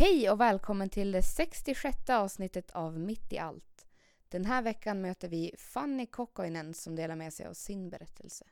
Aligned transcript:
Hej 0.00 0.30
och 0.30 0.40
välkommen 0.40 0.88
till 0.88 1.12
det 1.12 1.22
66 1.22 2.10
avsnittet 2.10 2.70
av 2.70 2.98
Mitt 2.98 3.32
i 3.32 3.38
allt. 3.38 3.86
Den 4.28 4.44
här 4.44 4.62
veckan 4.62 5.00
möter 5.00 5.28
vi 5.28 5.54
Fanny 5.58 6.06
Kokkoinen 6.06 6.74
som 6.74 6.96
delar 6.96 7.16
med 7.16 7.32
sig 7.32 7.46
av 7.46 7.54
sin 7.54 7.90
berättelse. 7.90 8.44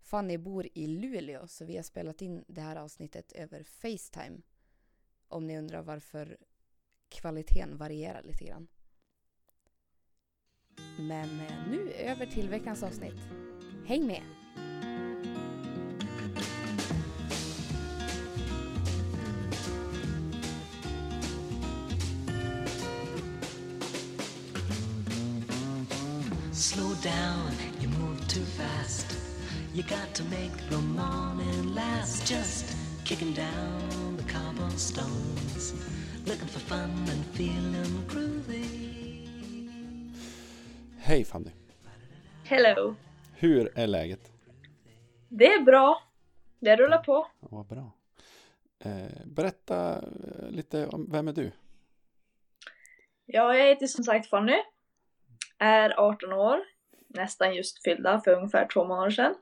Fanny 0.00 0.38
bor 0.38 0.68
i 0.74 0.86
Luleå 0.86 1.46
så 1.46 1.64
vi 1.64 1.76
har 1.76 1.82
spelat 1.82 2.22
in 2.22 2.44
det 2.48 2.60
här 2.60 2.76
avsnittet 2.76 3.32
över 3.32 3.62
Facetime. 3.62 4.40
Om 5.28 5.46
ni 5.46 5.58
undrar 5.58 5.82
varför 5.82 6.36
kvaliteten 7.08 7.76
varierar 7.76 8.22
lite 8.22 8.44
grann. 8.44 8.68
Men 10.98 11.40
eh, 11.40 11.68
nu 11.70 11.92
över 11.92 12.26
till 12.26 12.48
veckans 12.48 12.82
avsnitt. 12.82 13.20
Häng 13.86 14.06
med! 14.06 14.41
Down, 27.02 27.50
you 27.80 27.88
move 27.88 28.28
too 28.28 28.44
fast. 28.44 29.06
You 29.74 29.82
got 29.82 30.14
to 30.14 30.24
make 30.24 30.56
the 30.70 30.78
morning 30.78 31.74
last. 31.74 32.28
Just 32.28 32.76
kicking 33.04 33.32
down 33.32 34.16
the 34.16 34.22
cobblestones, 34.22 35.74
looking 36.26 36.46
for 36.46 36.60
fun 36.60 36.90
and 37.10 37.24
feeling 37.34 38.04
groovy. 38.08 38.66
Hej 40.98 41.24
Fanny! 41.24 41.50
Hello. 42.44 42.94
Hur 43.34 43.78
är 43.78 43.86
läget? 43.86 44.32
Det 45.28 45.46
är 45.46 45.62
bra. 45.62 46.02
Det 46.60 46.76
rullar 46.76 46.98
på. 46.98 47.26
Vad 47.40 47.66
bra. 47.66 47.92
Eh, 48.78 49.26
berätta 49.26 49.92
eh, 49.92 50.50
lite 50.50 50.86
om 50.86 51.08
vem 51.12 51.28
är 51.28 51.32
du? 51.32 51.52
Ja, 53.26 53.54
jag 53.56 53.68
heter 53.68 53.86
som 53.86 54.04
sagt 54.04 54.26
Fanny. 54.26 54.62
Är 55.58 56.00
18 56.00 56.32
år. 56.32 56.71
Nästan 57.14 57.54
just 57.54 57.82
fyllda 57.84 58.20
för 58.20 58.34
ungefär 58.34 58.66
två 58.66 58.84
månader 58.84 59.10
sedan. 59.10 59.34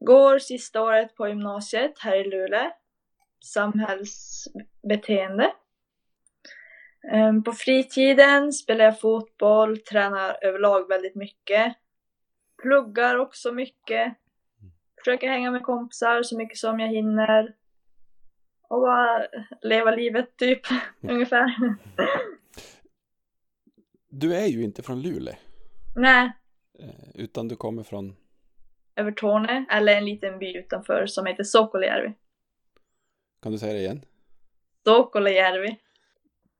Går 0.00 0.38
sista 0.38 0.82
året 0.82 1.14
på 1.14 1.28
gymnasiet 1.28 1.98
här 1.98 2.16
i 2.16 2.30
Luleå. 2.30 2.70
Samhällsbeteende. 3.44 5.52
Ehm, 7.12 7.44
På 7.44 7.52
fritiden 7.52 8.52
spelar 8.52 8.84
jag 8.84 9.00
fotboll, 9.00 9.78
tränar 9.78 10.44
överlag 10.44 10.88
väldigt 10.88 11.14
mycket. 11.14 11.74
Pluggar 12.62 13.16
också 13.16 13.52
mycket. 13.52 14.14
Försöker 15.04 15.28
hänga 15.28 15.50
med 15.50 15.62
kompisar 15.62 16.22
så 16.22 16.36
mycket 16.36 16.58
som 16.58 16.80
jag 16.80 16.88
hinner. 16.88 17.54
Och 18.68 18.80
bara 18.80 19.26
leva 19.62 19.90
livet 19.90 20.36
typ, 20.36 20.60
ungefär. 21.00 21.54
Du 24.08 24.34
är 24.34 24.46
ju 24.46 24.62
inte 24.62 24.82
från 24.82 25.02
Luleå, 25.02 25.34
Nej, 25.96 26.32
utan 27.14 27.48
du 27.48 27.56
kommer 27.56 27.82
från... 27.82 28.16
Övertorne, 28.96 29.66
eller 29.70 29.96
en 29.96 30.04
liten 30.04 30.38
by 30.38 30.56
utanför 30.58 31.06
som 31.06 31.26
heter 31.26 31.44
Sokolajärvi. 31.44 32.14
Kan 33.42 33.52
du 33.52 33.58
säga 33.58 33.72
det 33.72 33.78
igen? 33.78 34.04
Sokolajärvi. 34.84 35.80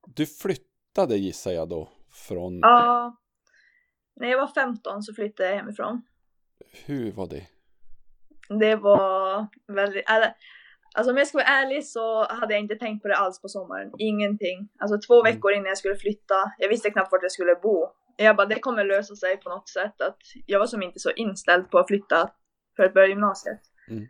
Du 0.06 0.26
flyttade 0.26 1.16
gissar 1.16 1.50
jag 1.52 1.68
då 1.68 1.88
från... 2.28 2.58
Ja. 2.58 3.16
När 4.16 4.28
jag 4.28 4.38
var 4.38 4.46
15 4.46 5.02
så 5.02 5.14
flyttade 5.14 5.48
jag 5.48 5.56
hemifrån. 5.56 6.02
Hur 6.86 7.12
var 7.12 7.26
det? 7.26 7.46
Det 8.60 8.76
var 8.76 9.46
väldigt, 9.66 10.04
alltså 10.94 11.10
om 11.12 11.16
jag 11.16 11.26
ska 11.28 11.38
vara 11.38 11.46
ärlig 11.46 11.86
så 11.86 12.24
hade 12.28 12.54
jag 12.54 12.62
inte 12.62 12.76
tänkt 12.76 13.02
på 13.02 13.08
det 13.08 13.16
alls 13.16 13.42
på 13.42 13.48
sommaren. 13.48 13.92
Ingenting. 13.98 14.68
Alltså 14.78 14.98
två 15.06 15.20
Mm. 15.20 15.34
veckor 15.34 15.52
innan 15.52 15.66
jag 15.66 15.78
skulle 15.78 15.96
flytta, 15.96 16.34
jag 16.58 16.68
visste 16.68 16.90
knappt 16.90 17.12
vart 17.12 17.22
jag 17.22 17.32
skulle 17.32 17.54
bo. 17.54 17.86
Jag 18.20 18.36
bara, 18.36 18.46
det 18.46 18.60
kommer 18.60 18.84
lösa 18.84 19.16
sig 19.16 19.36
på 19.36 19.48
något 19.48 19.68
sätt. 19.68 20.00
Att 20.00 20.18
jag 20.46 20.58
var 20.58 20.66
som 20.66 20.82
inte 20.82 20.98
så 20.98 21.10
inställd 21.10 21.70
på 21.70 21.78
att 21.78 21.86
flytta 21.86 22.30
för 22.76 22.82
att 22.82 22.94
börja 22.94 23.08
gymnasiet. 23.08 23.60
Mm. 23.88 24.08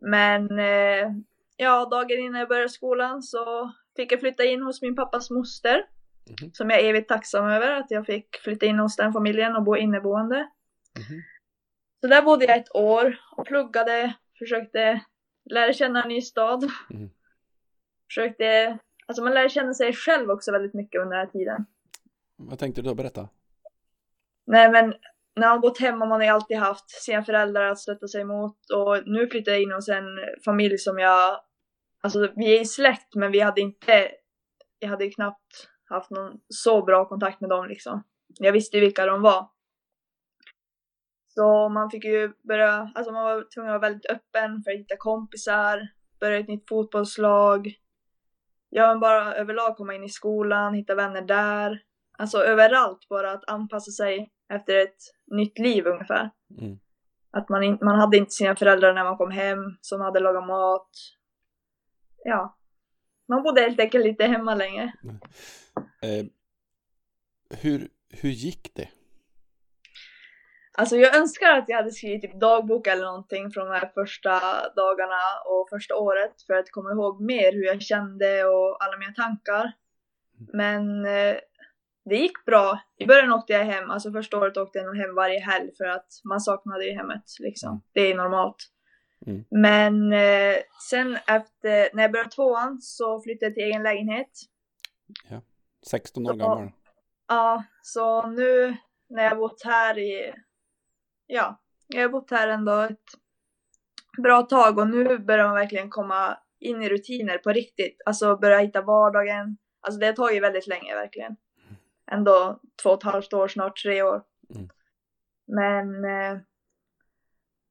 Men 0.00 0.58
eh, 0.58 1.12
ja, 1.56 1.88
dagen 1.90 2.18
innan 2.18 2.40
jag 2.40 2.48
började 2.48 2.68
skolan 2.68 3.22
så 3.22 3.72
fick 3.96 4.12
jag 4.12 4.20
flytta 4.20 4.44
in 4.44 4.62
hos 4.62 4.82
min 4.82 4.96
pappas 4.96 5.30
moster. 5.30 5.86
Mhm. 6.28 6.50
Som 6.52 6.70
jag 6.70 6.80
är 6.80 6.84
evigt 6.84 7.08
tacksam 7.08 7.46
över 7.46 7.72
att 7.72 7.90
jag 7.90 8.06
fick 8.06 8.36
flytta 8.36 8.66
in 8.66 8.78
hos 8.78 8.96
den 8.96 9.12
familjen 9.12 9.56
och 9.56 9.62
bo 9.62 9.76
inneboende. 9.76 10.36
Mhm. 10.98 11.22
Så 12.00 12.06
där 12.06 12.22
bodde 12.22 12.44
jag 12.44 12.58
ett 12.58 12.74
år 12.74 13.20
och 13.36 13.46
pluggade, 13.46 14.14
försökte 14.38 15.00
lära 15.50 15.72
känna 15.72 16.02
en 16.02 16.08
ny 16.08 16.20
stad. 16.20 16.70
Mm. 16.90 17.10
Försökte, 18.08 18.78
alltså 19.06 19.22
man 19.22 19.34
lär 19.34 19.48
känna 19.48 19.74
sig 19.74 19.92
själv 19.92 20.30
också 20.30 20.52
väldigt 20.52 20.74
mycket 20.74 21.00
under 21.00 21.16
den 21.16 21.26
här 21.26 21.32
tiden. 21.32 21.66
Mm. 22.38 22.48
Vad 22.50 22.58
tänkte 22.58 22.82
du 22.82 22.88
då 22.88 22.94
berätta? 22.94 23.28
Nej 24.46 24.70
men 24.70 24.94
när 25.36 25.48
man 25.48 25.60
bott 25.60 25.78
hemma 25.78 26.06
man 26.06 26.20
har 26.20 26.22
ju 26.22 26.28
alltid 26.28 26.56
haft 26.56 26.90
sina 26.90 27.24
föräldrar 27.24 27.70
att 27.70 27.78
stötta 27.78 28.08
sig 28.08 28.24
mot. 28.24 28.56
och 28.74 29.02
nu 29.06 29.28
flyttar 29.28 29.52
jag 29.52 29.62
in 29.62 29.72
hos 29.72 29.88
en 29.88 30.04
familj 30.44 30.78
som 30.78 30.98
jag, 30.98 31.40
alltså 32.02 32.28
vi 32.36 32.56
är 32.56 32.60
i 32.60 32.64
släkt 32.64 33.14
men 33.14 33.32
vi 33.32 33.40
hade 33.40 33.60
inte, 33.60 34.08
jag 34.78 34.88
hade 34.88 35.04
ju 35.04 35.10
knappt 35.10 35.68
haft 35.88 36.10
någon 36.10 36.40
så 36.48 36.84
bra 36.84 37.08
kontakt 37.08 37.40
med 37.40 37.50
dem 37.50 37.68
liksom. 37.68 38.02
Jag 38.38 38.52
visste 38.52 38.76
ju 38.76 38.80
vilka 38.80 39.06
de 39.06 39.22
var. 39.22 39.48
Så 41.28 41.68
man 41.68 41.90
fick 41.90 42.04
ju 42.04 42.32
börja, 42.48 42.92
alltså 42.94 43.12
man 43.12 43.24
var 43.24 43.54
tvungen 43.54 43.70
att 43.70 43.80
vara 43.80 43.90
väldigt 43.90 44.10
öppen 44.10 44.62
för 44.62 44.70
att 44.70 44.78
hitta 44.78 44.96
kompisar, 44.98 45.88
börja 46.20 46.38
ett 46.38 46.48
nytt 46.48 46.68
fotbollslag. 46.68 47.74
Ja 48.68 48.88
men 48.88 49.00
bara 49.00 49.34
överlag 49.34 49.76
komma 49.76 49.94
in 49.94 50.04
i 50.04 50.08
skolan, 50.08 50.74
hitta 50.74 50.94
vänner 50.94 51.22
där. 51.22 51.82
Alltså 52.18 52.38
överallt 52.38 53.08
bara 53.08 53.32
att 53.32 53.50
anpassa 53.50 53.90
sig 53.90 54.32
efter 54.48 54.76
ett 54.76 54.96
nytt 55.26 55.58
liv 55.58 55.86
ungefär. 55.86 56.30
Mm. 56.60 56.78
Att 57.30 57.48
man, 57.48 57.62
in, 57.62 57.78
man 57.80 57.98
hade 57.98 58.16
inte 58.16 58.30
sina 58.30 58.56
föräldrar 58.56 58.94
när 58.94 59.04
man 59.04 59.16
kom 59.16 59.30
hem 59.30 59.58
som 59.80 60.00
hade 60.00 60.20
lagat 60.20 60.46
mat. 60.46 60.90
Ja. 62.24 62.58
Man 63.28 63.42
bodde 63.42 63.60
helt 63.60 63.80
enkelt 63.80 64.04
lite 64.04 64.24
hemma 64.24 64.54
länge. 64.54 64.92
Eh, 66.02 66.26
hur, 67.58 67.88
hur 68.10 68.30
gick 68.30 68.74
det? 68.74 68.88
Alltså 70.78 70.96
jag 70.96 71.16
önskar 71.16 71.58
att 71.58 71.68
jag 71.68 71.76
hade 71.76 71.90
skrivit 71.90 72.22
typ 72.22 72.40
dagbok 72.40 72.86
eller 72.86 73.04
någonting 73.04 73.50
från 73.50 73.66
de 73.66 73.72
här 73.72 73.90
första 73.94 74.40
dagarna 74.76 75.20
och 75.46 75.68
första 75.68 75.96
året 75.96 76.42
för 76.46 76.54
att 76.54 76.70
komma 76.70 76.90
ihåg 76.90 77.20
mer 77.20 77.52
hur 77.52 77.64
jag 77.64 77.82
kände 77.82 78.44
och 78.44 78.84
alla 78.84 78.96
mina 78.96 79.12
tankar. 79.12 79.72
Men 80.52 81.06
eh, 81.06 81.36
det 82.08 82.16
gick 82.16 82.44
bra. 82.44 82.78
I 82.98 83.06
början 83.06 83.32
åkte 83.32 83.52
jag 83.52 83.64
hem, 83.64 83.90
alltså 83.90 84.12
första 84.12 84.38
året 84.38 84.56
åkte 84.56 84.78
jag 84.78 84.86
nog 84.86 84.96
hem 84.96 85.14
varje 85.14 85.40
helg 85.40 85.70
för 85.76 85.84
att 85.84 86.06
man 86.24 86.40
saknade 86.40 86.84
ju 86.84 86.92
hemmet 86.92 87.22
liksom. 87.38 87.82
Det 87.92 88.00
är 88.00 88.14
normalt. 88.14 88.56
Mm. 89.26 89.44
Men 89.50 90.12
eh, 90.12 90.56
sen 90.90 91.16
efter, 91.16 91.94
när 91.96 92.02
jag 92.02 92.12
började 92.12 92.30
tvåan 92.30 92.78
så 92.80 93.20
flyttade 93.22 93.46
jag 93.46 93.54
till 93.54 93.64
egen 93.64 93.82
lägenhet. 93.82 94.30
16 95.86 96.26
år 96.26 96.30
Så- 96.30 96.36
gammal? 96.38 96.70
Ja, 97.28 97.64
så 97.82 98.26
nu 98.26 98.76
när 99.08 99.22
jag 99.24 99.38
bott 99.38 99.62
här 99.64 99.98
i, 99.98 100.34
ja, 101.26 101.60
jag 101.86 102.02
har 102.02 102.08
bott 102.08 102.30
här 102.30 102.48
ändå 102.48 102.80
ett 102.80 103.00
bra 104.22 104.42
tag 104.42 104.78
och 104.78 104.88
nu 104.88 105.18
börjar 105.18 105.46
man 105.46 105.54
verkligen 105.54 105.90
komma 105.90 106.38
in 106.60 106.82
i 106.82 106.88
rutiner 106.88 107.38
på 107.38 107.50
riktigt. 107.52 108.02
Alltså 108.06 108.36
börja 108.36 108.58
hitta 108.58 108.82
vardagen. 108.82 109.56
Alltså 109.80 110.00
det 110.00 110.06
har 110.06 110.12
tagit 110.12 110.42
väldigt 110.42 110.66
länge 110.66 110.94
verkligen. 110.94 111.36
Ändå 112.10 112.60
två 112.82 112.90
och 112.90 112.98
ett 112.98 113.12
halvt 113.12 113.32
år, 113.32 113.48
snart 113.48 113.82
tre 113.82 114.02
år. 114.02 114.22
Mm. 114.54 114.68
Men 115.46 116.04
eh, 116.04 116.38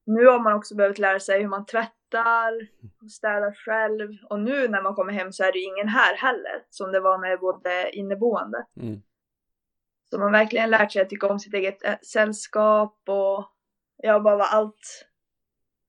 nu 0.06 0.26
har 0.26 0.40
man 0.40 0.52
också 0.52 0.74
behövt 0.74 0.98
lära 0.98 1.20
sig 1.20 1.40
hur 1.40 1.48
man 1.48 1.66
tvättar, 1.66 2.68
städar 3.10 3.52
själv. 3.52 4.10
Och 4.30 4.40
nu 4.40 4.68
när 4.68 4.82
man 4.82 4.94
kommer 4.94 5.12
hem 5.12 5.32
så 5.32 5.44
är 5.44 5.52
det 5.52 5.58
ju 5.58 5.64
ingen 5.64 5.88
här 5.88 6.16
heller. 6.16 6.64
Som 6.70 6.92
det 6.92 7.00
var 7.00 7.18
när 7.18 7.28
jag 7.28 7.40
bodde 7.40 7.90
inneboende. 7.92 8.66
Mm. 8.80 9.02
Så 10.10 10.18
man 10.18 10.32
verkligen 10.32 10.70
lärt 10.70 10.92
sig 10.92 11.02
att 11.02 11.10
tycka 11.10 11.26
om 11.26 11.38
sitt 11.38 11.54
eget 11.54 11.84
eh, 11.84 11.98
sällskap 12.02 13.02
och 13.06 13.52
ja, 13.96 14.20
bara 14.20 14.44
allt 14.44 15.06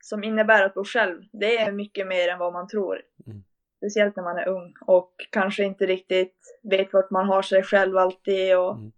som 0.02 0.24
innebär 0.24 0.64
att 0.64 0.74
bo 0.74 0.84
själv. 0.84 1.24
Det 1.32 1.58
är 1.58 1.72
mycket 1.72 2.08
mer 2.08 2.30
än 2.30 2.40
vad 2.40 2.54
man 2.54 2.68
tror. 2.68 3.02
Mm. 3.26 3.44
Speciellt 3.78 4.16
när 4.16 4.24
man 4.24 4.38
är 4.38 4.48
ung 4.48 4.74
och 4.82 5.14
kanske 5.32 5.64
inte 5.64 5.86
riktigt 5.86 6.36
vet 6.64 6.94
vart 6.94 7.12
man 7.12 7.28
har 7.28 7.42
sig 7.42 7.64
själv 7.64 7.98
alltid 7.98 8.58
och 8.58 8.76
Mm. 8.76 8.92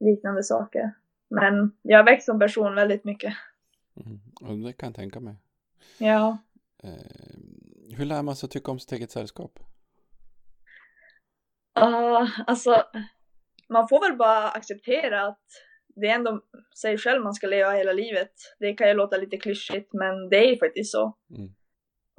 liknande 0.00 0.42
saker. 0.42 0.94
Men 1.30 1.72
jag 1.82 1.98
har 1.98 2.04
växt 2.04 2.26
som 2.26 2.38
person 2.38 2.74
väldigt 2.74 3.04
mycket. 3.04 3.34
Mm. 4.44 4.62
Det 4.62 4.72
kan 4.72 4.86
jag 4.88 4.96
tänka 4.96 5.20
mig. 5.20 5.34
Ja. 5.98 6.38
Eh, 6.82 7.96
hur 7.96 8.04
lär 8.04 8.22
man 8.22 8.36
sig 8.36 8.46
att 8.46 8.50
tycka 8.50 8.70
om 8.70 8.78
sitt 8.78 8.92
eget 8.92 9.10
sällskap? 9.10 9.58
Ja, 11.74 12.28
alltså 12.46 12.82
man 13.68 13.88
får 13.88 14.08
väl 14.08 14.18
bara 14.18 14.48
acceptera 14.48 15.26
att 15.26 15.44
det 15.88 16.06
är 16.06 16.14
ändå 16.14 16.40
sig 16.80 16.98
själv 16.98 17.22
man 17.22 17.34
ska 17.34 17.46
leva 17.46 17.70
hela 17.70 17.92
livet. 17.92 18.32
Det 18.58 18.72
kan 18.72 18.88
ju 18.88 18.94
låta 18.94 19.16
lite 19.16 19.36
klyschigt 19.36 19.92
men 19.92 20.28
det 20.28 20.36
är 20.36 20.50
ju 20.50 20.56
faktiskt 20.58 20.92
så. 20.92 21.16
Mm. 21.36 21.54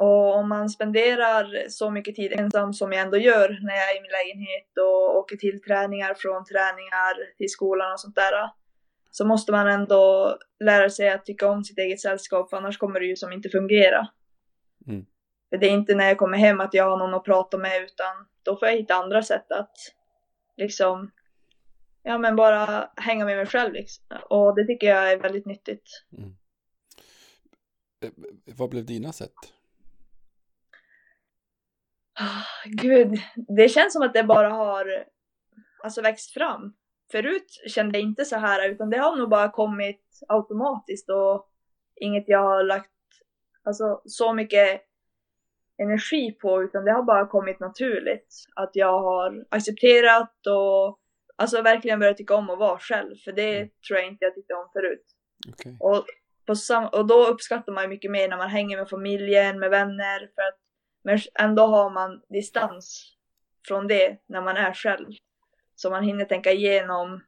Och 0.01 0.35
om 0.35 0.49
man 0.49 0.69
spenderar 0.69 1.69
så 1.69 1.89
mycket 1.89 2.15
tid 2.15 2.33
ensam 2.33 2.73
som 2.73 2.91
jag 2.91 3.01
ändå 3.01 3.17
gör 3.17 3.49
när 3.49 3.73
jag 3.73 3.91
är 3.91 3.97
i 3.97 4.01
min 4.01 4.11
lägenhet 4.11 4.77
och 4.77 5.17
åker 5.17 5.37
till 5.37 5.61
träningar, 5.61 6.13
från 6.13 6.45
träningar 6.45 7.35
till 7.37 7.49
skolan 7.49 7.91
och 7.91 7.99
sånt 7.99 8.15
där. 8.15 8.33
Så 9.11 9.25
måste 9.25 9.51
man 9.51 9.67
ändå 9.67 10.37
lära 10.59 10.89
sig 10.89 11.09
att 11.09 11.25
tycka 11.25 11.47
om 11.47 11.63
sitt 11.63 11.77
eget 11.77 11.99
sällskap 11.99 12.49
för 12.49 12.57
annars 12.57 12.77
kommer 12.77 12.99
det 12.99 13.05
ju 13.05 13.15
som 13.15 13.33
inte 13.33 13.49
fungera. 13.49 14.07
Mm. 14.87 15.05
För 15.49 15.57
det 15.57 15.67
är 15.67 15.71
inte 15.71 15.95
när 15.95 16.07
jag 16.07 16.17
kommer 16.17 16.37
hem 16.37 16.59
att 16.59 16.73
jag 16.73 16.89
har 16.89 16.97
någon 16.97 17.13
att 17.13 17.23
prata 17.23 17.57
med 17.57 17.83
utan 17.83 18.25
då 18.43 18.57
får 18.57 18.67
jag 18.67 18.75
hitta 18.75 18.95
andra 18.95 19.23
sätt 19.23 19.51
att 19.51 19.75
liksom 20.57 21.11
ja 22.03 22.17
men 22.17 22.35
bara 22.35 22.89
hänga 22.95 23.25
med 23.25 23.37
mig 23.37 23.45
själv 23.45 23.73
liksom. 23.73 24.05
Och 24.29 24.55
det 24.55 24.65
tycker 24.65 24.87
jag 24.87 25.11
är 25.11 25.17
väldigt 25.17 25.45
nyttigt. 25.45 26.05
Mm. 26.17 26.35
Eh, 28.03 28.11
Vad 28.45 28.69
blev 28.69 28.85
dina 28.85 29.11
sätt? 29.11 29.33
Ah, 32.19 32.43
Gud, 32.65 33.19
det 33.35 33.69
känns 33.69 33.93
som 33.93 34.01
att 34.01 34.13
det 34.13 34.23
bara 34.23 34.49
har 34.49 35.05
alltså 35.83 36.01
växt 36.01 36.33
fram. 36.33 36.73
Förut 37.11 37.47
kände 37.67 37.99
jag 37.99 38.07
inte 38.07 38.25
så 38.25 38.35
här 38.37 38.69
utan 38.69 38.89
det 38.89 38.97
har 38.97 39.15
nog 39.15 39.29
bara 39.29 39.49
kommit 39.51 40.19
automatiskt 40.27 41.09
och 41.09 41.47
inget 41.95 42.23
jag 42.27 42.43
har 42.43 42.63
lagt 42.63 42.91
alltså, 43.63 44.01
så 44.05 44.33
mycket 44.33 44.81
energi 45.77 46.31
på 46.31 46.63
utan 46.63 46.85
det 46.85 46.91
har 46.91 47.03
bara 47.03 47.27
kommit 47.27 47.59
naturligt. 47.59 48.35
Att 48.55 48.71
jag 48.73 49.01
har 49.01 49.45
accepterat 49.49 50.47
och 50.47 50.99
alltså 51.35 51.61
verkligen 51.61 51.99
börjat 51.99 52.17
tycka 52.17 52.35
om 52.35 52.49
att 52.49 52.59
vara 52.59 52.79
själv 52.79 53.15
för 53.15 53.31
det 53.31 53.57
Mm. 53.57 53.69
tror 53.87 53.99
jag 53.99 54.07
inte 54.07 54.25
jag 54.25 54.35
tyckte 54.35 54.53
om 54.53 54.69
förut. 54.73 55.05
Okej. 55.49 55.77
Och, 55.79 56.05
på 56.45 56.55
sam- 56.55 56.89
och 56.91 57.07
då 57.07 57.25
uppskattar 57.25 57.71
man 57.73 57.83
ju 57.83 57.89
mycket 57.89 58.11
mer 58.11 58.29
när 58.29 58.37
man 58.37 58.49
hänger 58.49 58.77
med 58.77 58.89
familjen, 58.89 59.59
med 59.59 59.69
vänner 59.69 60.19
för 60.35 60.41
att 60.41 60.59
men 61.03 61.19
ändå 61.39 61.65
har 61.65 61.89
man 61.89 62.21
distans 62.29 63.13
från 63.67 63.87
det 63.87 64.17
när 64.27 64.41
man 64.41 64.57
är 64.57 64.73
själv. 64.73 65.07
Så 65.75 65.89
man 65.89 66.03
hinner 66.03 66.25
tänka 66.25 66.51
igenom 66.51 67.21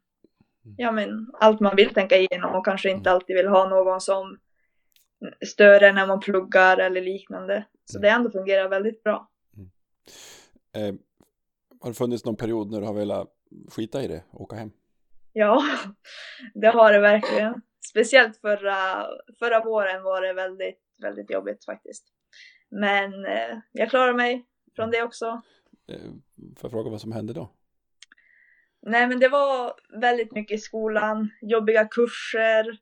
ja, 0.78 0.92
men, 0.92 1.32
allt 1.34 1.60
man 1.60 1.76
vill 1.76 1.94
tänka 1.94 2.18
igenom 2.18 2.56
och 2.56 2.66
kanske 2.66 2.90
inte 2.90 3.12
alltid 3.12 3.36
vill 3.36 3.48
ha 3.48 3.70
någon 3.70 4.02
som 4.02 4.38
stör 5.46 5.94
när 5.94 6.08
man 6.08 6.20
pluggar 6.20 6.78
eller 6.78 7.02
liknande. 7.02 7.66
Så 7.86 8.00
det 8.00 8.10
ändå 8.10 8.30
fungerar 8.30 8.70
väldigt 8.70 9.04
bra. 9.04 9.30
Eh, 10.76 10.96
har 11.80 11.90
det 11.90 11.94
funnits 11.94 12.26
någon 12.26 12.36
period 12.36 12.72
när 12.72 12.82
du 12.82 12.88
har 12.88 12.94
velat 12.94 13.28
skita 13.72 14.04
i 14.04 14.08
det 14.08 14.24
och 14.32 14.42
åka 14.42 14.56
hem? 14.56 14.72
Ja, 15.34 15.64
det 16.54 16.68
har 16.68 16.94
det 16.94 17.00
verkligen. 17.00 17.62
Speciellt 17.90 18.38
förra, 18.38 19.08
förra 19.40 19.64
våren 19.64 20.04
var 20.04 20.22
det 20.22 20.34
väldigt, 20.34 20.80
väldigt 21.02 21.32
jobbigt 21.32 21.66
faktiskt. 21.66 22.08
Men 22.74 23.26
eh, 23.26 23.58
jag 23.72 23.90
klarar 23.90 24.14
mig 24.14 24.46
från 24.76 24.92
det 24.92 25.04
också. 25.04 25.42
Eh, 25.88 26.02
får 26.40 26.62
jag 26.62 26.72
fråga 26.72 26.90
vad 26.90 27.02
som 27.02 27.12
hände 27.12 27.34
då? 27.34 27.50
Nej 28.82 29.08
men 29.08 29.20
det 29.20 29.30
var 29.30 29.74
väldigt 30.00 30.32
mycket 30.32 30.58
i 30.58 30.62
skolan, 30.62 31.30
jobbiga 31.42 31.86
kurser. 31.86 32.78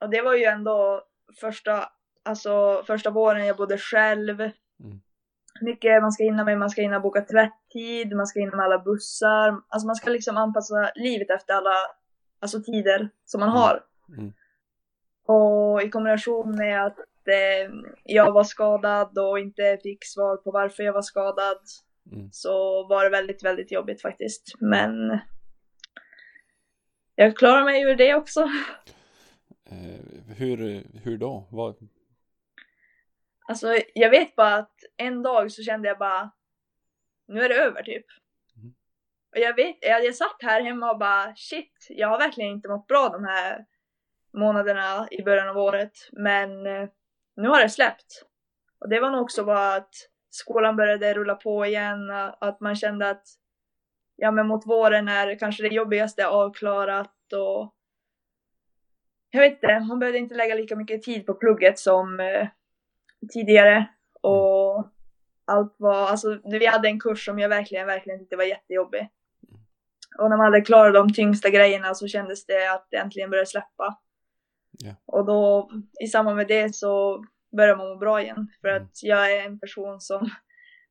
Och 0.00 0.10
det 0.10 0.22
var 0.22 0.34
ju 0.34 0.44
ändå 0.44 1.04
första, 1.40 1.88
alltså 2.22 2.82
första 2.86 3.10
våren 3.10 3.46
jag 3.46 3.56
bodde 3.56 3.78
själv. 3.78 4.40
Mm. 4.40 5.00
Mycket 5.60 6.02
man 6.02 6.12
ska 6.12 6.24
hinna 6.24 6.44
med, 6.44 6.58
man 6.58 6.70
ska 6.70 6.82
hinna 6.82 7.00
boka 7.00 7.20
tvätttid, 7.20 8.16
man 8.16 8.26
ska 8.26 8.40
hinna 8.40 8.56
med 8.56 8.64
alla 8.64 8.78
bussar. 8.78 9.60
Alltså 9.68 9.86
man 9.86 9.96
ska 9.96 10.10
liksom 10.10 10.36
anpassa 10.36 10.92
livet 10.94 11.30
efter 11.30 11.54
alla 11.54 11.74
alltså 12.40 12.62
tider 12.62 13.08
som 13.24 13.40
man 13.40 13.48
Mm. 13.48 13.60
har. 13.60 13.84
Mm. 14.18 14.32
Och 15.26 15.82
i 15.82 15.90
kombination 15.90 16.56
med 16.56 16.86
att 16.86 16.96
eh, 17.28 17.70
jag 18.04 18.32
var 18.32 18.44
skadad 18.44 19.18
och 19.18 19.38
inte 19.38 19.78
fick 19.82 20.04
svar 20.04 20.36
på 20.36 20.50
varför 20.50 20.82
jag 20.82 20.92
var 20.92 21.02
skadad 21.02 21.58
Mm. 22.12 22.28
så 22.32 22.86
var 22.88 23.04
det 23.04 23.10
väldigt, 23.10 23.44
väldigt 23.44 23.72
jobbigt 23.72 24.02
faktiskt. 24.02 24.52
Men 24.60 25.18
jag 27.14 27.36
klarar 27.36 27.64
mig 27.64 27.82
ur 27.82 27.96
det 27.96 28.14
också. 28.14 28.40
Eh, 29.70 30.34
hur, 30.36 30.82
hur 31.04 31.18
då? 31.18 31.48
Vad, 31.50 31.76
Alltså 33.48 33.76
jag 33.94 34.10
vet 34.10 34.36
bara 34.36 34.54
att 34.54 34.74
en 34.96 35.22
dag 35.22 35.52
så 35.52 35.62
kände 35.62 35.88
jag 35.88 35.98
bara 35.98 36.30
nu 37.28 37.40
är 37.42 37.48
det 37.48 37.54
över 37.54 37.82
typ. 37.82 38.06
Mm. 38.56 38.74
Och 39.32 39.38
jag 39.38 39.56
vet, 39.56 39.76
jag, 39.80 40.04
jag 40.04 40.14
satt 40.14 40.36
här 40.42 40.62
hemma 40.62 40.90
och 40.92 40.98
bara 40.98 41.34
shit, 41.36 41.86
jag 41.88 42.08
har 42.08 42.18
verkligen 42.18 42.50
inte 42.50 42.68
mått 42.68 42.86
bra 42.86 43.08
de 43.08 43.24
här 43.24 43.66
månaderna 44.32 45.08
i 45.10 45.22
början 45.22 45.48
av 45.48 45.58
året. 45.58 45.92
Men 46.12 46.66
eh, 46.66 46.88
nu 47.36 47.48
har 47.48 47.62
det 47.62 47.68
släppt. 47.68 48.24
Och 48.80 48.88
det 48.88 49.00
var 49.00 49.10
nog 49.10 49.22
också 49.22 49.44
bara 49.44 49.74
att 49.74 49.94
skolan 50.30 50.76
började 50.76 51.14
rulla 51.14 51.34
på 51.34 51.66
igen, 51.66 52.10
att 52.40 52.60
man 52.60 52.76
kände 52.76 53.10
att 53.10 53.22
ja 54.16 54.30
men 54.30 54.46
mot 54.46 54.66
våren 54.66 55.08
är 55.08 55.38
kanske 55.38 55.62
det 55.62 55.74
jobbigaste 55.74 56.26
avklarat 56.26 57.32
och 57.32 57.74
jag 59.30 59.40
vet 59.40 59.52
inte, 59.52 59.80
man 59.80 59.98
behövde 59.98 60.18
inte 60.18 60.34
lägga 60.34 60.54
lika 60.54 60.76
mycket 60.76 61.02
tid 61.02 61.26
på 61.26 61.34
plugget 61.34 61.78
som 61.78 62.20
eh, 62.20 62.48
tidigare 63.32 63.86
och 64.20 64.86
allt 65.44 65.74
var, 65.78 66.08
alltså 66.08 66.40
vi 66.44 66.66
hade 66.66 66.88
en 66.88 67.00
kurs 67.00 67.24
som 67.24 67.38
jag 67.38 67.48
verkligen, 67.48 67.86
verkligen 67.86 68.18
tyckte 68.18 68.36
var 68.36 68.44
jättejobbig. 68.44 69.08
Och 70.18 70.30
när 70.30 70.36
man 70.36 70.46
hade 70.46 70.60
klarat 70.60 70.94
de 70.94 71.12
tyngsta 71.12 71.50
grejerna 71.50 71.94
så 71.94 72.08
kändes 72.08 72.46
det 72.46 72.72
att 72.72 72.86
det 72.90 72.96
äntligen 72.96 73.30
började 73.30 73.46
släppa. 73.46 73.98
Ja. 74.78 74.94
Och 75.06 75.26
då 75.26 75.70
i 76.04 76.06
samband 76.06 76.36
med 76.36 76.48
det 76.48 76.74
så 76.74 77.24
börjar 77.56 77.76
man 77.76 77.88
må 77.88 77.96
bra 77.96 78.22
igen. 78.22 78.48
För 78.60 78.68
Mm. 78.68 78.82
att 78.82 79.02
jag 79.02 79.32
är 79.32 79.46
en 79.46 79.58
person 79.60 80.00
som 80.00 80.30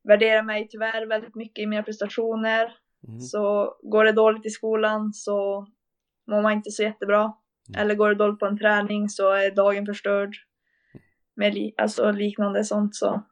värderar 0.04 0.44
mig 0.44 0.68
tyvärr 0.70 1.06
väldigt 1.08 1.36
mycket 1.36 1.64
i 1.64 1.68
mina 1.68 1.84
prestationer. 1.84 2.78
mm, 3.08 3.20
Så 3.22 3.76
går 3.82 4.06
det 4.06 4.12
dåligt 4.12 4.46
i 4.46 4.50
skolan 4.50 5.14
så 5.14 5.68
mår 6.28 6.42
man 6.42 6.54
inte 6.54 6.72
så 6.72 6.84
jättebra. 6.84 7.34
Mm. 7.70 7.82
Eller 7.82 7.96
går 7.96 8.10
det 8.10 8.16
dåligt 8.16 8.40
på 8.40 8.46
en 8.46 8.58
träning 8.58 9.10
så 9.10 9.32
är 9.32 9.52
dagen 9.52 9.86
förstörd. 9.86 10.36
Med 11.36 11.54
li- 11.54 11.74
alltså 11.78 12.12
liknande 12.12 12.64
sånt 12.64 12.96
så. 12.96 13.24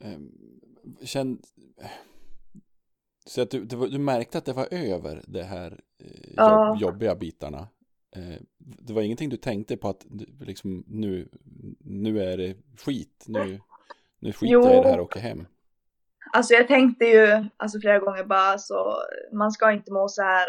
eh, 0.00 0.18
känn, 1.04 1.38
så 3.28 3.42
att 3.42 3.50
du, 3.50 3.64
du, 3.64 3.76
var- 3.76 3.86
du 3.86 3.98
märkte 3.98 4.38
att 4.38 4.44
det 4.44 4.52
var 4.52 4.68
över 4.70 5.22
det 5.26 5.42
här 5.42 5.80
eh, 6.04 6.32
Ja. 6.36 6.68
jobb, 6.68 6.80
jobbiga 6.80 7.14
bitarna. 7.14 7.68
Eh, 8.16 8.40
det 8.58 8.92
var 8.92 9.02
ingenting 9.02 9.28
du 9.28 9.36
tänkte 9.36 9.76
på 9.76 9.88
att 9.88 10.06
liksom, 10.40 10.84
nu, 10.86 11.28
nu 11.80 12.22
är 12.22 12.36
det 12.36 12.56
skit. 12.84 13.24
Nu, 13.28 13.60
nu 14.18 14.32
skiter 14.32 14.52
jag 14.52 14.72
i 14.72 14.76
Jo. 14.76 14.82
det 14.82 14.88
här 14.88 14.98
och 14.98 15.04
åker 15.04 15.20
hem. 15.20 15.46
Alltså 16.32 16.54
jag 16.54 16.68
tänkte 16.68 17.04
ju 17.04 17.44
alltså 17.56 17.80
flera 17.80 17.98
gånger 17.98 18.24
bara 18.24 18.58
så 18.58 18.96
man 19.32 19.52
ska 19.52 19.72
inte 19.72 19.92
må 19.92 20.08
så 20.08 20.22
här. 20.22 20.46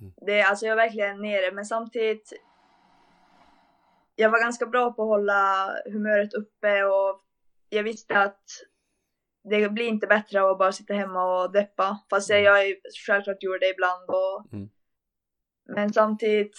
Mm. 0.00 0.12
Det, 0.26 0.42
alltså 0.42 0.66
jag 0.66 0.72
är 0.72 0.76
verkligen 0.76 1.20
nere 1.22 1.52
men 1.52 1.64
samtidigt. 1.64 2.32
Jag 4.16 4.30
var 4.30 4.40
ganska 4.40 4.66
bra 4.66 4.92
på 4.92 5.02
att 5.02 5.08
hålla 5.08 5.70
humöret 5.92 6.34
uppe 6.34 6.84
och 6.84 7.22
jag 7.68 7.82
visste 7.82 8.18
att 8.18 8.42
det 9.50 9.68
blir 9.68 9.86
inte 9.86 10.06
bättre 10.06 10.42
av 10.42 10.50
att 10.50 10.58
bara 10.58 10.72
sitta 10.72 10.94
hemma 10.94 11.42
och 11.42 11.52
deppa. 11.52 11.98
Fast 12.10 12.30
jag, 12.30 12.42
jag 12.42 12.66
är 12.66 12.76
självklart 13.06 13.42
gjorde 13.42 13.58
det 13.58 13.70
ibland 13.70 14.10
och 14.10 14.52
Mm. 14.52 14.68
men 15.64 15.92
samtidigt. 15.92 16.56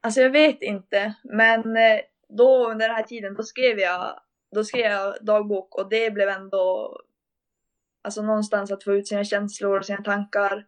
Alltså 0.00 0.20
jag 0.20 0.30
vet 0.30 0.62
inte 0.62 1.14
men 1.24 1.76
eh, 1.76 2.00
då 2.28 2.70
under 2.70 2.88
den 2.88 2.96
här 2.96 3.02
tiden 3.02 3.34
då 3.34 3.42
skrev 3.42 3.78
jag 3.78 4.20
då 4.54 4.64
skrev 4.64 4.84
jag 4.92 5.14
dagbok 5.20 5.74
och 5.78 5.88
det 5.88 6.10
blev 6.10 6.28
ändå 6.28 6.96
alltså 8.02 8.22
någonstans 8.22 8.70
att 8.70 8.84
få 8.84 8.94
ut 8.94 9.08
sina 9.08 9.24
känslor 9.24 9.78
och 9.78 9.86
sina 9.86 10.02
tankar 10.02 10.66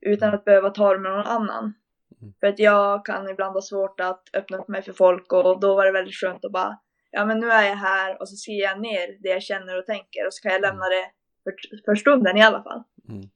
utan 0.00 0.34
att 0.34 0.44
behöva 0.44 0.70
ta 0.70 0.92
det 0.92 1.00
med 1.00 1.12
någon 1.12 1.26
annan. 1.26 1.74
Mm. 2.22 2.34
För 2.40 2.46
att 2.46 2.58
jag 2.58 3.04
kan 3.06 3.28
ibland 3.28 3.54
ha 3.54 3.62
svårt 3.62 4.00
att 4.00 4.22
öppna 4.32 4.58
upp 4.58 4.68
mig 4.68 4.82
för 4.82 4.92
folk 4.92 5.32
och 5.32 5.60
då 5.60 5.74
var 5.74 5.84
det 5.84 5.92
väldigt 5.92 6.14
skönt 6.14 6.44
att 6.44 6.52
bara 6.52 6.78
ja 7.14 7.24
men 7.24 7.40
nu 7.40 7.50
är 7.50 7.68
jag 7.68 7.76
här 7.76 8.20
och 8.20 8.28
så 8.28 8.36
skriver 8.36 8.62
jag 8.62 8.80
ner 8.80 9.22
det 9.22 9.28
jag 9.28 9.42
känner 9.42 9.78
och 9.78 9.86
tänker 9.86 10.26
och 10.26 10.34
så 10.34 10.42
kan 10.42 10.52
jag 10.52 10.60
lämna 10.60 10.84
det 10.88 11.10
för, 11.44 11.54
för 11.84 11.94
stunden 11.94 12.36
i 12.36 12.42
alla 12.42 12.62
fall. 12.62 12.82
Mm. 13.08 13.28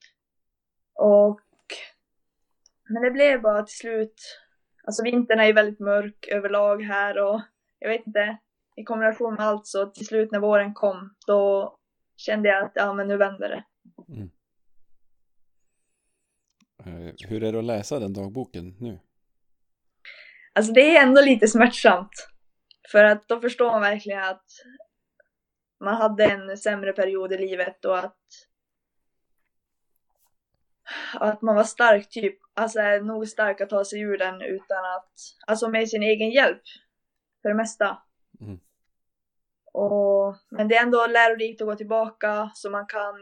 Och 0.95 1.41
men 2.89 3.03
det 3.03 3.11
blev 3.11 3.43
bara 3.43 3.63
till 3.63 3.77
slut 3.77 4.15
alltså 4.85 5.03
vintern 5.03 5.41
är 5.41 5.45
ju 5.45 5.53
väldigt 5.53 5.81
mörk 5.81 6.29
överlag 6.29 6.83
här 6.83 7.19
och 7.19 7.41
jag 7.79 7.89
vet 7.89 8.07
inte 8.07 8.39
i 8.77 8.85
kombination 8.85 9.35
med 9.35 9.47
allt 9.47 9.67
så 9.67 9.87
till 9.87 10.07
slut 10.07 10.33
när 10.33 10.41
våren 10.41 10.75
kom 10.75 11.15
då 11.27 11.77
kände 12.17 12.49
jag 12.49 12.65
att 12.65 12.73
ja 12.75 12.93
men 12.93 13.09
nu 13.09 13.17
vänder 13.17 13.49
det. 13.49 13.65
Mm. 14.15 14.31
Eh, 16.85 17.15
hur 17.29 17.45
är 17.45 17.53
det 17.53 17.59
att 17.59 17.65
läsa 17.65 17.99
den 17.99 18.13
dagboken 18.13 18.77
nu? 18.81 18.99
Alltså 20.53 20.73
det 20.73 20.97
är 20.97 21.03
ändå 21.03 21.21
lite 21.21 21.49
smärtsamt. 21.49 22.29
För 22.93 23.05
att 23.05 23.29
då 23.29 23.41
förstår 23.41 23.71
man 23.71 23.81
verkligen 23.81 24.25
att 24.25 24.45
man 25.81 25.95
hade 25.95 26.25
en 26.25 26.57
sämre 26.57 26.93
period 26.93 27.33
i 27.33 27.39
livet 27.39 27.85
och 27.85 27.99
att 27.99 28.17
att 31.15 31.43
man 31.43 31.55
var 31.55 31.65
stark 31.65 32.09
typ, 32.09 32.39
alltså 32.55 32.81
nog 33.03 33.29
stark 33.29 33.61
att 33.61 33.71
ta 33.71 33.85
sig 33.85 34.01
ur 34.01 34.19
den 34.19 34.43
utan 34.43 34.85
att, 34.85 35.13
alltså 35.47 35.69
med 35.69 35.89
sin 35.89 36.03
egen 36.03 36.31
hjälp. 36.31 36.63
för 37.43 37.49
det 37.49 37.55
mesta. 37.55 37.99
Mm. 38.41 38.61
Och, 39.73 40.37
men 40.51 40.69
det 40.69 40.77
är 40.77 40.83
ändå 40.83 41.07
lärorikt 41.07 41.61
att 41.61 41.67
gå 41.67 41.75
tillbaka 41.75 42.51
så 42.55 42.71
man 42.71 42.87
kan, 42.87 43.15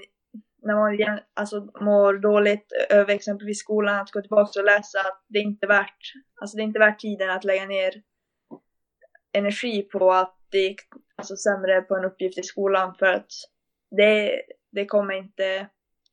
när 0.63 0.75
man 0.75 1.21
alltså, 1.35 1.61
mår 1.81 2.15
dåligt 2.15 2.73
över 2.91 3.15
exempelvis 3.15 3.61
skolan, 3.61 4.01
att 4.01 4.11
gå 4.11 4.21
tillbaka 4.21 4.61
och 4.61 4.67
läsa 4.67 5.01
att 5.01 5.25
det 5.29 5.39
är 5.39 5.43
inte 5.43 5.67
värt, 5.67 5.99
alltså 6.41 6.57
det 6.57 6.63
är 6.63 6.65
inte 6.65 6.79
värt 6.79 6.99
tiden 6.99 7.31
att 7.31 7.45
lägga 7.45 7.67
ner 7.67 8.03
energi 9.37 9.83
på 9.83 10.13
att 10.13 10.37
det 10.51 10.59
gick 10.59 10.81
alltså, 11.17 11.37
sämre 11.37 11.83
på 11.83 11.97
en 11.97 12.05
uppgift 12.05 12.39
i 12.39 12.43
skolan 12.43 12.95
för 12.95 13.07
att 13.07 13.31
det, 13.91 14.43
det 14.73 14.87
kommer 14.87 15.15
inte, 15.15 15.69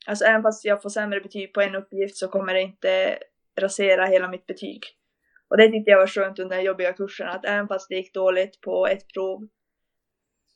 alltså 0.08 0.26
även 0.26 0.44
fast 0.44 0.66
jag 0.66 0.82
får 0.82 0.90
sämre 0.90 1.20
betyg 1.20 1.54
på 1.54 1.62
en 1.62 1.76
uppgift 1.76 2.18
så 2.18 2.28
kommer 2.28 2.54
det 2.54 2.62
inte 2.62 3.20
rasera 3.62 4.06
hela 4.06 4.28
mitt 4.28 4.46
betyg. 4.46 4.84
Och 5.50 5.58
det 5.58 5.68
tyckte 5.68 5.92
jag 5.92 6.00
var 6.00 6.08
skönt 6.08 6.40
under 6.40 6.56
den 6.56 6.66
jobbiga 6.66 6.94
kursen, 6.94 7.28
att 7.28 7.46
även 7.46 7.68
fast 7.68 7.90
det 7.90 7.96
gick 7.96 8.14
dåligt 8.14 8.62
på 8.62 8.88
ett 8.88 9.14
prov 9.14 9.48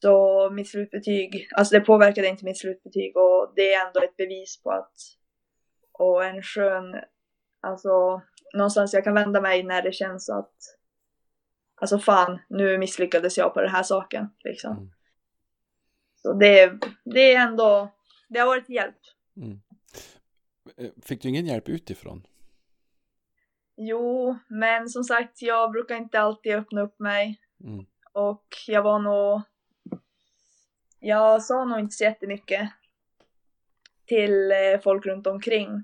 så 0.01 0.49
mitt 0.49 0.69
slutbetyg, 0.69 1.47
alltså 1.55 1.75
det 1.75 1.85
påverkade 1.85 2.27
inte 2.27 2.45
mitt 2.45 2.59
slutbetyg 2.59 3.17
och 3.17 3.53
det 3.55 3.73
är 3.73 3.87
ändå 3.87 3.99
ett 3.99 4.17
bevis 4.17 4.63
på 4.63 4.71
att, 4.71 4.93
och 5.91 6.25
en 6.25 6.43
skön, 6.43 6.95
alltså 7.61 8.21
någonstans 8.53 8.93
jag 8.93 9.03
kan 9.03 9.13
vända 9.13 9.41
mig 9.41 9.63
när 9.63 9.81
det 9.81 9.91
känns 9.91 10.29
att, 10.29 10.55
alltså 11.81 11.99
fan, 11.99 12.39
nu 12.49 12.77
misslyckades 12.77 13.37
jag 13.37 13.53
på 13.53 13.61
den 13.61 13.71
här 13.71 13.83
saken 13.83 14.29
liksom. 14.43 14.77
Mm. 14.77 14.91
Så 16.15 16.33
det, 16.33 16.79
det 17.03 17.33
är 17.33 17.47
ändå, 17.47 17.93
det 18.27 18.39
har 18.39 18.47
varit 18.47 18.69
hjälp. 18.69 18.97
Mm. 19.37 19.61
Eh, 20.77 20.91
Fick 21.03 21.21
du 21.21 21.29
ingen 21.29 21.45
hjälp 21.45 21.69
utifrån? 21.69 22.27
Jo, 23.75 24.37
men 24.47 24.89
som 24.89 25.03
sagt, 25.03 25.41
jag 25.41 25.71
brukar 25.71 25.95
inte 25.95 26.19
alltid 26.19 26.55
öppna 26.55 26.81
upp 26.81 26.99
mig. 26.99 27.41
Mm. 27.63 27.85
Och 28.13 28.45
jag 28.67 28.83
var 28.83 28.99
nog... 28.99 29.41
Jag 30.99 31.43
sa 31.43 31.65
nog 31.65 31.79
inte 31.79 31.95
så 31.95 32.03
jättemycket 32.03 32.69
till 34.05 34.51
eh, 34.51 34.79
folk 34.83 35.05
runt 35.05 35.27
omkring. 35.27 35.83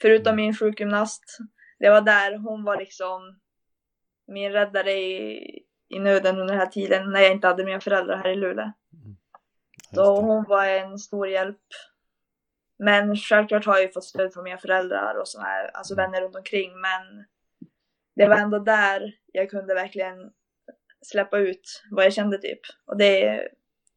Förutom 0.00 0.36
min 0.36 0.54
sjukgymnast. 0.54 1.38
Det 1.78 1.90
var 1.90 2.00
där 2.00 2.38
hon 2.38 2.64
var 2.64 2.76
liksom 2.76 3.40
min 4.26 4.52
räddare 4.52 4.92
i, 4.92 5.62
i 5.88 5.98
nöden 5.98 6.38
under 6.38 6.54
den 6.54 6.60
här 6.60 6.66
tiden 6.70 7.10
när 7.10 7.20
jag 7.20 7.32
inte 7.32 7.46
hade 7.46 7.64
mina 7.64 7.80
föräldrar 7.80 8.16
här 8.16 8.28
i 8.28 8.36
Luleå. 8.36 8.72
Just 9.82 9.94
Så 9.94 10.20
hon 10.20 10.44
var 10.44 10.66
en 10.66 10.98
stor 10.98 11.28
hjälp. 11.28 11.60
Men 12.78 13.16
självklart 13.16 13.64
har 13.64 13.74
jag 13.74 13.82
ju 13.82 13.92
fått 13.92 14.04
stöd 14.04 14.32
från 14.34 14.44
mina 14.44 14.58
föräldrar 14.58 15.14
och 15.14 15.28
såna 15.28 15.44
här, 15.44 15.70
alltså 15.76 15.94
Mm. 15.94 16.04
vänner 16.04 16.20
runt 16.24 16.36
omkring. 16.36 16.80
Men 16.80 17.24
det 18.16 18.28
var 18.28 18.36
ändå 18.36 18.58
där 18.58 19.12
jag 19.32 19.50
kunde 19.50 19.74
verkligen 19.74 20.32
släppa 21.02 21.38
ut 21.38 21.82
vad 21.90 22.04
jag 22.04 22.12
kände 22.12 22.38
typ. 22.38 22.60
Och 22.86 22.96
det, 22.96 23.48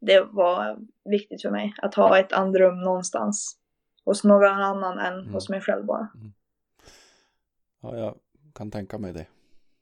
det 0.02 0.22
var 0.22 0.78
viktigt 1.10 1.42
för 1.42 1.50
mig 1.50 1.74
att 1.82 1.96
ha 1.96 2.18
ett 2.20 2.34
andrum 2.34 2.80
någonstans. 2.80 3.58
Hos 4.06 4.24
någon 4.24 4.62
annan 4.62 5.00
än 5.00 5.14
Mm. 5.20 5.34
hos 5.34 5.50
mig 5.50 5.62
själv 5.62 5.86
bara. 5.86 6.10
Ja, 7.82 7.98
jag 7.98 8.18
kan 8.56 8.72
tänka 8.72 8.98
mig 8.98 9.14
det. 9.14 9.26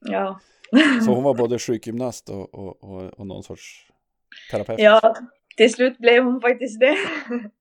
Ja. 0.06 0.40
Så 1.06 1.12
hon 1.14 1.24
var 1.24 1.34
både 1.34 1.60
sjukgymnast 1.60 2.30
och, 2.30 2.54
och, 2.56 2.84
och, 2.84 3.04
och 3.20 3.28
någon 3.28 3.44
sorts 3.44 3.92
terapeut? 4.52 4.80
ja, 4.80 5.16
till 5.58 5.74
slut 5.74 5.98
blev 5.98 6.24
hon 6.24 6.42
faktiskt 6.42 6.80
det. 6.80 6.98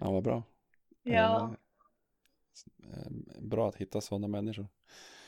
Ja, 0.00 0.10
vad 0.12 0.22
bra. 0.22 0.42
ja, 1.02 1.54
Eh, 2.84 2.98
eh, 3.00 3.42
bra 3.42 3.68
att 3.68 3.76
hitta 3.76 4.00
sådana 4.00 4.28
människor. 4.28 4.66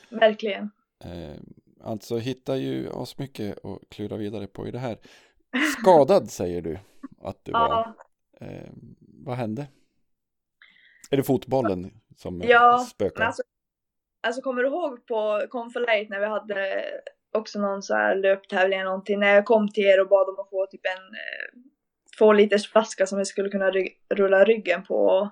verkligen. 0.09 0.69
Eh, 1.03 1.35
alltså 1.83 2.17
hittar 2.17 2.55
ju 2.55 2.89
oss 2.89 3.17
mycket 3.17 3.57
och 3.57 3.79
klura 3.89 4.17
vidare 4.17 4.47
på 4.47 4.67
i 4.67 4.71
det 4.71 4.79
här. 4.79 4.97
Skadad 5.79 6.31
säger 6.31 6.61
du 6.61 6.79
att 7.21 7.45
du 7.45 7.51
var. 7.51 7.59
Ja, 7.69 7.95
Eh, 8.39 8.69
vad 8.99 9.35
hände? 9.37 9.67
Är 11.11 11.17
det 11.17 11.23
fotbollen 11.23 11.99
som 12.15 12.41
Ja, 12.45 12.79
spökar? 12.79 13.23
alltså, 13.23 13.43
alltså 14.23 14.41
kommer 14.41 14.61
du 14.63 14.67
ihåg 14.69 15.07
på 15.07 15.41
Confolate 15.49 16.07
när 16.09 16.19
vi 16.19 16.25
hade 16.25 16.83
också 17.37 17.59
någon 17.59 17.81
så 17.81 17.93
här 17.95 18.15
löptävling 18.15 18.79
eller 18.79 18.89
någonting. 18.89 19.19
När 19.19 19.35
jag 19.35 19.45
kom 19.45 19.69
till 19.69 19.83
er 19.83 20.01
och 20.01 20.07
bad 20.09 20.29
om 20.29 20.39
att 20.39 20.49
få 20.49 20.67
typ 20.71 20.81
en 20.85 21.03
eh, 21.13 21.61
två 22.17 22.33
liters 22.33 22.71
flaska 22.71 23.05
som 23.05 23.17
jag 23.17 23.27
skulle 23.27 23.49
kunna 23.49 23.71
ry- 23.71 23.97
rulla 24.15 24.43
ryggen 24.43 24.83
på. 24.83 25.29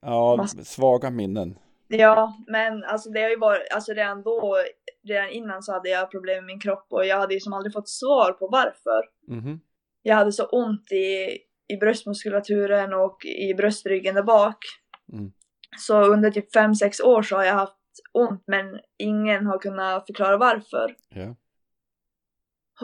ja, 0.00 0.46
svaga 0.64 1.10
minnen. 1.10 1.58
Ja, 1.88 2.36
men 2.46 2.84
alltså 2.84 3.10
det 3.10 3.22
har 3.22 3.30
ju 3.30 3.38
varit, 3.38 3.72
alltså 3.74 3.92
redan 3.92 4.22
då, 4.22 4.56
redan 5.08 5.28
innan 5.30 5.62
så 5.62 5.72
hade 5.72 5.88
jag 5.88 6.10
problem 6.10 6.36
med 6.36 6.44
min 6.44 6.60
kropp 6.60 6.86
och 6.90 7.06
jag 7.06 7.18
hade 7.18 7.34
ju 7.34 7.40
som 7.40 7.52
aldrig 7.52 7.72
fått 7.72 7.88
svar 7.88 8.32
på 8.32 8.48
varför. 8.48 9.02
Mhm. 9.28 9.60
Jag 10.02 10.16
hade 10.16 10.32
så 10.32 10.46
ont 10.46 10.92
i, 10.92 11.38
i 11.68 11.76
bröstmuskulaturen 11.80 12.94
och 12.94 13.24
i 13.24 13.54
bröstryggen 13.54 14.14
där 14.14 14.22
bak. 14.22 14.56
Mm. 15.12 15.32
Så 15.78 16.02
under 16.04 16.30
typ 16.30 16.54
5-6 16.56 17.02
år 17.02 17.22
så 17.22 17.36
har 17.36 17.44
jag 17.44 17.54
haft 17.54 17.76
ont 18.12 18.44
men 18.46 18.80
ingen 18.98 19.46
har 19.46 19.58
kunnat 19.58 20.06
förklara 20.06 20.36
varför. 20.36 20.96
Ja. 21.08 21.36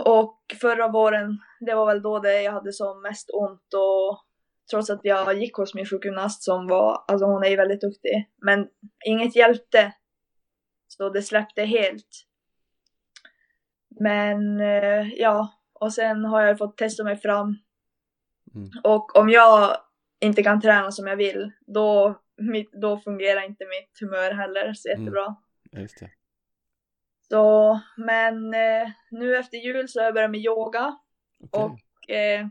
Och 0.04 0.40
förra 0.60 0.88
våren, 0.88 1.38
det 1.60 1.74
var 1.74 1.86
väl 1.86 2.02
då 2.02 2.18
det 2.18 2.42
jag 2.42 2.52
hade 2.52 2.72
som 2.72 3.02
mest 3.02 3.30
ont 3.32 3.74
och 3.74 4.24
trots 4.70 4.90
att 4.90 5.00
jag 5.02 5.38
gick 5.38 5.56
hos 5.56 5.74
min 5.74 5.86
sjukgymnast 5.86 6.42
som 6.42 6.66
var, 6.66 7.04
alltså 7.08 7.26
hon 7.26 7.44
är 7.44 7.48
ju 7.48 7.56
väldigt 7.56 7.80
duktig, 7.80 8.30
men 8.36 8.68
inget 9.06 9.36
hjälpte. 9.36 9.92
Så 10.88 11.08
det 11.08 11.22
släppte 11.22 11.62
helt. 11.64 12.26
Men 14.00 14.60
eh, 14.60 15.08
ja, 15.14 15.48
och 15.72 15.92
sen 15.92 16.24
har 16.24 16.42
jag 16.42 16.58
fått 16.58 16.76
testa 16.76 17.04
mig 17.04 17.16
fram. 17.16 17.56
Mm. 18.54 18.70
Och 18.84 19.16
om 19.16 19.28
jag 19.28 19.76
inte 20.20 20.42
kan 20.42 20.60
träna 20.60 20.90
som 20.90 21.06
jag 21.06 21.16
vill, 21.16 21.52
då, 21.66 22.20
mitt, 22.40 22.72
då 22.72 22.98
fungerar 22.98 23.46
inte 23.46 23.64
mitt 23.66 24.00
humör 24.00 24.30
heller 24.30 24.72
så 24.74 24.88
Mm. 24.88 25.00
jättebra. 25.00 25.36
Just 25.72 26.00
det. 26.00 26.10
Så, 27.28 27.80
men 27.96 28.54
eh, 28.54 28.88
nu 29.10 29.36
efter 29.36 29.56
jul 29.58 29.88
så 29.88 29.98
har 30.00 30.04
jag 30.04 30.14
börjat 30.14 30.30
med 30.30 30.40
yoga. 30.40 30.96
Okej. 31.50 31.62
Och 31.64 32.10
eh, 32.10 32.46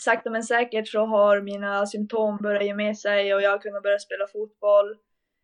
sakta 0.00 0.30
men 0.30 0.44
säkert 0.44 0.88
så 0.88 1.06
har 1.06 1.40
mina 1.40 1.86
symptom 1.86 2.36
börjat 2.36 2.64
ge 2.64 2.74
med 2.74 2.98
sig 2.98 3.34
och 3.34 3.42
jag 3.42 3.50
har 3.50 3.58
kunnat 3.58 3.82
börja 3.82 3.98
spela 3.98 4.26
fotboll. 4.26 4.96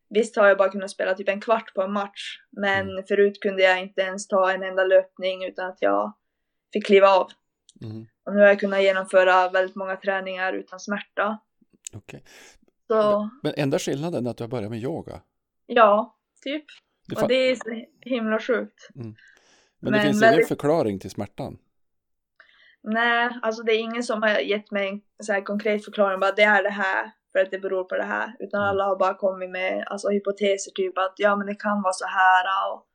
Visst 0.09 0.37
har 0.37 0.47
jag 0.49 0.59
bara 0.59 0.69
kunnat 0.69 0.91
spela 0.91 1.15
typ 1.15 1.29
en 1.29 1.41
kvart 1.41 1.75
på 1.75 1.83
en 1.83 1.93
match, 1.93 2.39
men 2.51 2.91
Mm. 2.91 3.05
förut 3.05 3.41
kunde 3.41 3.63
jag 3.63 3.81
inte 3.81 4.01
ens 4.01 4.29
ta 4.29 4.53
en 4.53 4.63
enda 4.63 4.85
löpning 4.85 5.45
utan 5.45 5.69
att 5.69 5.79
jag 5.83 6.13
fick 6.73 6.87
kliva 6.87 7.09
av. 7.09 7.31
Mhm. 7.81 8.07
Och 8.25 8.35
nu 8.35 8.41
har 8.41 8.47
jag 8.49 8.61
kunnat 8.61 8.83
genomföra 8.83 9.49
väldigt 9.49 9.77
många 9.77 9.97
träningar 9.97 10.53
utan 10.53 10.81
smärta. 10.81 11.39
Okej. 11.93 12.23
Så 12.95 13.31
Men 13.43 13.53
enda 13.57 13.79
skillnaden 13.79 14.27
är 14.27 14.31
att 14.31 14.37
du 14.37 14.45
har 14.45 14.49
börjat 14.49 14.71
med 14.71 14.79
yoga. 14.83 15.21
ja, 15.67 16.17
typ. 16.45 16.65
Det 17.09 17.17
Och 17.17 17.23
fa- 17.23 17.29
det 17.29 17.35
är 17.35 17.55
så 17.55 17.85
himla 18.01 18.39
sjukt. 18.39 18.89
men, 18.95 19.15
det 19.81 19.91
men 19.91 20.01
finns 20.01 20.23
väldigt- 20.23 20.39
ingen 20.39 20.49
förklaring 20.49 20.99
till 21.01 21.11
smärtan. 21.11 21.59
Nej, 22.83 23.31
alltså 23.43 23.63
det 23.63 23.73
är 23.73 23.79
ingen 23.79 24.03
som 24.03 24.23
har 24.23 24.29
gett 24.39 24.71
mig 24.71 24.89
en 24.89 25.25
så 25.25 25.33
här 25.33 25.41
konkret 25.41 25.85
förklaring 25.85 26.21
bara 26.21 26.33
det 26.33 26.43
är 26.43 26.63
det 26.63 26.71
här 26.71 27.11
för 27.33 27.39
att 27.39 27.51
det 27.51 27.59
beror 27.59 27.85
på 27.85 27.97
det 27.97 28.03
här. 28.05 28.37
Utan 28.39 28.61
Mm. 28.61 28.71
alla 28.71 28.85
har 28.85 28.97
bara 28.99 29.15
kommit 29.15 29.51
med 29.51 29.85
alltså, 29.87 30.09
hypoteser 30.09 30.71
typ 30.75 30.99
att 30.99 31.15
ja 31.17 31.37
men 31.37 31.47
det 31.47 31.55
kan 31.55 31.83
vara 31.83 31.93
så 31.93 32.07
här 32.07 32.45
och 32.73 32.87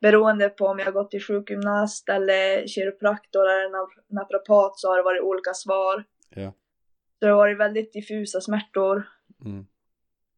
beroende 0.00 0.48
på 0.48 0.66
om 0.66 0.78
jag 0.78 0.86
har 0.86 0.92
gått 0.92 1.10
till 1.10 1.22
sjukgymnast 1.22 2.08
eller 2.08 2.66
kiropraktor 2.66 3.42
eller 3.50 3.68
nap- 3.68 4.04
naprapat 4.10 4.78
så 4.78 4.88
har 4.88 4.96
det 4.96 5.02
varit 5.02 5.22
olika 5.22 5.54
svar. 5.54 6.04
Ja. 6.30 6.52
Så 7.18 7.26
det 7.26 7.30
har 7.32 7.36
varit 7.36 7.58
väldigt 7.58 7.92
diffusa 7.92 8.40
smärtor. 8.40 9.08
Mm. 9.44 9.66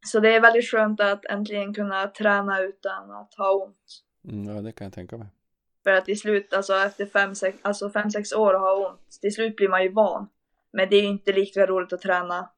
Så 0.06 0.20
det 0.20 0.34
är 0.34 0.40
väldigt 0.40 0.70
skönt 0.70 1.00
att 1.00 1.24
äntligen 1.24 1.74
kunna 1.74 2.06
träna 2.06 2.60
utan 2.60 3.10
att 3.10 3.34
ha 3.34 3.64
ont. 3.64 4.02
Mm, 4.28 4.56
ja, 4.56 4.62
det 4.62 4.72
kan 4.72 4.84
jag 4.84 4.92
tänka 4.92 5.16
mig. 5.16 5.28
För 5.82 5.90
att 5.90 6.04
till 6.04 6.20
slut, 6.20 6.52
alltså 6.52 6.74
efter 6.74 7.06
fem, 7.06 7.34
sex, 7.34 7.58
alltså 7.62 7.90
fem, 7.90 8.10
sex 8.10 8.32
år 8.32 8.54
och 8.54 8.60
ha 8.60 8.90
ont, 8.90 9.20
till 9.20 9.34
slut 9.34 9.56
blir 9.56 9.68
man 9.68 9.82
ju 9.82 9.92
van. 9.92 10.28
Men 10.72 10.90
det 10.90 10.96
är 10.96 11.02
ju 11.02 11.08
inte 11.08 11.32
lika 11.32 11.66
roligt 11.66 11.92
att 11.92 12.00
träna 12.00 12.50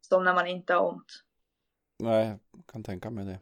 som 0.00 0.24
när 0.24 0.34
man 0.34 0.46
inte 0.46 0.74
har 0.74 0.88
ont. 0.88 1.24
Nej, 1.98 2.38
jag 2.52 2.66
kan 2.66 2.82
tänka 2.82 3.10
mig 3.10 3.24
det. 3.24 3.38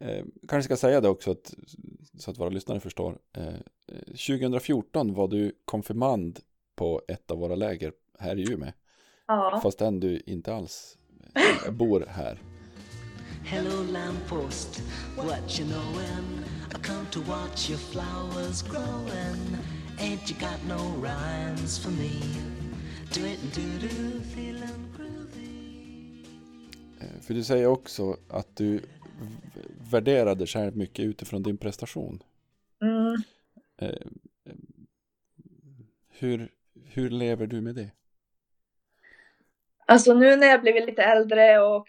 Eh, 0.00 0.24
kanske 0.48 0.64
ska 0.64 0.76
säga 0.76 1.00
det 1.00 1.08
också 1.08 1.30
att, 1.30 1.54
så 2.18 2.30
att 2.30 2.38
våra 2.38 2.48
lyssnare 2.48 2.80
förstår. 2.80 3.18
Eh, 3.32 3.54
eh, 3.86 4.04
2014 4.06 5.14
var 5.14 5.28
du 5.28 5.52
konfirmand 5.64 6.40
på 6.74 7.02
ett 7.08 7.30
av 7.30 7.38
våra 7.38 7.54
läger 7.54 7.92
här 8.18 8.38
i 8.38 8.52
Umeå. 8.52 8.72
Ja, 9.30 9.60
Fastän 9.62 10.00
du 10.00 10.20
inte 10.26 10.54
alls 10.54 10.98
eh, 11.66 11.72
bor 11.72 12.04
här. 12.08 12.38
Hello, 13.44 13.82
lamppost, 13.92 14.82
what 15.16 15.60
you 15.60 15.68
knowin'? 15.68 16.44
I 16.70 16.82
come 16.82 17.06
to 17.12 17.20
watch 17.20 17.70
your 17.70 17.78
flowers 17.78 18.62
growin'. 18.62 19.56
Ain't 19.98 20.30
you 20.30 20.40
got 20.40 20.60
no 20.68 21.02
rhymes 21.02 21.78
for 21.78 21.90
me? 21.90 22.10
Do 23.14 23.20
it 23.26 23.38
and 23.42 23.54
do 23.54 23.86
do, 23.88 24.20
feelin' 24.34 24.94
groovy. 24.96 26.24
Eh, 27.00 27.20
för 27.20 27.34
du 27.34 27.44
säger 27.44 27.66
också 27.66 28.16
att 28.28 28.56
du 28.56 28.76
v- 28.76 28.82
värderar 29.90 30.34
dig 30.34 30.46
själv 30.46 30.76
mycket 30.76 31.04
utifrån 31.04 31.42
din 31.42 31.56
prestation. 31.58 32.22
mm, 32.82 33.22
eh, 33.76 34.06
hur, 36.08 36.48
hur 36.84 37.10
lever 37.10 37.46
du 37.46 37.60
med 37.60 37.74
det? 37.74 37.90
Alltså 39.90 40.14
nu 40.14 40.36
när 40.36 40.46
jag 40.46 40.60
blivit 40.60 40.86
lite 40.86 41.02
äldre 41.02 41.60
och 41.60 41.88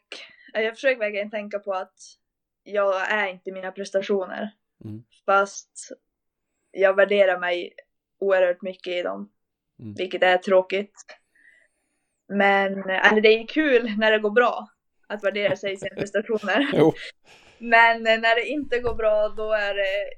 jag 0.54 0.74
försöker 0.74 1.00
verkligen 1.00 1.32
tänka 1.32 1.60
på 1.60 1.74
att 1.74 1.96
jag 2.64 3.12
är 3.12 3.28
inte 3.28 3.52
mina 3.52 3.72
prestationer. 3.72 4.52
Mm. 4.86 5.04
Fast 5.26 5.92
jag 6.72 6.96
värderar 6.96 7.40
mig 7.40 7.74
oerhört 8.20 8.62
mycket 8.62 8.94
i 8.94 9.02
dem. 9.02 9.32
Mm. 9.80 9.94
Vilket 9.94 10.24
är 10.24 10.38
tråkigt. 10.38 10.94
Men 12.28 12.90
eller 12.90 13.22
det 13.22 13.30
är 13.30 13.48
kul 13.48 13.98
när 13.98 14.12
det 14.12 14.20
går 14.20 14.32
bra. 14.32 14.68
Att 15.08 15.24
värdera 15.24 15.56
sig 15.56 15.74
i 15.74 15.78
sina 15.78 15.96
prestationer. 16.00 16.68
Men 17.58 18.04
när 18.04 18.36
det 18.36 18.46
inte 18.46 18.80
går 18.80 18.96
bra 18.96 19.30
då 19.30 19.54
är 19.54 19.74
det 19.74 20.14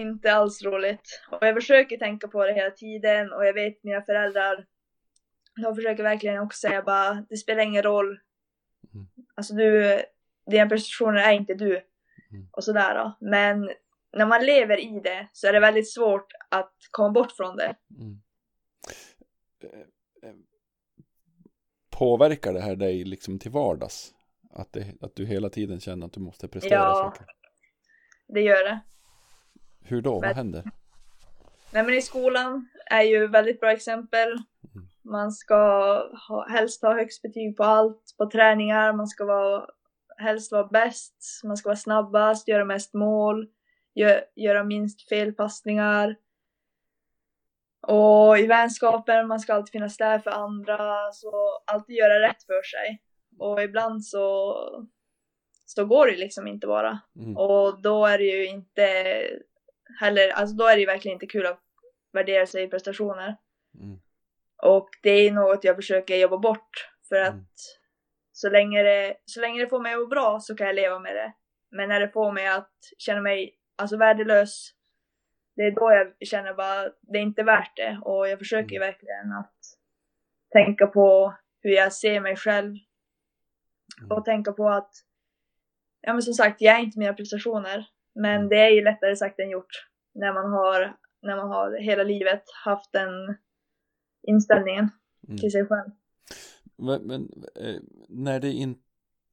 inte 0.00 0.32
alls 0.32 0.62
roligt. 0.62 1.22
Och 1.30 1.46
jag 1.46 1.54
försöker 1.54 1.96
tänka 1.96 2.28
på 2.28 2.46
det 2.46 2.52
hela 2.52 2.70
tiden 2.70 3.32
och 3.32 3.46
jag 3.46 3.52
vet 3.52 3.84
mina 3.84 4.02
föräldrar 4.02 4.64
de 5.62 5.74
försöker 5.74 6.02
verkligen 6.02 6.38
också 6.42 6.58
säga 6.68 6.82
bara 6.82 7.26
det 7.28 7.36
spelar 7.36 7.62
ingen 7.62 7.82
roll. 7.82 8.20
Mm. 8.94 9.06
Alltså 9.34 9.54
du, 9.54 10.00
dina 10.50 10.68
prestationer 10.68 11.20
är 11.20 11.32
inte 11.32 11.54
du. 11.54 11.70
Mm. 12.30 12.48
Och 12.52 12.64
sådär 12.64 12.94
då. 12.94 13.16
Men 13.20 13.70
när 14.16 14.26
man 14.26 14.44
lever 14.46 14.80
i 14.80 15.00
det 15.00 15.28
så 15.32 15.46
är 15.46 15.52
det 15.52 15.60
väldigt 15.60 15.92
svårt 15.92 16.32
att 16.48 16.72
komma 16.90 17.10
bort 17.10 17.32
från 17.32 17.56
det. 17.56 17.76
Mm. 18.00 18.20
Eh, 19.62 19.80
eh, 20.28 20.34
Påverkar 21.90 22.52
det 22.52 22.60
här 22.60 22.76
dig 22.76 23.04
liksom 23.04 23.38
till 23.38 23.50
vardags? 23.50 24.14
Att, 24.50 24.72
det, 24.72 24.94
att 25.00 25.16
du 25.16 25.26
hela 25.26 25.50
tiden 25.50 25.80
känner 25.80 26.06
att 26.06 26.12
du 26.12 26.20
måste 26.20 26.48
prestera 26.48 26.74
Ja. 26.74 26.94
saker? 26.94 27.26
Det 28.28 28.40
gör 28.40 28.64
det. 28.64 28.80
Hur 29.80 30.02
då? 30.02 30.12
Vad 30.12 30.20
Men- 30.22 30.34
händer? 30.34 30.64
Nej 31.72 31.82
men 31.82 31.94
i 31.94 32.02
skolan 32.02 32.68
är 32.90 33.02
ju 33.02 33.26
väldigt 33.26 33.60
bra 33.60 33.72
exempel. 33.72 34.28
Man 35.10 35.32
ska 35.32 35.54
ha, 36.28 36.48
helst 36.48 36.82
ha 36.82 36.94
högst 36.94 37.22
betyg 37.22 37.56
på 37.56 37.64
allt, 37.64 38.14
på 38.18 38.30
träningar, 38.30 38.92
man 38.92 39.06
ska 39.06 39.24
vara, 39.24 39.66
helst 40.16 40.52
vara 40.52 40.66
bäst, 40.66 41.40
man 41.44 41.56
ska 41.56 41.68
vara 41.68 41.76
snabbast, 41.76 42.48
göra 42.48 42.64
mest 42.64 42.94
mål, 42.94 43.48
gö, 43.94 44.20
göra 44.36 44.64
minst 44.64 45.08
felpassningar. 45.08 46.16
Och 47.86 48.38
i 48.38 48.46
vänskapen, 48.46 49.28
man 49.28 49.40
ska 49.40 49.54
alltid 49.54 49.72
finnas 49.72 49.96
där 49.96 50.18
för 50.18 50.30
andra, 50.30 51.12
så 51.12 51.58
alltid 51.66 51.96
göra 51.96 52.28
rätt 52.28 52.42
för 52.42 52.62
sig. 52.62 53.02
Och 53.38 53.62
ibland 53.62 54.04
så, 54.04 54.54
så 55.66 55.84
går 55.84 56.06
det 56.06 56.16
liksom 56.16 56.46
inte 56.46 56.66
bara. 56.66 56.98
Mm. 57.16 57.36
Och 57.36 57.82
då 57.82 58.06
är 58.06 58.18
det 58.18 58.24
ju 58.24 58.46
inte 58.46 58.82
heller, 60.00 60.28
alltså 60.28 60.56
då 60.56 60.66
är 60.66 60.74
det 60.74 60.80
ju 60.80 60.86
verkligen 60.86 61.16
inte 61.16 61.26
kul 61.26 61.46
att 61.46 61.60
värdera 62.12 62.46
sig 62.46 62.64
i 62.64 62.68
prestationer. 62.68 63.36
Mm. 63.74 64.00
Och 64.62 64.88
det 65.02 65.10
är 65.10 65.32
något 65.32 65.64
jag 65.64 65.76
försöker 65.76 66.16
jobba 66.16 66.38
bort. 66.38 66.70
För 67.08 67.16
att 67.20 67.32
Mm. 67.32 67.44
så, 68.32 68.50
länge 68.50 68.82
det, 68.82 69.16
så 69.24 69.40
länge 69.40 69.60
det 69.60 69.68
får 69.68 69.80
mig 69.80 69.94
att 69.94 70.00
må 70.00 70.06
bra 70.06 70.40
så 70.40 70.54
kan 70.56 70.66
jag 70.66 70.76
leva 70.76 70.98
med 70.98 71.16
det. 71.16 71.32
Men 71.70 71.88
när 71.88 72.00
det 72.00 72.08
får 72.08 72.32
mig 72.32 72.46
att 72.48 72.72
känna 72.98 73.20
mig 73.20 73.58
alltså 73.76 73.96
värdelös, 73.96 74.70
det 75.56 75.62
är 75.62 75.70
då 75.70 75.92
jag 75.92 76.28
känner 76.28 76.54
bara 76.54 76.82
det 77.00 77.18
är 77.18 77.22
inte 77.22 77.42
värt 77.42 77.76
det. 77.76 77.98
Och 78.02 78.28
jag 78.28 78.38
försöker 78.38 78.76
Mm. 78.76 78.86
verkligen 78.88 79.32
att 79.32 79.54
tänka 80.52 80.86
på 80.86 81.34
hur 81.62 81.70
jag 81.70 81.92
ser 81.92 82.20
mig 82.20 82.36
själv. 82.36 82.74
Mm. 84.00 84.10
Och 84.10 84.24
tänka 84.24 84.52
på 84.52 84.68
att, 84.68 84.90
ja 86.00 86.12
men 86.12 86.22
som 86.22 86.34
sagt, 86.34 86.60
jag 86.60 86.74
är 86.76 86.80
inte 86.80 86.98
mina 86.98 87.12
prestationer. 87.14 87.86
Men 88.14 88.34
Mm. 88.36 88.48
det 88.48 88.56
är 88.56 88.70
ju 88.70 88.84
lättare 88.84 89.16
sagt 89.16 89.38
än 89.40 89.50
gjort. 89.50 89.86
När 90.14 90.32
man 90.32 90.52
har, 90.52 90.96
när 91.22 91.36
man 91.36 91.48
har 91.48 91.78
hela 91.80 92.02
livet 92.02 92.42
haft 92.64 92.92
den 92.92 93.10
inställningen 94.22 94.90
Mm. 95.28 95.38
till 95.38 95.52
sig 95.52 95.66
själv. 95.66 95.90
Men, 96.76 97.02
men 97.02 97.44
eh, 97.54 97.80
när, 98.08 98.40
det 98.40 98.52
in, 98.52 98.78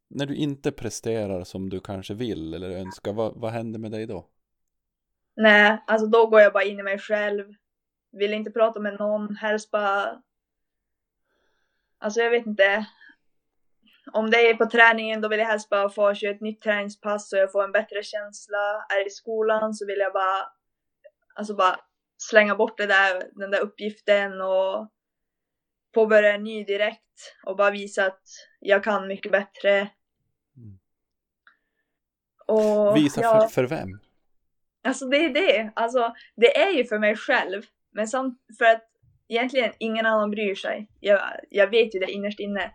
när 0.07 0.25
du 0.25 0.35
inte 0.35 0.71
presterar 0.71 1.43
som 1.43 1.69
du 1.69 1.79
kanske 1.79 2.13
vill 2.13 2.53
eller 2.53 2.69
önskar, 2.69 3.13
vad, 3.13 3.39
vad 3.39 3.51
händer 3.51 3.79
med 3.79 3.91
dig 3.91 4.05
då? 4.05 4.29
Nej, 5.35 5.83
alltså 5.87 6.07
då 6.07 6.27
går 6.27 6.41
jag 6.41 6.53
bara 6.53 6.63
in 6.63 6.79
i 6.79 6.83
mig 6.83 6.99
själv. 6.99 7.53
Vill 8.11 8.33
inte 8.33 8.51
prata 8.51 8.79
med 8.79 8.99
någon, 8.99 9.35
helst 9.35 9.71
bara... 9.71 10.21
Alltså 11.97 12.19
jag 12.19 12.31
vet 12.31 12.45
inte. 12.45 12.85
Om 14.11 14.29
det 14.31 14.49
är 14.49 14.53
på 14.53 14.65
träningen 14.65 15.21
då 15.21 15.27
vill 15.27 15.39
jag 15.39 15.47
helst 15.47 15.69
bara 15.69 15.89
få 15.89 16.13
köra 16.13 16.31
ett 16.31 16.41
nytt 16.41 16.61
träningspass 16.61 17.29
så 17.29 17.35
jag 17.37 17.51
får 17.51 17.63
en 17.63 17.71
bättre 17.71 18.03
känsla. 18.03 18.85
Är 18.89 18.99
det 18.99 19.07
i 19.07 19.09
skolan 19.09 19.73
så 19.73 19.85
vill 19.85 19.99
jag 19.99 20.13
bara, 20.13 20.47
alltså 21.35 21.55
bara 21.55 21.79
slänga 22.17 22.55
bort 22.55 22.77
det 22.77 22.85
där, 22.85 23.23
den 23.31 23.51
där 23.51 23.59
uppgiften 23.61 24.41
och 24.41 24.91
påbörja 25.93 26.33
en 26.33 26.43
ny 26.43 26.63
direkt 26.63 27.01
och 27.45 27.57
bara 27.57 27.71
visa 27.71 28.05
att 28.05 28.21
jag 28.59 28.83
kan 28.83 29.07
mycket 29.07 29.31
bättre. 29.31 29.71
Mm. 30.57 30.79
Och, 32.47 32.97
Visa 32.97 33.21
ja. 33.21 33.41
för, 33.41 33.47
för 33.47 33.63
vem? 33.63 33.89
Alltså 34.83 35.05
det 35.05 35.17
är 35.17 35.29
det. 35.29 35.71
Alltså 35.75 36.13
det 36.35 36.57
är 36.57 36.71
ju 36.71 36.85
för 36.85 36.99
mig 36.99 37.15
själv. 37.15 37.61
Men 37.91 38.07
samt 38.07 38.39
för 38.57 38.65
att 38.65 38.83
egentligen 39.27 39.73
ingen 39.79 40.05
annan 40.05 40.31
bryr 40.31 40.55
sig. 40.55 40.87
Jag, 40.99 41.21
jag 41.49 41.69
vet 41.69 41.95
ju 41.95 41.99
det 41.99 42.11
innerst 42.11 42.39
inne. 42.39 42.71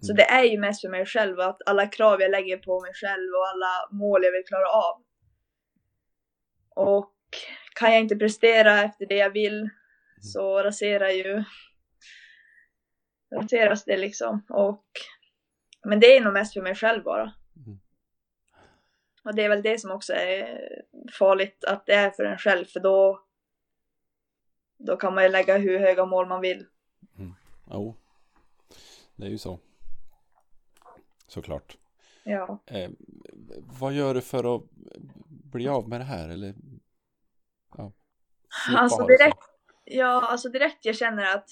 Så 0.00 0.12
Mm. 0.12 0.16
det 0.16 0.24
är 0.24 0.44
ju 0.44 0.58
mest 0.60 0.80
för 0.80 0.88
mig 0.88 1.06
själv. 1.06 1.40
Att 1.40 1.58
alla 1.66 1.86
krav 1.86 2.20
jag 2.20 2.30
lägger 2.30 2.56
på 2.56 2.80
mig 2.80 2.92
själv 2.94 3.28
och 3.38 3.48
alla 3.48 3.98
mål 3.98 4.24
jag 4.24 4.32
vill 4.32 4.44
klara 4.46 4.68
av. 4.68 5.02
Och 6.74 7.14
kan 7.74 7.92
jag 7.92 8.00
inte 8.00 8.16
prestera 8.16 8.82
efter 8.82 9.06
det 9.06 9.16
jag 9.16 9.30
vill 9.30 9.70
så 10.20 10.62
raserar 10.62 11.08
ju 11.08 11.44
raseras 13.34 13.84
det 13.84 13.96
liksom. 13.96 14.46
Och, 14.48 14.84
men 15.84 16.00
det 16.00 16.16
är 16.16 16.20
nog 16.20 16.32
mest 16.32 16.54
för 16.54 16.62
mig 16.62 16.74
själv 16.74 17.04
bara. 17.04 17.32
Mm. 17.66 17.80
Och 19.24 19.34
det 19.34 19.44
är 19.44 19.48
väl 19.48 19.62
det 19.62 19.80
som 19.80 19.90
också 19.90 20.12
är 20.12 20.68
farligt 21.18 21.64
att 21.64 21.86
det 21.86 21.94
är 21.94 22.10
för 22.10 22.24
en 22.24 22.38
själv 22.38 22.64
för 22.64 22.80
då 22.80 23.24
då 24.78 24.96
kan 24.96 25.14
man 25.14 25.24
ju 25.24 25.30
lägga 25.30 25.58
hur 25.58 25.78
höga 25.78 26.04
mål 26.04 26.26
man 26.26 26.40
vill. 26.40 26.66
Jo, 27.70 27.96
det 29.16 29.26
är 29.26 29.30
ju 29.30 29.38
så. 29.38 29.58
Såklart. 31.26 31.76
Ja. 32.24 32.58
Eh, 32.66 32.90
vad 33.80 33.92
gör 33.92 34.14
du 34.14 34.20
för 34.20 34.56
att 34.56 34.62
bli 35.28 35.68
av 35.68 35.88
med 35.88 36.00
det 36.00 36.04
här? 36.04 36.28
Eller, 36.28 36.54
Alltså 38.76 39.06
direkt, 39.06 39.38
ja, 39.84 40.26
alltså 40.30 40.48
direkt 40.48 40.84
jag 40.84 40.96
känner 40.96 41.34
att 41.34 41.48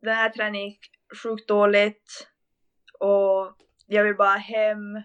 den 0.00 0.14
här 0.14 0.28
träningen 0.28 0.68
gick 0.68 0.90
sjukt 1.22 1.48
dåligt 1.48 2.28
och 2.98 3.56
jag 3.86 4.04
vill 4.04 4.16
bara 4.16 4.36
hem 4.36 5.02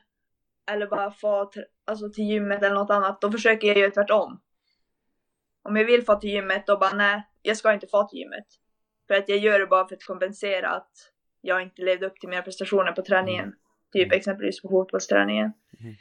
eller 0.72 0.88
bara 0.88 1.12
få 1.12 1.52
alltså 1.86 2.10
till 2.10 2.24
gymmet 2.24 2.64
eller 2.64 2.76
något 2.76 2.90
annat, 2.90 3.22
då 3.22 3.32
försöker 3.32 3.68
jag 3.68 3.78
göra 3.78 3.92
tvärtom. 3.92 4.42
Om 5.64 5.76
jag 5.76 5.86
vill 5.86 6.06
få 6.06 6.16
till 6.16 6.30
gymmet, 6.30 6.68
då 6.68 6.78
bara 6.78 6.94
nej, 6.94 7.28
jag 7.42 7.58
ska 7.58 7.74
inte 7.74 7.88
få 7.88 8.04
till 8.04 8.20
gymmet. 8.20 8.46
För 9.08 9.14
att 9.14 9.30
jag 9.30 9.38
gör 9.38 9.60
det 9.60 9.68
bara 9.68 9.88
för 9.88 9.96
att 9.96 10.04
kompensera 10.04 10.70
att 10.70 10.92
jag 11.42 11.62
inte 11.62 11.82
levde 11.82 12.06
upp 12.06 12.20
till 12.20 12.30
mina 12.30 12.42
prestationer 12.42 12.92
på 12.92 13.02
träningen. 13.02 13.44
Mm. 13.44 13.58
Typ 13.94 14.12
exempelvis 14.14 14.62
på 14.62 14.70
fotbollsträningen. 14.70 15.54
Mm. 15.80 15.96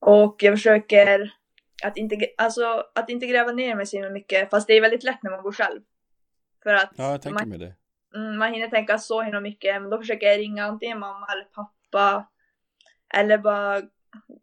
Och 0.00 0.36
jag 0.42 0.54
försöker 0.54 1.34
att 1.84 1.96
inte, 1.96 2.16
alltså, 2.38 2.84
att 2.94 3.10
inte 3.10 3.26
gräva 3.26 3.52
ner 3.52 3.74
mig 3.74 3.86
så 3.86 3.96
himla 3.96 4.10
mycket, 4.10 4.50
fast 4.50 4.66
det 4.66 4.72
är 4.74 4.80
väldigt 4.80 5.04
lätt 5.04 5.22
när 5.22 5.30
man 5.30 5.42
går 5.42 5.52
själv. 5.52 5.80
För 6.62 6.74
att 6.74 6.92
Ja, 6.96 7.10
jag 7.10 7.22
tänker 7.22 7.40
man, 7.40 7.48
mig 7.48 7.58
det. 7.58 7.74
mm, 8.18 8.38
man 8.38 8.52
hinner 8.52 8.68
tänka 8.68 8.98
så 8.98 9.22
himla 9.22 9.40
mycket, 9.40 9.82
men 9.82 9.90
då 9.90 9.98
försöker 9.98 10.26
jag 10.26 10.38
ringa 10.38 10.64
antingen 10.64 10.98
mamma 10.98 11.26
eller 11.32 11.44
pappa. 11.44 12.28
Eller 13.14 13.38
bara, 13.38 13.82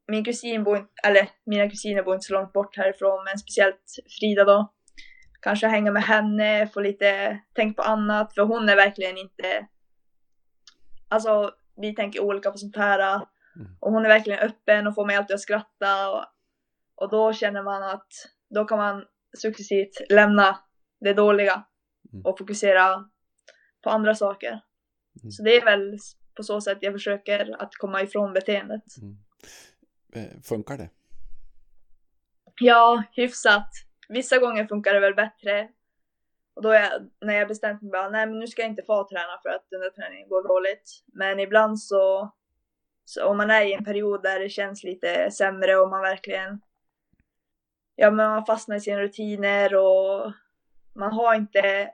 min 0.08 0.26
kusin 0.26 0.64
bor 0.64 0.88
eller 1.04 1.30
mina 1.46 1.70
kusiner 1.70 2.04
bor 2.04 2.14
inte 2.14 2.26
så 2.26 2.34
långt 2.34 2.54
bort 2.54 2.78
härifrån, 2.78 3.24
men 3.24 3.38
speciellt 3.38 3.96
Frida 4.20 4.44
då. 4.44 4.74
Kanske 5.42 5.68
hänga 5.68 5.92
med 5.92 6.04
henne, 6.04 6.68
få 6.68 6.80
lite 6.80 7.40
tänk 7.54 7.76
på 7.78 7.82
annat, 7.84 8.34
för 8.34 8.42
hon 8.42 8.70
är 8.70 8.76
verkligen 8.76 9.18
inte, 9.18 9.68
alltså 11.08 11.52
vi 11.76 11.96
tänker 11.96 12.22
olika 12.24 12.52
på 12.52 12.58
sånt 12.58 12.76
här. 12.78 13.16
Mm. 13.56 13.68
Och 13.80 13.92
hon 13.92 14.06
är 14.06 14.10
verkligen 14.10 14.40
öppen 14.40 14.88
och 14.88 14.96
får 14.96 15.06
mig 15.06 15.16
alltid 15.16 15.34
att 15.34 15.42
skratta. 15.42 16.10
Och, 16.12 16.26
och 16.96 17.10
då 17.10 17.34
känner 17.34 17.64
man 17.64 17.84
att 17.84 18.08
då 18.50 18.66
kan 18.66 18.78
man 18.78 19.06
successivt 19.38 20.02
lämna 20.10 20.60
det 21.00 21.14
dåliga 21.14 21.66
Mm. 22.14 22.26
och 22.26 22.38
fokusera 22.38 23.10
på 23.84 23.90
andra 23.90 24.16
saker. 24.16 24.50
Mm. 25.22 25.32
Så 25.32 25.44
det 25.44 25.56
är 25.56 25.66
väl 25.66 25.98
på 26.36 26.44
så 26.44 26.62
sätt 26.62 26.78
jag 26.82 26.94
försöker 26.94 27.62
att 27.62 27.76
komma 27.76 28.02
ifrån 28.02 28.34
beteendet. 28.34 28.84
Mm. 29.02 29.18
Eh, 30.14 30.42
funkar 30.44 30.78
det? 30.78 30.90
Ja, 32.60 33.04
hyfsat. 33.12 33.70
Vissa 34.10 34.38
gånger 34.38 34.68
funkar 34.68 34.94
det 34.94 35.00
väl 35.00 35.16
bättre. 35.16 35.70
Och 36.54 36.62
då 36.62 36.74
jag, 36.74 36.92
när 37.22 37.34
jag 37.34 37.48
bestämt 37.48 37.82
mig 37.82 37.92
bara, 37.92 38.10
nej 38.10 38.26
men 38.26 38.40
nu 38.40 38.48
ska 38.48 38.62
jag 38.62 38.72
inte 38.72 38.84
få 38.84 39.08
träna 39.10 39.40
för 39.44 39.50
att 39.50 39.70
den 39.70 39.80
där 39.82 39.90
träningen 39.90 40.30
går 40.30 40.48
dåligt. 40.48 41.04
Men 41.06 41.40
ibland 41.40 41.80
så, 41.80 42.34
så 43.06 43.26
om 43.26 43.38
man 43.38 43.50
är 43.50 43.66
i 43.66 43.74
en 43.74 43.86
period 43.86 44.24
där 44.24 44.40
det 44.40 44.50
känns 44.50 44.84
lite 44.84 45.32
sämre 45.32 45.76
och 45.76 45.90
man 45.90 46.02
verkligen 46.02 46.62
ja, 47.96 48.12
men 48.12 48.30
man 48.30 48.46
fastnar 48.46 48.76
i 48.76 48.80
sina 48.80 49.00
rutiner 49.02 49.76
och 49.76 50.32
man 50.96 51.12
har 51.12 51.36
inte 51.36 51.90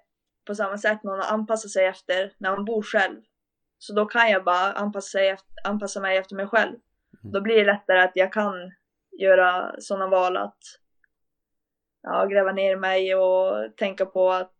på 0.45 0.55
samma 0.55 0.77
sätt 0.77 1.03
någon 1.03 1.19
att 1.19 1.31
anpassa 1.31 1.67
sig 1.67 1.85
efter 1.85 2.33
när 2.37 2.51
man 2.51 2.65
bor 2.65 2.81
själv. 2.81 3.21
Så 3.77 3.93
då 3.93 4.05
kan 4.05 4.29
jag 4.29 4.43
bara 4.43 4.71
anpassa, 4.73 5.09
sig 5.09 5.29
efter, 5.29 5.53
anpassa 5.63 5.99
mig 5.99 6.17
efter 6.17 6.35
mig 6.35 6.47
själv. 6.47 6.75
Mm. 7.23 7.31
Då 7.33 7.41
blir 7.41 7.55
det 7.55 7.65
lättare 7.65 7.99
att 7.99 8.11
jag 8.15 8.33
kan 8.33 8.71
göra 9.19 9.75
sådana 9.79 10.07
val 10.07 10.37
att 10.37 10.57
ja, 12.01 12.25
gräva 12.25 12.51
ner 12.51 12.75
mig 12.75 13.15
och 13.15 13.77
tänka 13.77 14.05
på 14.05 14.31
att 14.31 14.55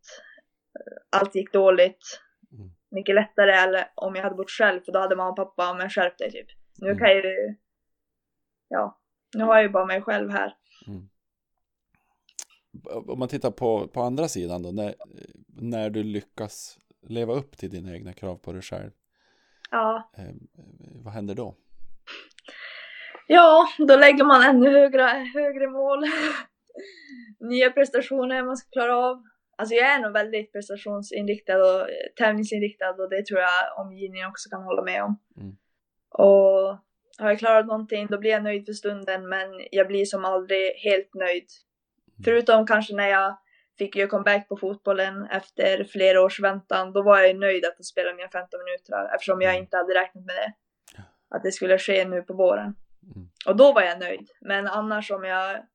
eh, 0.79 1.19
allt 1.19 1.35
gick 1.35 1.53
dåligt. 1.53 2.21
Mm. 2.51 2.69
Mycket 2.91 3.15
lättare 3.15 3.51
eller 3.51 3.91
om 3.95 4.15
jag 4.15 4.23
hade 4.23 4.35
bott 4.35 4.51
själv 4.51 4.81
för 4.81 4.91
då 4.91 4.99
hade 4.99 5.15
mamma 5.15 5.29
och 5.29 5.35
pappa, 5.35 5.73
men 5.73 5.89
skärp 5.89 6.17
dig 6.17 6.31
typ. 6.31 6.47
Nu 6.81 6.87
Mm. 6.87 6.99
kan 6.99 7.07
jag 7.09 7.25
ju, 7.25 7.55
ja, 8.67 8.99
nu 9.37 9.43
har 9.43 9.55
jag 9.55 9.63
ju 9.63 9.69
bara 9.69 9.85
mig 9.85 10.01
själv 10.01 10.29
här. 10.31 10.55
Om 12.83 13.19
man 13.19 13.27
tittar 13.27 13.51
på, 13.51 13.87
på 13.87 14.01
andra 14.01 14.27
sidan 14.27 14.63
då, 14.63 14.71
när, 14.71 14.95
när 15.47 15.89
du 15.89 16.03
lyckas 16.03 16.79
leva 17.07 17.33
upp 17.33 17.57
till 17.57 17.69
dina 17.69 17.93
egna 17.93 18.13
krav 18.13 18.35
på 18.35 18.51
dig 18.51 18.61
själv, 18.61 18.91
Ja, 19.71 20.11
eh, 20.17 20.35
vad 21.03 21.13
händer 21.13 21.35
då? 21.35 21.55
ja, 23.27 23.67
då 23.77 23.95
lägger 23.95 24.23
man 24.23 24.43
ännu 24.43 24.69
högre, 24.69 25.03
högre 25.33 25.67
mål. 25.67 25.99
Nya 27.49 27.71
prestationer 27.71 28.43
man 28.43 28.57
ska 28.57 28.69
klara 28.69 28.97
av. 28.97 29.23
Alltså 29.57 29.75
jag 29.75 29.87
är 29.93 29.99
nog 29.99 30.13
väldigt 30.13 30.51
prestationsinriktad 30.51 31.57
och 31.57 31.87
tävlingsinriktad 32.17 32.89
och 32.89 33.09
det 33.09 33.25
tror 33.25 33.39
jag 33.39 33.85
omgivningen 33.85 34.29
också 34.29 34.49
kan 34.49 34.63
hålla 34.63 34.83
med 34.83 35.03
om. 35.03 35.19
Mm. 35.37 35.55
Och 36.09 36.77
har 37.17 37.29
jag 37.29 37.39
klarat 37.39 37.67
någonting 37.67 38.07
då 38.07 38.17
blir 38.17 38.31
jag 38.31 38.43
nöjd 38.43 38.65
för 38.65 38.73
stunden 38.73 39.29
men 39.29 39.47
jag 39.71 39.87
blir 39.87 40.05
som 40.05 40.25
aldrig 40.25 40.73
helt 40.75 41.13
nöjd. 41.13 41.47
Förutom 42.23 42.67
kanske 42.67 42.95
när 42.95 43.07
jag 43.07 43.37
fick 43.77 43.95
göra 43.95 44.09
comeback 44.09 44.47
på 44.49 44.57
fotbollen 44.57 45.25
efter 45.25 45.83
flera 45.83 46.21
års 46.21 46.39
väntan. 46.39 46.93
Då 46.93 47.03
var 47.03 47.17
jag 47.17 47.27
ju 47.27 47.33
nöjd 47.33 47.65
att 47.65 47.77
få 47.77 47.83
spela 47.83 48.13
mina 48.13 48.29
15 48.29 48.59
minuter 48.65 49.15
eftersom 49.15 49.41
jag 49.41 49.57
inte 49.57 49.77
hade 49.77 49.93
räknat 49.93 50.25
med 50.25 50.35
det. 50.35 50.53
Att 51.29 51.43
det 51.43 51.51
skulle 51.51 51.77
ske 51.77 52.05
nu 52.05 52.21
på 52.21 52.33
våren. 52.33 52.75
Mm. 53.15 53.29
Och 53.47 53.55
då 53.55 53.73
var 53.73 53.81
jag 53.81 53.99
nöjd. 53.99 54.29
Men 54.41 54.67
annars 54.67 55.11
om 55.11 55.23
jag 55.23 55.65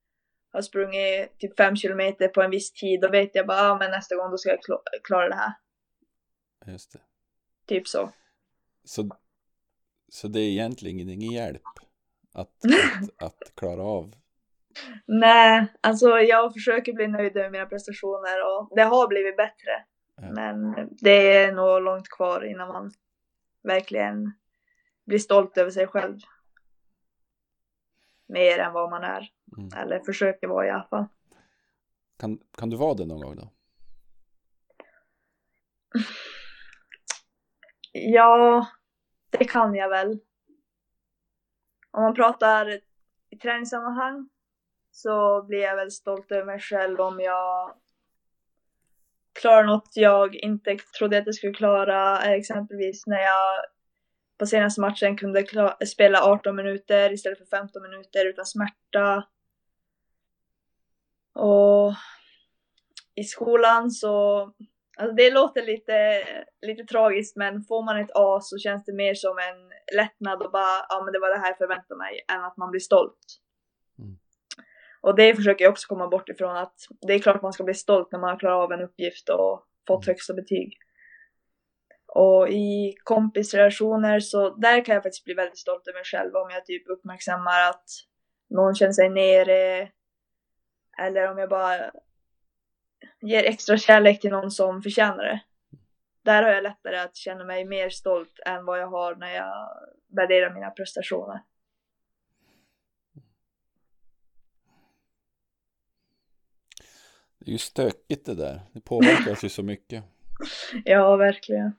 har 0.53 0.63
sprungit 0.63 1.39
typ 1.39 1.57
5 1.57 1.77
kilometer 1.77 2.29
på 2.29 2.43
en 2.43 2.51
viss 2.51 2.73
tid 2.73 3.01
då 3.01 3.09
vet 3.09 3.35
jag 3.35 3.47
bara 3.47 3.73
ah, 3.73 3.79
men 3.79 3.91
nästa 3.91 4.17
gång 4.17 4.31
då 4.31 4.39
ska 4.39 4.51
jag 4.51 4.59
kla- 4.59 5.01
klara 5.05 5.29
det 5.29 5.35
här. 5.35 5.53
Just 6.67 6.93
det. 6.93 7.01
Typ 7.67 7.89
så. 7.89 8.13
Så, 8.85 9.17
så 10.09 10.29
det 10.29 10.41
är 10.41 10.49
egentligen 10.49 11.09
ingen 11.09 11.33
hjälp 11.33 11.63
att, 12.33 12.59
att, 13.23 13.23
att 13.23 13.55
klara 13.55 13.83
av. 13.83 14.15
Nej, 15.07 15.67
alltså 15.81 16.09
jag 16.09 16.53
försöker 16.53 16.93
bli 16.93 17.09
nöjd 17.09 17.35
med 17.35 17.53
mina 17.53 17.67
prestationer 17.67 18.47
och 18.47 18.77
det 18.77 18.83
har 18.83 19.09
blivit 19.09 19.37
bättre. 19.37 19.85
Ja. 20.17 20.31
Men 20.31 20.89
det 20.91 21.37
är 21.37 21.53
nog 21.53 21.83
långt 21.83 22.09
kvar 22.09 22.45
innan 22.45 22.69
man 22.69 22.93
verkligen 23.63 24.33
blir 25.07 25.19
stolt 25.19 25.59
över 25.59 25.71
sig 25.71 25.87
själv. 25.87 26.19
Mer 28.27 28.59
än 28.59 28.73
vad 28.73 28.91
man 28.91 29.05
är. 29.05 29.29
Mm. 29.57 29.69
Eller 29.77 30.01
försöker 30.01 30.47
vara 30.49 30.67
i 30.67 30.71
alla 30.71 30.87
fall. 30.91 31.05
Kan, 32.17 32.39
kan 32.59 32.71
du 32.71 32.77
vara 32.77 32.95
det 32.95 33.07
någon 33.07 33.21
gång 33.21 33.37
då? 33.37 33.51
Ja, 37.97 38.67
det 39.31 39.45
kan 39.45 39.75
jag 39.75 39.89
väl. 39.89 40.21
Om 41.91 42.03
man 42.03 42.15
pratar 42.15 42.81
i 43.31 43.37
träningssammanhang 43.37 44.29
så 44.97 45.43
blir 45.43 45.59
jag 45.59 45.77
väl 45.77 45.91
stolt 45.91 46.33
över 46.33 46.45
mig 46.45 46.61
själv 46.61 47.01
om 47.01 47.21
jag 47.21 47.75
klarar 49.41 49.65
något 49.65 49.91
jag 49.95 50.35
inte 50.35 50.77
trodde 50.99 51.19
att 51.19 51.27
jag 51.27 51.35
skulle 51.35 51.55
klara. 51.55 52.23
Exempelvis 52.23 53.07
när 53.07 53.21
jag 53.21 53.65
på 54.39 54.47
senaste 54.47 54.81
matchen 54.81 55.17
kunde 55.17 55.47
spela 55.87 56.23
18 56.23 56.57
minuter 56.57 57.13
istället 57.13 57.39
för 57.39 57.57
15 57.57 57.83
minuter 57.83 58.27
utan 58.27 58.45
smärta. 58.45 59.25
Och 61.35 61.95
i 63.15 63.25
skolan 63.25 63.91
så 63.91 64.43
Alltså 64.97 65.15
det 65.15 65.31
låter 65.31 65.63
lite, 65.63 66.25
lite 66.67 66.85
tragiskt 66.85 67.37
men 67.37 67.63
får 67.63 67.83
man 67.85 68.01
ett 68.01 68.11
A 68.15 68.41
så 68.43 68.59
känns 68.59 68.85
det 68.85 68.93
mer 68.93 69.15
som 69.15 69.39
en 69.39 69.97
lättnad 69.97 70.43
och 70.43 70.53
bara 70.53 70.87
ja 70.89 71.03
men 71.05 71.13
det 71.13 71.19
var 71.19 71.31
det 71.31 71.41
här 71.41 71.49
jag 71.49 71.59
förväntade 71.59 71.99
mig 71.99 72.25
än 72.33 72.45
att 72.45 72.57
man 72.57 72.71
blir 72.71 72.81
stolt. 72.81 73.44
Och 75.05 75.17
det 75.17 75.35
försöker 75.35 75.65
jag 75.65 75.73
också 75.73 75.89
komma 75.89 76.09
bort 76.09 76.29
ifrån 76.29 76.57
att 76.57 76.75
det 77.07 77.13
är 77.13 77.19
klart 77.19 77.43
man 77.43 77.53
ska 77.53 77.65
bli 77.65 77.75
stolt 77.75 78.13
när 78.13 78.19
man 78.19 78.31
har 78.31 78.39
klarat 78.39 78.65
av 78.65 78.73
en 78.73 78.85
uppgift 78.85 79.29
och 79.29 79.67
fått 79.87 80.05
Mm. 80.05 80.13
högsta 80.13 80.35
betyg. 80.35 80.79
Och 82.15 82.49
i 82.49 82.95
kompisrelationer 83.05 84.21
så 84.21 84.55
där 84.55 84.85
kan 84.85 84.95
jag 84.95 85.03
faktiskt 85.03 85.25
bli 85.25 85.35
väldigt 85.35 85.59
stolt 85.59 85.89
över 85.89 85.99
mig 85.99 86.05
själv 86.05 86.35
om 86.35 86.51
jag 86.51 86.67
typ 86.67 86.89
uppmärksammar 86.89 87.61
att 87.71 87.85
någon 88.51 88.75
känner 88.75 88.93
sig 88.93 89.09
nere 89.11 89.91
eller 90.99 91.31
om 91.31 91.39
jag 91.39 91.49
bara 91.49 91.91
ger 93.21 93.45
extra 93.45 93.77
kärlek 93.77 94.21
till 94.21 94.31
någon 94.31 94.51
som 94.51 94.83
förtjänar 94.83 95.25
det. 95.25 95.41
Där 96.25 96.43
har 96.43 96.51
jag 96.51 96.63
lättare 96.63 96.99
att 96.99 97.17
känna 97.17 97.45
mig 97.45 97.65
mer 97.65 97.91
stolt 97.91 98.41
än 98.47 98.65
vad 98.65 98.81
jag 98.81 98.89
har 98.89 99.15
när 99.15 99.35
jag 99.35 99.69
värderar 100.17 100.55
mina 100.55 100.71
prestationer. 100.71 101.41
Det 107.45 107.51
är 107.51 107.53
ju 107.53 107.59
stökigt 107.59 108.27
det 108.27 108.35
där. 108.35 108.61
Det 108.73 108.81
påverkar 108.81 109.33
oss 109.33 109.45
ju 109.45 109.49
så 109.49 109.63
mycket. 109.63 110.05
Ja, 110.85 111.17
verkligen. 111.17 111.73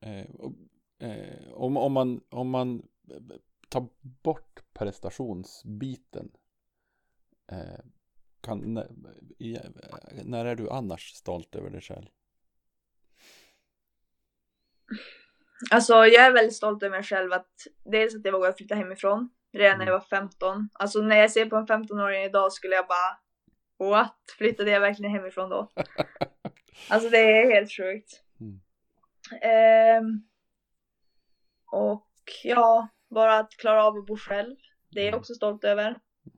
Eh, 0.00 0.26
eh, 0.98 1.52
om, 1.52 1.76
om, 1.76 1.92
man, 1.92 2.20
om 2.28 2.50
man 2.50 2.82
tar 3.68 3.88
bort 4.00 4.60
prestationsbiten. 4.72 6.32
Eh, 7.52 7.80
kan, 8.40 8.74
när, 8.74 8.88
i, 9.38 9.58
när 10.24 10.44
är 10.44 10.54
du 10.54 10.70
annars 10.70 11.12
stolt 11.12 11.54
över 11.54 11.70
dig 11.70 11.80
själv? 11.80 12.06
Alltså 15.70 15.92
jag 15.92 16.14
är 16.14 16.32
väldigt 16.32 16.56
stolt 16.56 16.82
över 16.82 16.96
mig 16.96 17.04
själv 17.04 17.32
att 17.32 17.66
dels 17.84 18.14
att 18.14 18.24
jag 18.24 18.32
vågade 18.32 18.56
flytta 18.56 18.74
hemifrån 18.74 19.30
redan 19.52 19.78
när 19.78 19.86
jag 19.86 19.92
var 19.92 20.00
15. 20.00 20.68
Alltså 20.72 20.98
när 21.00 21.16
jag 21.16 21.30
ser 21.30 21.46
på 21.46 21.56
en 21.56 21.66
15-åring 21.66 22.24
idag 22.24 22.52
skulle 22.52 22.74
jag 22.74 22.86
bara 22.86 23.18
What? 23.90 24.16
Flyttade 24.38 24.70
jag 24.70 24.80
verkligen 24.80 25.12
hemifrån 25.12 25.50
då? 25.50 25.68
Alltså 26.88 27.08
det 27.08 27.18
är 27.18 27.54
helt 27.54 27.72
sjukt. 27.72 28.22
Mm. 28.40 28.60
Ehm, 29.42 30.22
och 31.66 32.08
ja, 32.44 32.88
bara 33.10 33.38
att 33.38 33.50
klara 33.50 33.84
av 33.84 33.96
att 33.96 34.06
bo 34.06 34.16
själv. 34.16 34.56
Det 34.90 35.00
är 35.00 35.06
jag 35.06 35.14
också 35.14 35.34
stolt 35.34 35.64
över. 35.64 35.86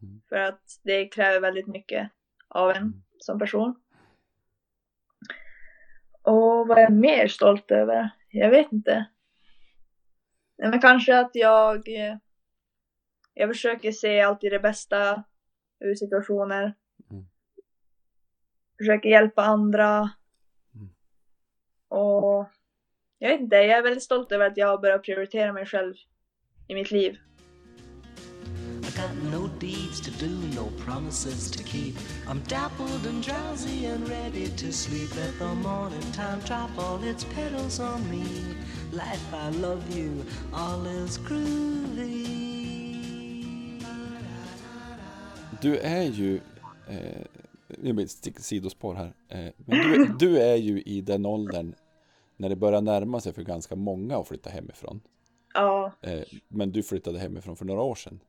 Mm. 0.02 0.22
För 0.28 0.36
att 0.36 0.62
det 0.82 1.08
kräver 1.08 1.40
väldigt 1.40 1.66
mycket 1.66 2.10
av 2.48 2.70
en 2.70 2.76
Mm. 2.76 3.02
som 3.18 3.38
person. 3.38 3.80
Och 6.22 6.68
vad 6.68 6.78
är 6.78 6.82
jag 6.82 6.92
mer 6.92 7.28
stolt 7.28 7.70
över? 7.70 8.10
Jag 8.28 8.50
vet 8.50 8.72
inte. 8.72 9.04
Men 10.58 10.80
kanske 10.80 11.18
att 11.18 11.30
jag 11.34 11.88
eh, 11.88 12.16
jag 13.34 13.48
försöker 13.48 13.92
se 13.92 14.20
alltid 14.20 14.52
det 14.52 14.58
bästa 14.58 15.24
ur 15.80 15.94
situationer. 15.94 16.74
Mm. 17.10 17.24
Försöker 18.78 19.08
hjälpa 19.08 19.42
andra. 19.42 20.10
Mm. 20.74 20.88
Och 21.88 22.48
jag 23.18 23.28
vet 23.28 23.40
inte, 23.40 23.56
jag 23.56 23.78
är 23.78 23.82
väldigt 23.82 24.02
stolt 24.02 24.32
över 24.32 24.46
att 24.46 24.56
jag 24.56 24.66
har 24.66 24.78
börjat 24.78 25.02
prioritera 25.02 25.52
mig 25.52 25.66
själv 25.66 25.94
i 26.68 26.74
mitt 26.74 26.90
liv. 26.90 27.18
I 28.82 28.90
got 28.96 29.14
no 29.32 29.48
deeds 29.58 30.00
to 30.00 30.10
do, 30.10 30.28
no 30.28 30.70
promises 30.84 31.50
to 31.50 31.62
keep. 31.62 31.94
I'm 32.28 32.40
dappled 32.48 33.06
and 33.06 33.22
drowsy 33.22 33.86
and 33.86 34.08
ready 34.08 34.48
to 34.48 34.72
sleep. 34.72 35.16
Let 35.16 35.38
the 35.38 35.54
morning 35.54 36.12
time 36.12 36.40
drop 36.40 36.70
all 36.78 37.02
its 37.04 37.24
petals 37.24 37.80
on 37.80 38.10
me. 38.10 38.24
Life, 38.92 39.32
I 39.32 39.48
love 39.50 39.96
you, 39.96 40.24
all 40.52 40.86
is 40.86 41.18
groovy. 41.18 42.43
Du 45.64 45.78
är 45.78 46.02
ju, 46.02 46.40
eh, 46.88 47.24
det 47.68 47.92
blir 47.92 48.06
stick- 48.06 48.40
sidospår 48.40 48.94
här, 48.94 49.12
eh, 49.28 49.52
men 49.56 49.78
du, 49.78 50.06
du 50.18 50.38
är 50.42 50.56
ju 50.56 50.82
i 50.82 51.00
den 51.00 51.26
åldern 51.26 51.74
när 52.36 52.48
det 52.48 52.56
börjar 52.56 52.80
närma 52.80 53.20
sig 53.20 53.32
för 53.32 53.42
ganska 53.42 53.76
många 53.76 54.16
att 54.18 54.28
flytta 54.28 54.50
hemifrån. 54.50 55.00
Ja, 55.54 55.92
Eh, 56.00 56.22
men 56.48 56.72
du 56.72 56.82
flyttade 56.82 57.18
hemifrån 57.18 57.56
för 57.56 57.64
några 57.64 57.82
år 57.82 57.94
sedan. 57.94 58.20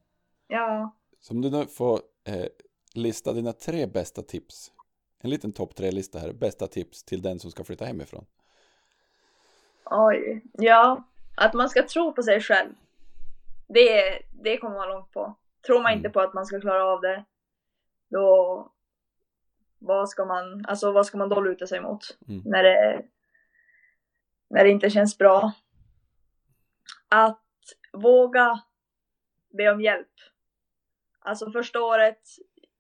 ja. 0.48 0.96
Så 1.20 1.34
om 1.34 1.42
du 1.42 1.50
nu 1.50 1.66
får 1.68 2.02
eh, 2.24 2.46
lista 2.94 3.34
dina 3.34 3.54
tre 3.54 3.86
bästa 3.88 4.22
tips, 4.22 4.72
en 5.22 5.30
liten 5.30 5.52
topp 5.52 5.76
tre-lista 5.76 6.20
här, 6.20 6.34
bästa 6.34 6.68
tips 6.68 7.04
till 7.04 7.22
den 7.22 7.40
som 7.40 7.52
ska 7.52 7.64
flytta 7.64 7.86
hemifrån. 7.86 8.26
Oj. 9.86 10.42
Ja, 10.54 11.04
att 11.36 11.54
man 11.54 11.70
ska 11.70 11.84
tro 11.88 12.14
på 12.14 12.24
sig 12.24 12.42
själv. 12.42 12.70
det, 13.68 14.20
det 14.32 14.58
kommer 14.58 14.76
man 14.76 14.90
långt 14.90 15.12
på. 15.12 15.36
Tror 15.66 15.82
man 15.82 15.92
Mm. 15.92 15.98
inte 15.98 16.10
på 16.10 16.22
att 16.22 16.34
man 16.34 16.46
ska 16.46 16.60
klara 16.62 16.86
av 16.86 17.02
det, 17.02 17.26
då 18.10 18.72
vad 19.80 20.10
ska 20.10 20.26
man, 20.26 20.66
alltså 20.68 20.92
vad 20.92 21.06
ska 21.06 21.18
man 21.18 21.30
då 21.30 21.42
luta 21.42 21.68
sig 21.68 21.82
mot? 21.82 22.18
Mm. 22.28 22.42
När 22.46 22.64
det, 22.64 23.06
när 24.50 24.64
det 24.64 24.70
inte 24.70 24.90
känns 24.90 25.18
bra. 25.18 25.52
Att 27.10 27.42
våga 27.94 28.60
be 29.58 29.72
om 29.72 29.82
hjälp. 29.82 30.08
Alltså 31.20 31.52
första 31.52 31.82
året, 31.82 32.20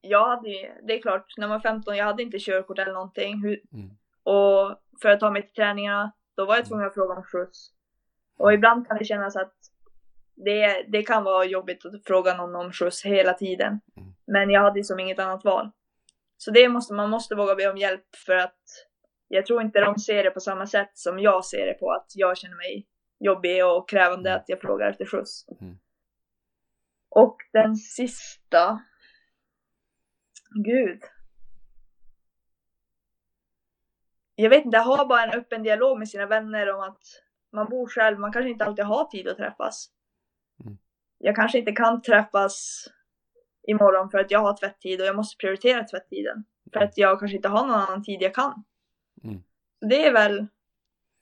jag 0.01 0.27
hade 0.27 0.49
det 0.87 0.93
är 0.97 1.01
klart, 1.01 1.33
när 1.37 1.47
man 1.47 1.55
var 1.57 1.69
15, 1.69 1.97
jag 1.97 2.05
hade 2.05 2.23
inte 2.23 2.39
körkort 2.39 2.79
eller 2.79 2.93
någonting. 2.93 3.41
Hur, 3.43 3.61
Mm. 3.73 3.89
och 4.23 4.79
för 5.01 5.09
att 5.09 5.19
ta 5.19 5.31
mig 5.31 5.41
till 5.41 5.53
träningarna, 5.55 6.11
då 6.35 6.45
var 6.45 6.55
jag 6.55 6.65
tvungen 6.65 6.85
att 6.87 6.93
fråga 6.93 7.15
om 7.15 7.23
skjuts. 7.23 7.71
Och 8.37 8.53
ibland 8.53 8.87
kan 8.87 8.97
det 8.97 9.05
kännas 9.05 9.35
att 9.35 9.54
det, 10.35 10.85
det 10.87 11.03
kan 11.03 11.23
vara 11.23 11.45
jobbigt 11.45 11.85
att 11.85 12.05
fråga 12.05 12.37
någon 12.37 12.55
om 12.55 12.71
skjuts 12.71 13.05
hela 13.05 13.33
tiden. 13.33 13.81
Mm. 13.97 14.13
Men 14.27 14.49
jag 14.49 14.61
hade 14.61 14.83
som 14.83 14.99
inget 14.99 15.19
annat 15.19 15.43
val. 15.43 15.71
Så 16.37 16.51
det 16.51 16.69
måste, 16.69 16.93
man 16.93 17.09
måste 17.09 17.35
våga 17.35 17.55
be 17.55 17.69
om 17.69 17.77
hjälp 17.77 18.15
för 18.25 18.35
att 18.35 18.61
jag 19.27 19.45
tror 19.45 19.61
inte 19.61 19.79
de 19.79 19.99
ser 19.99 20.23
det 20.23 20.29
på 20.31 20.39
samma 20.39 20.67
sätt 20.67 20.91
som 20.93 21.19
jag 21.19 21.45
ser 21.45 21.65
det 21.65 21.73
på 21.73 21.91
att 21.91 22.11
jag 22.15 22.37
känner 22.37 22.55
mig 22.55 22.87
jobbig 23.19 23.65
och 23.65 23.89
krävande 23.89 24.29
Mm. 24.29 24.41
att 24.41 24.49
jag 24.49 24.61
frågar 24.61 24.89
efter 24.89 25.05
skjuts. 25.05 25.45
Mm. 25.61 25.77
Och 27.09 27.37
den 27.53 27.75
sista. 27.75 28.79
Gud. 30.65 31.01
Jag 34.35 34.49
vet 34.49 34.65
inte, 34.65 34.77
ha 34.77 35.05
bara 35.05 35.23
en 35.23 35.39
öppen 35.39 35.63
dialog 35.63 35.99
med 35.99 36.09
sina 36.09 36.25
vänner 36.25 36.73
om 36.73 36.81
att 36.81 37.01
man 37.51 37.69
bor 37.69 37.87
själv, 37.87 38.19
man 38.19 38.33
kanske 38.33 38.49
inte 38.49 38.65
alltid 38.65 38.85
har 38.85 39.05
tid 39.05 39.27
att 39.27 39.37
träffas. 39.37 39.94
Jag 41.17 41.35
kanske 41.35 41.59
inte 41.59 41.71
kan 41.71 42.01
träffas 42.01 42.85
imorgon 43.67 44.09
för 44.09 44.17
att 44.17 44.31
jag 44.31 44.39
har 44.39 44.57
tvätttid 44.57 45.01
och 45.01 45.07
jag 45.07 45.15
måste 45.15 45.37
prioritera 45.37 45.83
tvätttiden. 45.83 46.45
För 46.73 46.79
att 46.79 46.97
jag 46.97 47.19
kanske 47.19 47.35
inte 47.35 47.47
har 47.49 47.67
någon 47.67 47.75
annan 47.75 48.03
tid 48.03 48.21
jag 48.21 48.35
kan. 48.35 48.63
Mm. 49.23 49.43
Det 49.89 50.05
är 50.05 50.13
väl 50.13 50.47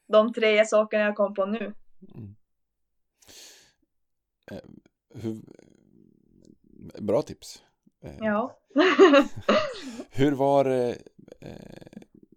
de 0.08 0.34
tre 0.34 0.66
sakerna 0.66 1.04
jag 1.04 1.16
kom 1.16 1.34
på 1.34 1.46
nu. 1.46 1.74
Mm. 2.16 2.36
Eh, 4.52 4.58
hur, 5.16 5.42
bra 7.02 7.22
tips. 7.22 7.64
Eh, 8.04 8.16
Ja. 8.20 8.60
Hur 10.12 10.32
var 10.32 10.66
eh, 10.66 10.96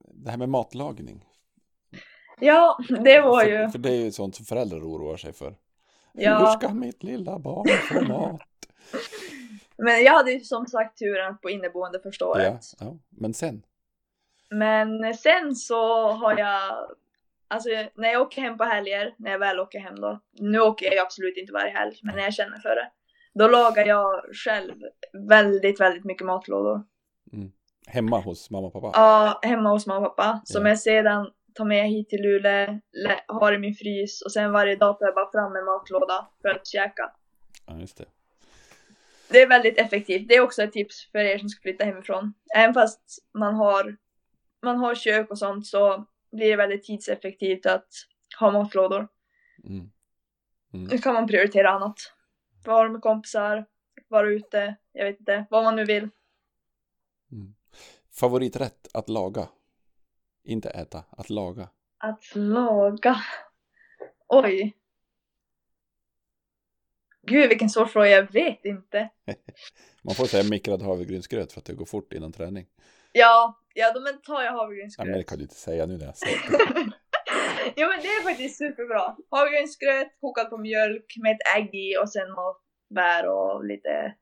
det 0.05 0.31
här 0.31 0.37
med 0.37 0.49
matlagning? 0.49 1.25
ja, 2.41 2.79
det 2.89 3.21
var 3.21 3.41
för, 3.41 3.51
ju. 3.51 3.69
för 3.69 3.79
det 3.79 3.91
är 3.91 4.05
ju 4.05 4.13
sånt 4.13 4.35
som 4.37 4.45
föräldrar 4.45 4.79
oroar 4.79 5.17
sig 5.17 5.33
för. 5.33 5.55
Hur 6.17 6.25
Ja, 6.25 6.47
ska 6.47 6.69
mitt 6.75 7.03
lilla 7.03 7.39
barn 7.39 7.67
få 7.89 8.01
mat? 8.13 8.41
men 9.79 10.03
jag 10.05 10.13
hade 10.13 10.33
ju 10.33 10.41
som 10.41 10.67
sagt 10.67 10.99
turen 10.99 11.35
att 11.35 11.41
bo 11.41 11.49
inneboende 11.49 12.01
första 12.01 12.25
ja, 12.25 12.31
året. 12.31 12.61
ja, 12.81 12.97
men 13.11 13.35
sen? 13.35 13.63
Men 14.51 15.15
sen 15.15 15.55
så 15.55 16.09
har 16.13 16.39
jag, 16.39 16.91
alltså 17.49 17.69
när 17.95 18.13
jag 18.13 18.23
åker 18.23 18.43
hem 18.43 18.59
på 18.59 18.65
helger, 18.65 19.15
när 19.19 19.31
jag 19.31 19.39
väl 19.39 19.61
åker 19.61 19.79
hem 19.81 20.01
då, 20.01 20.21
nu 20.33 20.61
åker 20.61 20.87
jag 20.95 20.99
absolut 21.07 21.37
inte 21.37 21.53
varje 21.53 21.71
helg, 21.73 21.99
men 22.03 22.17
när 22.17 22.23
jag 22.23 22.35
känner 22.35 22.59
för 22.59 22.69
det, 22.77 22.91
då 23.35 23.49
lagar 23.49 23.87
jag 23.87 24.23
själv 24.45 24.75
väldigt, 25.29 25.81
väldigt 25.81 26.05
mycket 26.05 26.27
matlådor. 26.27 26.85
Hemma 27.87 28.21
hos 28.21 28.51
mamma 28.51 28.67
och 28.67 28.73
pappa? 28.73 28.91
Ja, 28.95 29.41
hemma 29.43 29.71
hos 29.71 29.87
mamma 29.87 30.07
och 30.09 30.17
pappa, 30.17 30.41
som 30.45 30.63
Ja. 30.63 30.69
jag 30.69 30.79
sedan 30.79 31.31
tar 31.57 31.65
med 31.65 31.89
hit 31.89 32.09
till 32.09 32.23
Luleå, 32.23 32.81
har 33.27 33.53
i 33.53 33.59
min 33.59 33.75
frys 33.75 34.23
och 34.23 34.33
sen 34.33 34.53
varje 34.53 34.77
dag 34.77 34.99
tar 34.99 35.07
jag 35.07 35.15
bara 35.15 35.31
fram 35.31 35.57
en 35.57 35.65
matlåda 35.65 36.29
för 36.43 36.49
att 36.49 36.67
käka. 36.67 37.13
Ja, 37.67 37.79
just 37.81 37.99
det. 37.99 38.05
Det 39.29 39.43
är 39.43 39.49
väldigt 39.49 39.79
effektivt. 39.79 40.29
Det 40.29 40.35
är 40.35 40.41
också 40.41 40.63
ett 40.63 40.73
tips 40.73 41.11
för 41.13 41.19
er 41.19 41.39
som 41.39 41.49
ska 41.49 41.63
flytta 41.63 41.85
hemifrån. 41.85 42.35
Även 42.57 42.75
fast 42.75 43.01
man 43.35 43.55
har, 43.55 43.97
man 44.63 44.77
har 44.77 44.95
kök 44.95 45.31
och 45.31 45.39
sånt 45.39 45.67
så 45.67 46.07
blir 46.33 46.51
det 46.51 46.57
väldigt 46.57 46.85
tidseffektivt 46.85 47.67
att 47.67 47.89
ha 48.41 48.51
matlådor. 48.51 49.09
Mm. 49.65 49.91
Nu 50.71 50.99
kan 50.99 51.15
man 51.15 51.27
prioritera 51.27 51.71
annat. 51.71 52.13
Vara 52.65 52.89
med 52.89 53.01
kompisar, 53.01 53.67
vara 54.09 54.29
ute, 54.29 54.77
jag 54.93 55.05
vet 55.05 55.19
inte, 55.19 55.47
vad 55.51 55.65
man 55.65 55.77
nu 55.77 55.85
vill. 55.85 56.09
Mm. 57.33 57.55
Favoriträtt 58.21 58.89
att 58.95 59.09
laga? 59.09 59.49
Inte 60.47 60.71
äta, 60.71 61.05
att 61.11 61.31
laga. 61.31 61.69
Att 61.99 62.35
laga. 62.35 63.17
Oj. 64.29 64.77
Gud 67.23 67.49
vilken 67.49 67.71
svår 67.71 67.87
fråga, 67.87 68.09
jag 68.09 68.33
vet 68.33 68.65
inte. 68.65 69.09
Man 70.03 70.15
får 70.15 70.25
säga 70.25 70.45
mikrad 70.51 70.83
havregrynsgröt 70.83 71.53
för 71.53 71.61
att 71.61 71.65
det 71.65 71.75
går 71.75 71.85
fort 71.85 72.13
innan 72.13 72.33
träning. 72.33 72.67
Ja, 73.13 73.61
ja 73.75 73.93
då 73.95 74.01
men 74.01 74.23
tar 74.23 74.43
jag 74.43 74.45
Ja, 74.45 74.45
men 74.45 74.53
det 74.53 74.59
havregrynsgröt. 74.59 75.27
kan 75.27 75.39
du 75.39 75.43
inte 75.45 75.55
säga 75.55 75.87
nu 75.87 75.97
när 75.97 76.07
jag 76.07 76.17
säger 76.17 76.37
det. 76.37 76.93
ja 77.77 77.89
men 77.89 78.01
det 78.01 78.09
är 78.09 78.23
faktiskt 78.23 78.59
superbra. 78.59 79.17
Havregrynsgröt 79.31 80.21
kokad 80.21 80.51
på 80.51 80.59
mjölk 80.59 81.15
med 81.23 81.33
ett 81.33 81.57
ägg 81.57 81.75
i 81.75 81.97
och 82.03 82.11
sen 82.13 82.29
något 82.29 82.63
bär 82.95 83.29
och 83.29 83.65
lite 83.65 84.15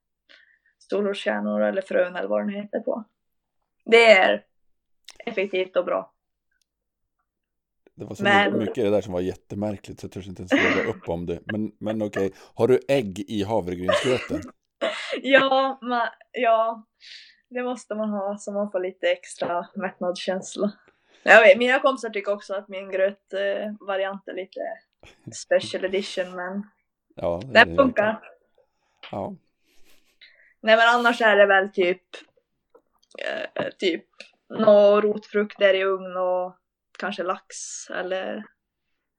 solroskärnor 0.79 1.63
eller 1.63 1.83
frön 1.83 2.17
eller 2.17 2.29
vad 2.29 2.41
den 2.41 2.49
heter 2.55 2.81
på. 2.81 3.05
Det 3.85 4.11
är 4.11 4.45
effektivt 5.27 5.77
och 5.77 5.85
bra. 5.85 6.14
Det 7.97 8.05
var 8.05 8.15
så 8.15 8.23
Men- 8.23 8.59
mycket 8.59 8.75
det 8.85 8.91
där 8.91 9.01
som 9.01 9.13
var 9.13 9.21
jättemärkligt 9.21 10.01
så 10.01 10.05
jag 10.05 10.13
törs 10.13 10.27
inte 10.29 10.43
ens 10.43 10.53
fråga 10.75 10.89
upp 10.91 11.09
om 11.09 11.27
det. 11.27 11.39
Men, 11.45 11.73
men 11.81 12.03
okej, 12.03 12.33
har 12.55 12.69
du 12.69 12.81
ägg 12.89 13.19
i 13.29 13.43
havregrynsgröten? 13.43 14.41
Ja, 15.23 15.79
man, 15.83 16.09
ja, 16.33 16.85
det 17.51 17.63
måste 17.63 17.95
man 17.95 18.11
ha 18.11 18.37
så 18.39 18.53
man 18.53 18.71
får 18.71 18.81
lite 18.81 19.07
extra 19.07 19.67
mättnadskänsla. 19.75 20.73
Jag 21.23 21.41
vet, 21.43 21.59
mina 21.59 21.79
kompisar 21.81 22.11
tycker 22.11 22.33
också 22.33 22.55
att 22.55 22.69
min 22.69 22.91
grötvariant 22.91 24.29
är 24.29 24.35
lite 24.35 24.61
special 25.35 25.85
edition 25.85 26.37
men 26.37 26.67
Ja, 27.15 27.41
det 27.45 27.65
den 27.65 27.77
funkar. 27.77 28.21
Ja, 29.11 29.35
Nej 30.61 30.77
men 30.77 30.89
annars 30.89 31.21
är 31.21 31.37
det 31.37 31.47
väl 31.47 31.69
typ 31.73 32.03
eh, 33.19 33.69
typ 33.79 34.05
några 34.59 35.01
rotfrukter 35.01 35.75
i 35.75 35.85
ugn 35.85 36.17
och 36.17 36.57
kanske 36.99 37.23
lax 37.23 37.57
eller 37.91 38.45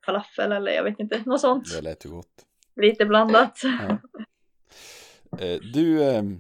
falafel 0.05 0.51
eller 0.51 0.71
jag 0.71 0.83
vet 0.83 0.99
inte, 0.99 1.23
något 1.25 1.41
sånt. 1.41 1.71
det 1.73 1.81
lät 1.81 2.05
ju 2.05 2.09
gott. 2.09 2.45
Lite 2.75 3.05
blandat. 3.05 3.61
Ja. 3.63 3.97
Eh, 5.39 5.59
Du, 5.73 6.03
ehm, 6.03 6.39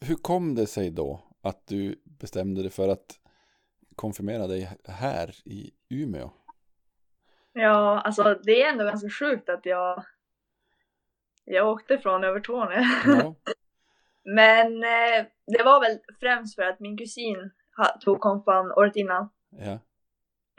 hur 0.00 0.14
kom 0.14 0.54
det 0.54 0.66
sig 0.66 0.90
då 0.90 1.20
att 1.42 1.66
du 1.66 2.02
bestämde 2.04 2.62
dig 2.62 2.70
för 2.70 2.88
att 2.88 3.20
konfirmera 3.96 4.46
dig 4.46 4.70
här 4.84 5.34
i 5.44 5.70
Umeå? 5.88 6.30
Ja, 7.52 8.00
alltså 8.00 8.34
det 8.42 8.62
är 8.62 8.68
ändå 8.72 8.84
ganska 8.84 9.10
sjukt 9.10 9.48
att 9.48 9.66
jag 9.66 10.04
jag 11.44 11.68
åkte 11.68 11.98
från 11.98 12.24
Övertorneå. 12.24 12.82
Ja, 13.06 13.34
Men 14.24 14.66
eh, 14.84 15.26
det 15.46 15.62
var 15.64 15.80
väl 15.80 15.98
främst 16.20 16.54
för 16.54 16.62
att 16.62 16.80
min 16.80 16.98
kusin 16.98 17.50
tog 18.00 18.20
konfan 18.20 18.72
året 18.72 18.96
innan 18.96 19.28
ja, 19.50 19.78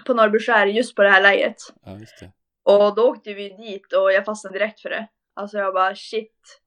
på 0.06 0.14
Norrbyskär 0.14 0.66
just 0.66 0.96
på 0.96 1.02
det 1.02 1.10
här 1.10 1.22
lägret. 1.22 1.58
ja 1.86 1.98
just 1.98 2.20
det. 2.20 2.32
Och 2.64 2.96
då 2.96 3.10
åkte 3.10 3.34
vi 3.34 3.50
dit 3.50 3.94
och 3.94 4.12
jag 4.12 4.26
fastnade 4.26 4.60
direkt 4.60 4.82
för 4.82 4.90
det. 4.90 5.08
Alltså 5.34 5.58
jag 5.58 5.74
bara 5.74 5.96
shit. 5.96 6.62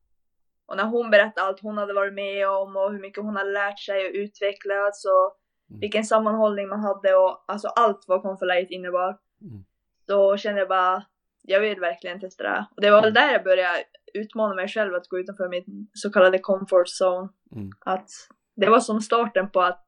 Och 0.66 0.76
när 0.76 0.84
hon 0.84 1.10
berättade 1.10 1.46
allt 1.46 1.60
hon 1.60 1.78
hade 1.78 1.92
varit 1.94 2.14
med 2.14 2.48
om 2.48 2.76
och 2.76 2.92
hur 2.92 3.00
mycket 3.00 3.24
hon 3.24 3.36
hade 3.36 3.50
lärt 3.50 3.78
sig 3.80 4.06
och 4.06 4.12
utvecklats 4.14 5.04
och 5.04 5.38
Mm. 5.70 5.80
vilken 5.80 6.04
sammanhållning 6.04 6.68
man 6.68 6.80
hade 6.80 7.14
och 7.14 7.44
alltså 7.48 7.68
allt 7.68 8.04
vad 8.06 8.22
konfaläget 8.22 8.70
innebar. 8.70 9.18
Mm. 9.40 9.64
Då 10.06 10.36
kände 10.36 10.60
jag 10.60 10.68
bara, 10.68 11.04
jag 11.42 11.60
vill 11.60 11.80
verkligen 11.80 12.20
testa 12.20 12.42
det 12.42 12.48
här. 12.48 12.64
Och 12.76 12.80
det 12.82 12.90
var 12.90 13.02
väl 13.02 13.14
där 13.14 13.32
jag 13.32 13.44
började 13.44 13.84
utmana 14.14 14.54
mig 14.54 14.68
själv 14.68 14.94
att 14.94 15.08
gå 15.08 15.18
utanför 15.18 15.48
min 15.48 15.88
så 15.92 16.12
kallade 16.12 16.38
comfort 16.38 16.86
zone. 17.00 17.28
Mm. 17.52 17.70
Att 17.80 18.08
det 18.56 18.70
var 18.70 18.80
som 18.80 19.00
starten 19.00 19.50
på 19.50 19.62
att 19.62 19.86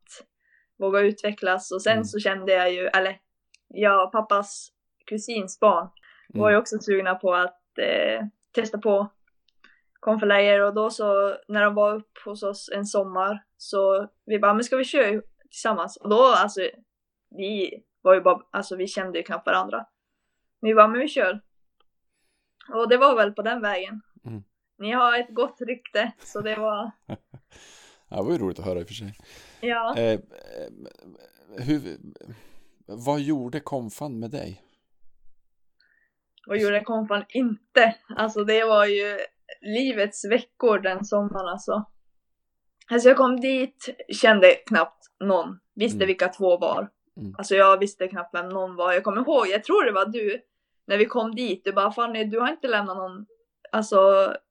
våga 0.79 1.01
utvecklas 1.01 1.73
och 1.73 1.83
sen 1.83 1.93
Mm. 1.93 2.05
så 2.05 2.19
kände 2.19 2.53
jag 2.53 2.73
ju, 2.73 2.87
eller 2.87 3.19
jag 3.69 4.13
pappas 4.13 4.69
kusins 5.07 5.61
barn 5.61 5.89
var 6.29 6.49
ju 6.49 6.55
Mm. 6.55 6.61
också 6.63 6.79
sugna 6.79 7.15
på 7.15 7.35
att 7.35 7.79
eh, 7.79 8.27
testa 8.53 8.79
på 8.79 9.09
konfaläger 10.01 10.61
och 10.61 10.75
då 10.75 10.91
så 10.91 11.37
när 11.49 11.65
de 11.65 11.75
var 11.75 11.95
upp 11.95 12.19
hos 12.25 12.43
oss 12.43 12.71
en 12.75 12.87
sommar 12.87 13.45
så 13.57 14.09
vi 14.25 14.39
bara, 14.39 14.55
men 14.55 14.65
ska 14.65 14.77
vi 14.77 14.85
köra 14.85 15.23
tillsammans? 15.51 15.97
Och 15.97 16.09
då 16.09 16.23
alltså, 16.25 16.61
vi 17.31 17.83
var 18.01 18.15
ju 18.15 18.21
bara, 18.21 18.41
alltså 18.51 18.77
vi 18.77 18.87
kände 18.87 19.19
ju 19.19 19.25
knappt 19.25 19.47
varandra. 19.47 19.87
Vi 20.61 20.75
bara, 20.75 20.89
men 20.89 21.01
vi 21.01 21.09
kör. 21.09 21.41
Och 22.75 22.89
det 22.89 22.97
var 22.97 23.17
väl 23.17 23.33
på 23.33 23.43
den 23.43 23.63
vägen. 23.63 24.01
Mm. 24.27 24.43
Ni 24.79 24.93
har 24.93 25.19
ett 25.19 25.35
gott 25.35 25.61
rykte, 25.61 26.13
så 26.19 26.41
det 26.41 26.57
var, 26.57 26.91
Ja, 28.09 28.17
det 28.17 28.23
var 28.23 28.33
ju 28.33 28.39
roligt 28.39 28.59
att 28.59 28.65
höra 28.65 28.81
i 28.81 28.83
och 28.83 28.87
för 28.89 28.95
sig. 28.95 29.15
ja. 29.61 29.97
Eh, 29.99 30.21
hur, 31.59 31.97
vad 32.87 33.21
gjorde 33.21 33.61
konfan 33.61 34.19
med 34.19 34.31
dig? 34.31 34.63
Vad 36.47 36.59
gjorde 36.59 36.81
konfan 36.81 37.25
inte? 37.29 37.95
Alltså 38.17 38.45
det 38.45 38.65
var 38.65 38.87
ju 38.87 39.19
livets 39.61 40.25
veckor 40.25 40.79
den 40.79 41.05
sommaren 41.05 41.49
alltså. 41.49 41.85
Alltså 42.91 43.09
jag 43.09 43.17
kom 43.17 43.41
dit, 43.41 43.89
kände 44.23 44.55
knappt 44.55 45.05
någon, 45.25 45.59
visste 45.75 45.97
Mm. 45.97 46.07
vilka 46.07 46.29
två 46.29 46.57
var. 46.59 46.91
Mm. 47.17 47.35
Alltså 47.39 47.55
jag 47.55 47.79
visste 47.79 48.09
knappt 48.09 48.35
vem 48.35 48.49
någon 48.49 48.77
var. 48.77 48.93
Jag 48.93 49.05
kommer 49.05 49.21
ihåg, 49.21 49.47
jag 49.49 49.65
tror 49.65 49.85
det 49.85 49.93
var 49.93 50.07
du, 50.07 50.41
när 50.87 50.99
vi 50.99 51.07
kom 51.07 51.35
dit, 51.35 51.65
du 51.65 51.73
bara 51.73 51.93
Fanny, 51.93 52.25
du 52.25 52.41
har 52.41 52.49
inte 52.49 52.69
lämnat 52.69 52.97
någon, 52.97 53.27
alltså 53.73 53.99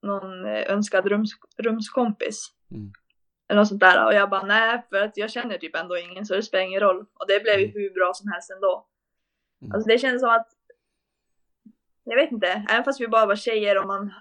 någon 0.02 0.46
eh, 0.46 0.62
önskad 0.72 1.06
rums, 1.06 1.32
rumskompis. 1.58 2.48
Mm. 2.72 2.92
Eller 3.54 3.62
något 3.62 3.68
sånt 3.68 3.80
där. 3.80 4.06
Och 4.06 4.14
jag 4.14 4.30
bara 4.30 4.44
nej, 4.44 4.84
för 4.90 5.02
att 5.02 5.18
jag 5.18 5.32
känner 5.32 5.58
typ 5.58 5.76
ändå 5.76 5.98
ingen 5.98 6.26
så 6.26 6.36
det 6.36 6.44
spelar 6.44 6.64
ingen 6.66 6.80
roll. 6.80 7.06
Och 7.14 7.28
det 7.28 7.44
blev 7.44 7.60
ju 7.60 7.66
Mm. 7.66 7.74
hur 7.74 7.90
bra 7.94 8.12
som 8.14 8.32
helst 8.32 8.52
ändå. 8.52 8.88
Mm. 9.62 9.72
Alltså 9.74 9.88
det 9.88 9.98
kändes 9.98 10.22
som 10.22 10.30
att, 10.30 10.48
jag 12.04 12.16
vet 12.16 12.32
inte, 12.32 12.66
även 12.70 12.84
fast 12.84 13.02
vi 13.02 13.08
bara 13.08 13.26
var 13.26 13.36
tjejer 13.36 13.78
och 13.78 13.88
man 13.88 14.14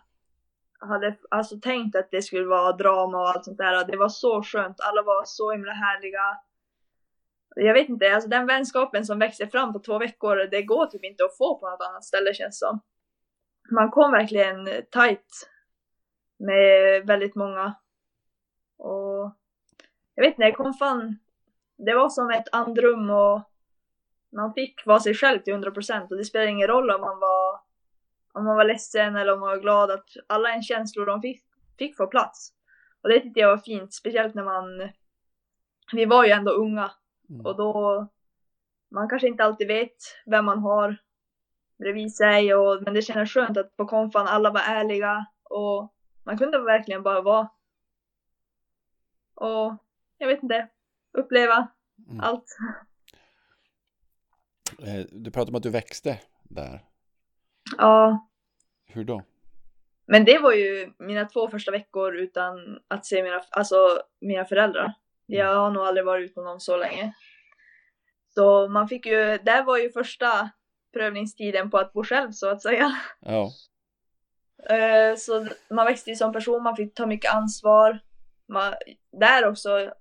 hade 0.81 1.16
alltså 1.31 1.61
tänkt 1.61 1.97
att 1.97 2.11
det 2.11 2.23
skulle 2.23 2.47
vara 2.47 2.73
drama 2.73 3.18
och 3.21 3.29
allt 3.29 3.45
sånt 3.45 3.59
där. 3.59 3.85
Det 3.85 3.97
var 3.97 4.09
så 4.09 4.42
skönt, 4.42 4.81
alla 4.81 5.03
var 5.03 5.23
så 5.27 5.53
himla 5.53 5.73
härliga. 5.73 6.38
Jag 7.57 7.75
vet 7.75 7.88
inte, 7.88 8.14
alltså 8.14 8.29
den 8.29 8.47
vänskapen 8.47 9.05
som 9.07 9.18
växte 9.18 9.47
fram 9.47 9.73
på 9.73 9.79
två 9.79 9.99
veckor, 9.99 10.37
det 10.37 10.62
går 10.62 10.87
typ 10.87 11.05
inte 11.05 11.25
att 11.25 11.37
få 11.37 11.59
på 11.59 11.71
något 11.71 11.88
annat 11.88 12.05
ställe 12.05 12.35
känns 12.35 12.59
som. 12.59 12.81
Man 13.71 13.90
kom 13.90 14.12
verkligen 14.12 14.64
tight 14.90 15.49
med 16.38 17.07
väldigt 17.07 17.35
många. 17.35 17.75
Och 18.83 19.33
jag 20.14 20.25
vet 20.25 20.31
inte, 20.33 20.45
det 20.45 20.53
kom 20.53 20.75
fan, 20.75 21.18
det 21.79 21.95
var 21.95 22.09
som 22.09 22.31
ett 22.31 22.49
andrum 22.53 23.11
och 23.11 23.42
man 24.33 24.55
fick 24.55 24.87
vara 24.87 25.01
sig 25.01 25.14
själv 25.14 25.38
till 25.38 25.55
100% 25.55 26.11
och 26.11 26.16
det 26.16 26.25
spelar 26.25 26.47
ingen 26.47 26.68
roll 26.68 26.90
om 26.90 27.01
man 27.01 27.18
var 27.18 27.61
om 28.33 28.45
man 28.45 28.57
var 28.57 28.64
ledsen 28.64 29.16
eller 29.16 29.33
om 29.33 29.40
man 29.40 29.49
var 29.49 29.61
glad 29.61 29.90
att 29.90 30.09
alla 30.27 30.51
ens 30.51 30.68
känslor 30.68 31.07
de 31.07 31.23
fick, 31.23 31.42
fick 31.79 31.97
få 31.97 32.07
plats. 32.07 32.53
Och 33.03 33.09
det 33.09 33.21
tyckte 33.21 33.40
jag 33.40 33.49
var 33.49 33.59
fint, 33.59 33.95
speciellt 33.95 34.35
när 34.35 34.45
man 34.45 34.88
vi 35.92 36.05
var 36.05 36.25
ju 36.25 36.31
ändå 36.31 36.53
unga 36.53 36.90
Mm. 37.33 37.47
och 37.47 37.57
då 37.57 38.07
man 38.90 39.09
kanske 39.09 39.29
inte 39.29 39.45
alltid 39.45 39.66
vet 39.66 39.97
vem 40.27 40.45
man 40.45 40.59
har 40.59 40.97
bredvid 41.79 42.14
sig 42.14 42.55
och, 42.55 42.83
men 42.83 42.95
det 42.95 43.03
kändes 43.03 43.31
skönt 43.31 43.57
att 43.57 43.77
på 43.77 43.87
konfan 43.87 44.27
alla 44.27 44.51
var 44.51 44.61
ärliga 44.61 45.27
och 45.42 45.95
man 46.25 46.38
kunde 46.38 46.59
verkligen 46.59 47.03
bara 47.03 47.21
vara 47.21 47.49
och 49.42 49.76
jag 50.18 50.26
vet 50.28 50.42
inte, 50.42 50.68
uppleva 51.18 51.68
Mm. 52.09 52.20
allt. 52.20 52.44
Eh, 54.87 55.07
Du 55.12 55.31
pratade 55.31 55.50
om 55.50 55.55
att 55.57 55.62
du 55.62 55.70
växte 55.70 56.18
där. 56.42 56.85
Ja, 57.78 58.28
Hur 58.87 59.05
då? 59.05 59.22
Men 60.07 60.24
det 60.24 60.38
var 60.38 60.52
ju 60.52 60.92
mina 60.98 61.24
två 61.24 61.48
första 61.48 61.70
veckor 61.70 62.16
utan 62.16 62.78
att 62.88 63.07
se 63.07 63.22
mina, 63.22 63.40
alltså, 63.50 63.76
mina 64.20 64.44
föräldrar. 64.44 64.92
Jag 65.26 65.55
har 65.57 65.70
nog 65.70 65.83
aldrig 65.87 66.07
varit 66.07 66.31
utan 66.31 66.44
dem 66.44 66.61
så 66.61 66.76
länge. 66.76 67.12
Så 68.35 68.68
man 68.68 68.88
fick 68.88 69.07
ju, 69.07 69.38
det 69.38 69.62
var 69.62 69.78
ju 69.78 69.92
första 69.92 70.50
prövningstiden 70.92 71.70
på 71.70 71.78
att 71.78 71.92
bo 71.92 72.05
själv 72.05 72.31
så 72.33 72.48
att 72.48 72.62
säga. 72.62 72.96
Ja. 73.20 73.50
Eh, 74.76 75.16
Så 75.16 75.46
man 75.70 75.87
växte 75.87 76.11
ju 76.11 76.16
som 76.16 76.33
person, 76.33 76.62
man 76.62 76.76
fick 76.76 76.94
ta 76.94 77.07
mycket 77.07 77.35
ansvar. 77.35 77.98
Man, 78.48 78.74
där 79.12 79.48
också, 79.48 79.92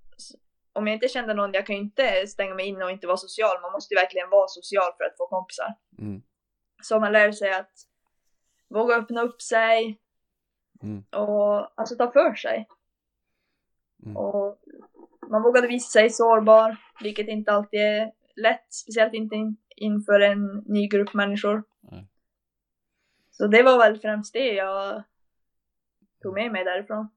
om 0.73 0.88
jag 0.88 0.93
inte 0.93 1.08
kände 1.08 1.34
någon, 1.34 1.54
jag 1.54 1.65
kan 1.65 1.75
ju 1.75 1.82
inte 1.82 2.27
stänga 2.27 2.56
mig 2.56 2.67
inne 2.67 2.86
och 2.86 2.91
inte 2.91 3.08
vara 3.08 3.17
social. 3.17 3.62
Man 3.62 3.71
måste 3.71 3.93
ju 3.93 3.99
verkligen 3.99 4.30
vara 4.30 4.47
social 4.47 4.91
för 4.97 5.04
att 5.04 5.17
få 5.17 5.27
kompisar. 5.27 5.75
Mm. 5.97 6.21
Så 6.84 6.99
man 6.99 7.12
lär 7.12 7.32
sig 7.32 7.54
att 7.54 7.71
våga 8.69 8.95
öppna 8.95 9.21
upp 9.21 9.41
sig 9.41 10.01
Mm. 10.84 11.04
och 11.12 11.80
alltså 11.80 11.95
ta 11.95 12.12
för 12.12 12.34
sig. 12.34 12.67
Mm. 14.04 14.17
Och 14.17 14.60
man 15.30 15.43
vågade 15.43 15.67
visa 15.67 15.99
sig 15.99 16.10
sårbar, 16.10 16.77
vilket 17.04 17.27
inte 17.27 17.51
alltid 17.51 17.80
är 17.80 18.12
lätt, 18.36 18.73
speciellt 18.73 19.13
inte 19.13 19.36
in, 19.36 19.58
inför 19.75 20.19
en 20.19 20.63
ny 20.65 20.88
grupp 20.88 21.13
människor. 21.13 21.63
Nej. 21.80 22.08
Så 23.32 23.47
det 23.47 23.63
var 23.63 23.77
väl 23.77 23.99
främst 23.99 24.34
det 24.34 24.54
jag 24.54 25.04
tog 26.21 26.34
med 26.34 26.51
mig 26.51 26.63
därifrån. 26.63 27.10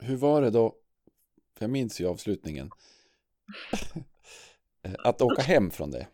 Hur 0.00 0.16
var 0.16 0.42
det 0.42 0.50
då? 0.50 0.74
För 1.58 1.64
jag 1.64 1.70
minns 1.70 2.00
ju 2.00 2.06
avslutningen. 2.06 2.70
Eh, 4.82 4.92
att 5.04 5.22
åka 5.22 5.42
hem 5.42 5.70
från 5.70 5.90
det. 5.90 6.06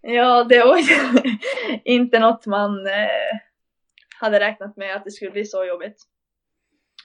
Ja, 0.00 0.44
det 0.44 0.64
var 0.64 0.78
ju 0.78 0.94
inte 1.84 2.18
något 2.18 2.46
man 2.46 2.86
eh, 2.86 3.38
hade 4.20 4.40
räknat 4.40 4.76
med 4.76 4.96
att 4.96 5.04
det 5.04 5.10
skulle 5.10 5.30
bli 5.30 5.44
så 5.44 5.64
jobbigt. 5.64 6.02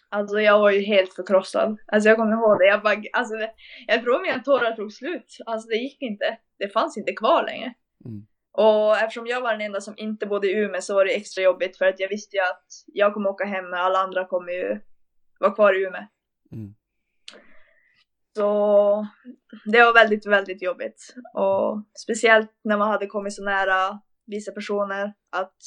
Alltså 0.09 0.39
jag 0.39 0.59
var 0.59 0.71
ju 0.71 0.81
helt 0.81 1.13
förkrossad. 1.13 1.77
Alltså 1.85 2.09
jag 2.09 2.17
kommer 2.17 2.33
ihåg 2.33 2.59
det. 2.59 2.65
Jag 2.65 2.83
bara, 2.83 3.03
alltså 3.13 3.33
jag 3.87 4.03
tror 4.03 4.21
mina 4.21 4.39
tårar 4.39 4.75
tog 4.75 4.93
slut. 4.93 5.37
Alltså 5.45 5.67
det 5.67 5.75
gick 5.75 6.01
inte. 6.01 6.37
Det 6.59 6.69
fanns 6.69 6.97
inte 6.97 7.13
kvar 7.13 7.43
längre. 7.43 7.73
Mm. 8.05 8.25
Och 8.51 8.97
eftersom 8.97 9.27
jag 9.27 9.41
var 9.41 9.51
den 9.51 9.61
enda 9.61 9.81
som 9.81 9.93
inte 9.97 10.25
bodde 10.25 10.47
i 10.47 10.53
Umeå 10.53 10.81
så 10.81 10.93
var 10.93 11.05
det 11.05 11.15
extra 11.15 11.43
jobbigt 11.43 11.77
för 11.77 11.85
att 11.85 11.99
jag 11.99 12.09
visste 12.09 12.35
ju 12.35 12.41
att 12.41 12.67
jag 12.85 13.13
kommer 13.13 13.29
åka 13.29 13.45
hem 13.45 13.69
men 13.69 13.79
alla 13.79 13.99
andra 13.99 14.25
kommer 14.25 14.51
ju 14.51 14.79
vara 15.39 15.51
kvar 15.51 15.73
i 15.73 15.83
Umeå. 15.83 16.07
Mm. 16.51 16.75
Så 18.35 19.07
det 19.65 19.83
var 19.83 19.93
väldigt, 19.93 20.25
väldigt 20.25 20.61
jobbigt. 20.61 21.15
Och 21.33 21.83
speciellt 22.03 22.51
när 22.63 22.77
man 22.77 22.87
hade 22.87 23.07
kommit 23.07 23.33
så 23.33 23.43
nära 23.43 24.01
vissa 24.25 24.51
personer 24.51 25.13
att 25.29 25.57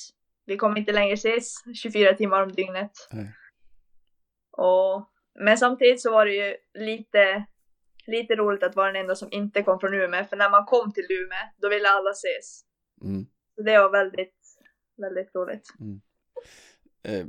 vi 0.44 0.56
kommer 0.56 0.78
inte 0.78 0.92
längre 0.92 1.12
ses 1.12 1.54
24 1.82 2.14
timmar 2.14 2.42
om 2.42 2.52
dygnet. 2.52 2.92
Nej. 3.12 3.32
Och, 4.50 5.10
men 5.44 5.58
samtidigt 5.58 6.02
så 6.02 6.10
var 6.10 6.26
det 6.26 6.34
ju 6.34 6.56
lite, 6.74 7.44
lite 8.06 8.34
roligt 8.34 8.62
att 8.62 8.76
vara 8.76 8.92
den 8.92 9.00
enda 9.02 9.14
som 9.14 9.28
inte 9.32 9.62
kom 9.62 9.80
från 9.80 9.94
Umeå. 9.94 10.24
För 10.24 10.36
när 10.36 10.50
man 10.50 10.64
kom 10.64 10.92
till 10.92 11.06
Umeå, 11.10 11.38
då 11.56 11.68
ville 11.68 11.88
alla 11.88 12.10
ses. 12.10 12.64
Mm. 13.02 13.26
Så 13.54 13.62
det 13.62 13.78
var 13.78 13.90
väldigt, 13.90 14.36
väldigt 14.96 15.34
roligt. 15.34 15.68
Eh, 17.02 17.26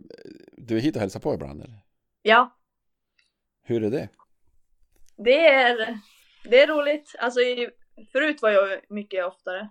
Du 0.58 0.78
är 0.78 0.82
hit 0.82 0.96
och 0.96 1.02
hälsar 1.02 1.20
på 1.20 1.34
ibland 1.34 1.62
eller? 1.62 1.87
Ja, 2.28 2.58
Hur 3.64 3.84
är 3.84 3.90
det? 3.90 4.10
det 5.18 5.48
är, 5.48 5.98
det 6.44 6.62
är 6.62 6.68
roligt. 6.68 7.16
Alltså 7.20 7.40
förut 8.12 8.42
var 8.42 8.50
jag 8.50 8.80
mycket 8.90 9.26
oftare. 9.26 9.70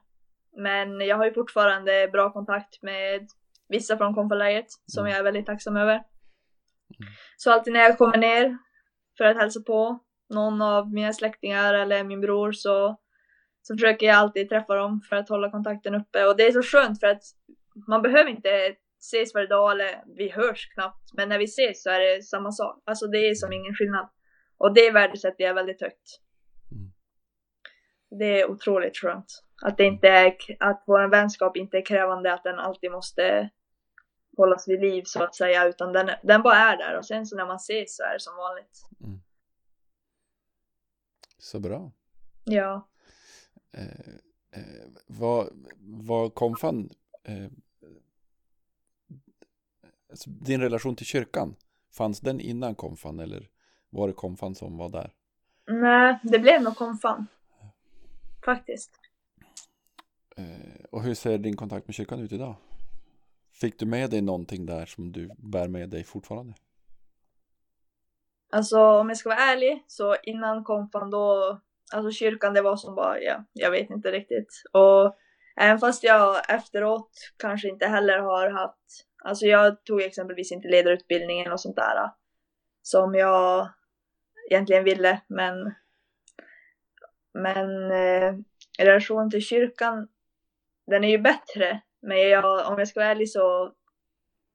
Men 0.57 1.01
jag 1.01 1.17
har 1.17 1.25
ju 1.25 1.33
fortfarande 1.35 2.09
bra 2.13 2.33
kontakt 2.33 2.83
med 2.83 3.29
vissa 3.69 3.97
från 3.97 4.15
konfaläget 4.15 4.67
som 4.87 5.01
Mm. 5.03 5.11
jag 5.11 5.19
är 5.19 5.25
väldigt 5.25 5.47
tacksam 5.47 5.77
över. 5.77 6.03
Så 7.37 7.53
alltid 7.53 7.73
när 7.73 7.81
jag 7.81 7.99
kommer 7.99 8.17
ner 8.19 8.59
för 9.19 9.25
att 9.25 9.37
hälsa 9.37 9.61
på 9.67 9.99
någon 10.31 10.63
av 10.63 10.93
mina 10.93 11.13
släktingar 11.13 11.75
eller 11.75 12.05
min 12.05 12.21
bror 12.21 12.53
så, 12.53 12.97
så 13.63 13.75
försöker 13.75 14.07
jag 14.07 14.17
alltid 14.17 14.49
träffa 14.49 14.75
dem 14.75 15.01
för 15.09 15.17
att 15.17 15.29
hålla 15.29 15.51
kontakten 15.51 15.95
uppe. 15.95 16.27
Och 16.27 16.37
det 16.37 16.47
är 16.47 16.53
så 16.53 16.63
skönt 16.63 17.01
för 17.01 17.07
att 17.07 17.23
man 17.89 18.03
behöver 18.03 18.31
inte 18.31 18.75
ses 19.07 19.35
varje 19.35 19.47
dag 19.47 19.73
eller 19.73 20.05
vi 20.17 20.31
hörs 20.31 20.69
knappt. 20.75 21.11
Men 21.13 21.29
när 21.29 21.39
vi 21.39 21.45
ses 21.45 21.83
så 21.83 21.91
är 21.91 22.01
det 22.01 22.23
samma 22.23 22.53
sak. 22.53 22.83
Alltså 22.85 23.07
det 23.07 23.19
är 23.19 23.35
som 23.35 23.53
ingen 23.53 23.75
skillnad. 23.75 24.09
Och 24.59 24.75
det 24.75 24.91
värdesätter 24.91 25.45
jag 25.45 25.55
väldigt 25.55 25.81
högt. 25.81 26.21
Mm. 26.73 26.93
Det 28.19 28.41
är 28.41 28.51
otroligt 28.51 28.97
skönt. 28.97 29.43
Att 29.63 29.77
det 29.77 29.85
inte 29.85 30.09
är, 30.09 30.37
att 30.61 30.85
vår 30.87 31.11
vänskap 31.11 31.57
inte 31.57 31.77
är 31.77 31.87
krävande 31.87 32.35
att 32.35 32.45
den 32.45 32.59
alltid 32.59 32.91
måste 32.91 33.51
hållas 34.37 34.69
vid 34.69 34.81
liv 34.81 35.03
så 35.07 35.23
att 35.23 35.35
säga. 35.35 35.67
Utan 35.69 35.93
den, 35.93 36.11
den 36.23 36.43
bara 36.43 36.57
är 36.57 36.77
där 36.77 36.99
och 36.99 37.07
sen 37.07 37.27
så 37.27 37.37
när 37.37 37.47
man 37.47 37.57
ses 37.57 37.97
så 37.97 38.03
är 38.03 38.13
det 38.13 38.21
som 38.21 38.37
vanligt. 38.37 38.81
Så 41.39 41.61
bra. 41.61 41.93
Ja. 42.45 42.89
Eh, 43.73 44.61
eh, 44.61 44.87
vad, 45.07 45.49
vad 46.07 46.35
konfan, 46.35 46.91
eh, 47.25 47.45
alltså 47.45 47.66
din 50.27 50.61
relation 50.61 50.97
till 50.97 51.07
kyrkan, 51.07 51.57
fanns 51.93 52.21
den 52.21 52.41
innan 52.41 52.75
konfan 52.75 53.21
eller 53.21 53.49
var 53.91 54.09
det 54.09 54.15
konfan 54.15 54.55
som 54.55 54.77
var 54.77 54.89
där? 54.89 55.13
Nej, 55.67 56.19
det 56.23 56.39
blev 56.39 56.63
nog 56.63 56.77
konfan. 56.77 57.27
Faktiskt. 58.45 58.91
Eh, 60.37 60.85
och 60.91 61.03
hur 61.03 61.15
ser 61.15 61.39
din 61.39 61.57
kontakt 61.57 61.87
med 61.87 61.95
kyrkan 61.95 62.21
ut 62.21 62.33
idag? 62.33 62.55
Fick 63.61 63.79
du 63.79 63.87
med 63.87 64.11
dig 64.11 64.23
någonting 64.23 64.67
där 64.67 64.87
som 64.87 65.13
du 65.13 65.31
bär 65.39 65.69
med 65.69 65.91
dig 65.91 66.05
fortfarande? 66.05 66.55
Alltså 68.53 68.81
om 68.81 69.09
jag 69.09 69.19
ska 69.19 69.29
vara 69.29 69.39
ärlig 69.39 69.85
så 69.87 70.17
innan 70.23 70.65
konfan 70.65 71.11
då, 71.11 71.61
alltså 71.93 72.11
kyrkan 72.11 72.55
det 72.55 72.63
var 72.63 72.77
som 72.77 72.95
bara, 72.95 73.21
ja, 73.21 73.45
jag 73.53 73.71
vet 73.71 73.91
inte 73.91 74.11
riktigt. 74.11 74.63
Och 74.73 75.17
även 75.57 75.79
fast 75.79 76.03
jag 76.05 76.51
efteråt 76.51 77.11
kanske 77.37 77.69
inte 77.69 77.87
heller 77.87 78.19
har 78.19 78.51
haft, 78.51 79.07
alltså 79.27 79.47
jag 79.47 79.85
tog 79.85 80.03
exempelvis 80.03 80.53
inte 80.53 80.69
ledarutbildningen 80.69 81.53
och 81.53 81.61
sånt 81.61 81.77
där 81.77 82.11
som 82.83 83.15
jag 83.15 83.69
egentligen 84.51 84.85
ville, 84.85 85.21
men 85.27 85.75
men 87.33 87.91
eh, 87.91 88.35
relationen 88.79 89.31
till 89.31 89.43
kyrkan, 89.43 90.09
den 90.87 91.05
är 91.05 91.09
ju 91.09 91.19
bättre. 91.19 91.81
Men 92.01 92.19
jag, 92.19 92.73
om 92.73 92.79
jag 92.79 92.89
ska 92.89 93.01
vara 93.01 93.11
ärlig 93.11 93.31
så 93.31 93.73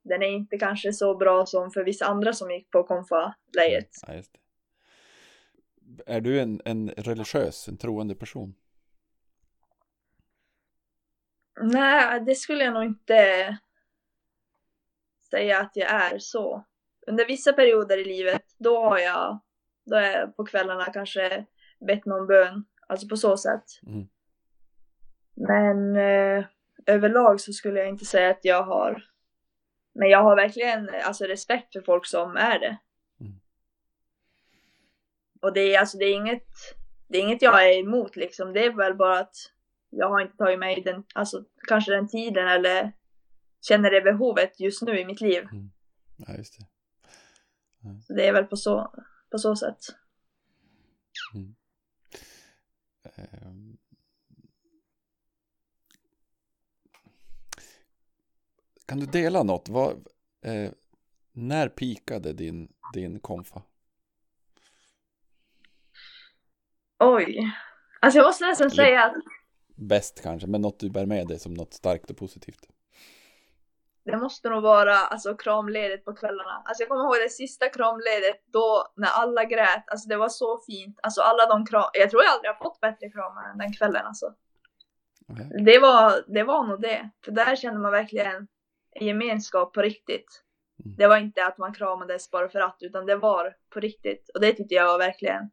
den 0.04 0.24
är 0.24 0.28
inte 0.28 0.58
kanske 0.58 0.94
så 0.94 1.18
bra 1.18 1.46
som 1.46 1.72
för 1.72 1.84
vissa 1.84 2.06
andra 2.06 2.34
som 2.34 2.52
gick 2.52 2.72
på 2.72 2.84
konfa-läget. 2.84 3.90
Ja, 4.08 4.14
just 4.14 4.34
det. 4.34 4.40
Är 6.06 6.22
du 6.22 6.40
en, 6.40 6.62
en 6.66 6.90
religiös, 6.90 7.68
en 7.68 7.78
troende 7.78 8.16
person? 8.16 8.56
Nej, 11.62 12.22
det 12.22 12.36
skulle 12.36 12.64
jag 12.64 12.74
nog 12.74 12.84
inte 12.84 13.58
säga 15.32 15.60
att 15.60 15.72
jag 15.74 15.90
är 15.90 16.20
så. 16.20 16.66
Under 17.08 17.26
vissa 17.26 17.54
perioder 17.54 17.98
i 17.98 18.06
livet, 18.06 18.44
då 18.58 18.84
har 18.84 19.00
jag, 19.00 19.40
då 19.86 19.96
är 19.96 20.20
jag 20.20 20.36
på 20.36 20.46
kvällarna 20.46 20.86
kanske 20.86 21.46
bett 21.88 22.06
någon 22.06 22.28
bön, 22.28 22.66
alltså 22.88 23.08
på 23.08 23.18
så 23.18 23.38
sätt. 23.38 23.64
Mm. 23.88 24.08
Men 25.36 25.96
eh, 25.96 26.46
överlag 26.86 27.42
så 27.42 27.54
skulle 27.54 27.80
jag 27.80 27.90
inte 27.90 28.06
säga 28.06 28.30
att 28.30 28.46
jag 28.46 28.64
har, 28.64 29.04
men 29.94 30.10
jag 30.10 30.24
har 30.24 30.36
verkligen 30.36 30.90
alltså 31.04 31.26
respekt 31.26 31.74
för 31.74 31.82
folk 31.82 32.06
som 32.06 32.36
är 32.36 32.60
det. 32.60 32.78
Mm. 33.20 33.34
Och 35.42 35.54
det 35.54 35.76
är 35.76 35.80
alltså, 35.80 35.98
det 35.98 36.06
är 36.06 36.14
inget, 36.14 36.48
det 37.08 37.18
är 37.18 37.22
inget 37.22 37.42
jag 37.42 37.70
är 37.70 37.80
emot 37.80 38.16
liksom, 38.16 38.54
det 38.54 38.66
är 38.66 38.72
väl 38.72 38.96
bara 38.96 39.20
att 39.20 39.36
jag 39.90 40.10
har 40.10 40.22
inte 40.22 40.38
tagit 40.38 40.60
mig 40.60 40.82
den, 40.82 41.04
alltså 41.16 41.44
kanske 41.68 41.92
den 41.92 42.08
tiden 42.08 42.48
eller 42.48 42.92
känner 43.62 43.92
det 43.92 44.02
behovet 44.02 44.60
just 44.60 44.82
nu 44.82 45.00
i 45.00 45.06
mitt 45.06 45.22
liv. 45.22 45.48
Ja, 46.16 46.34
just 46.38 46.60
det. 46.60 46.66
Så 48.08 48.14
det 48.14 48.28
är 48.28 48.34
väl 48.34 48.46
på 48.46 48.58
så, 48.58 48.94
på 49.32 49.38
så 49.38 49.56
sätt. 49.56 49.78
Ehm. 53.16 53.78
Kan 58.86 59.00
du 59.00 59.06
dela 59.06 59.44
något? 59.44 59.70
Vad, 59.70 60.08
eh, 60.42 60.72
när 61.32 61.70
pikade 61.70 62.34
din, 62.34 62.74
din 62.94 63.20
konfa? 63.20 63.64
Oj. 67.00 67.52
Alltså 68.02 68.18
jag 68.20 68.26
måste 68.26 68.46
nästan 68.46 68.72
säga 68.72 69.04
att 69.04 69.14
Bäst 69.76 70.22
kanske, 70.24 70.48
men 70.48 70.62
något 70.62 70.80
du 70.80 70.90
bär 70.90 71.06
med 71.06 71.28
dig 71.28 71.40
som 71.40 71.54
något 71.54 71.74
starkt 71.74 72.10
och 72.10 72.18
positivt. 72.18 72.68
Det 74.04 74.18
måste 74.18 74.50
nog 74.50 74.64
vara 74.64 74.96
alltså 74.96 75.36
kramledet 75.36 76.06
på 76.06 76.14
kvällarna. 76.14 76.62
Alltså 76.66 76.84
jag 76.84 76.90
kommer 76.90 77.04
ihåg 77.04 77.16
det 77.24 77.30
sista 77.30 77.70
kramledet 77.70 78.44
då 78.46 78.92
när 78.96 79.10
alla 79.10 79.46
grät. 79.46 79.84
Alltså 79.88 80.10
det 80.10 80.18
var 80.18 80.30
så 80.30 80.60
fint. 80.60 81.00
Alltså 81.04 81.22
alla 81.22 81.46
de 81.46 81.66
kram... 81.66 81.90
Jag 81.94 82.10
tror 82.10 82.24
jag 82.24 82.32
aldrig 82.34 82.52
har 82.52 82.64
fått 82.64 82.80
bättre 82.80 83.10
kramar 83.10 83.50
än 83.50 83.58
den 83.58 83.74
kvällen 83.74 84.06
alltså. 84.06 84.34
Okej. 85.28 85.64
Det 85.66 85.80
var, 85.80 86.24
det 86.28 86.44
var 86.44 86.68
nog 86.68 86.82
det. 86.82 87.10
För 87.26 87.32
där 87.32 87.56
kände 87.56 87.80
man 87.80 87.92
verkligen 87.92 88.48
en 88.92 89.08
gemenskap 89.08 89.74
på 89.74 89.82
riktigt. 89.82 90.44
Mm. 90.86 90.96
Det 90.98 91.08
var 91.08 91.18
inte 91.18 91.46
att 91.46 91.58
man 91.58 91.74
kramades 91.74 92.32
bara 92.32 92.50
för 92.50 92.60
att, 92.60 92.78
utan 92.80 93.06
det 93.06 93.16
var 93.16 93.56
på 93.70 93.80
riktigt. 93.80 94.30
Och 94.34 94.42
det 94.42 94.54
tyckte 94.54 94.76
jag 94.76 94.86
var 94.86 94.98
verkligen, 94.98 95.50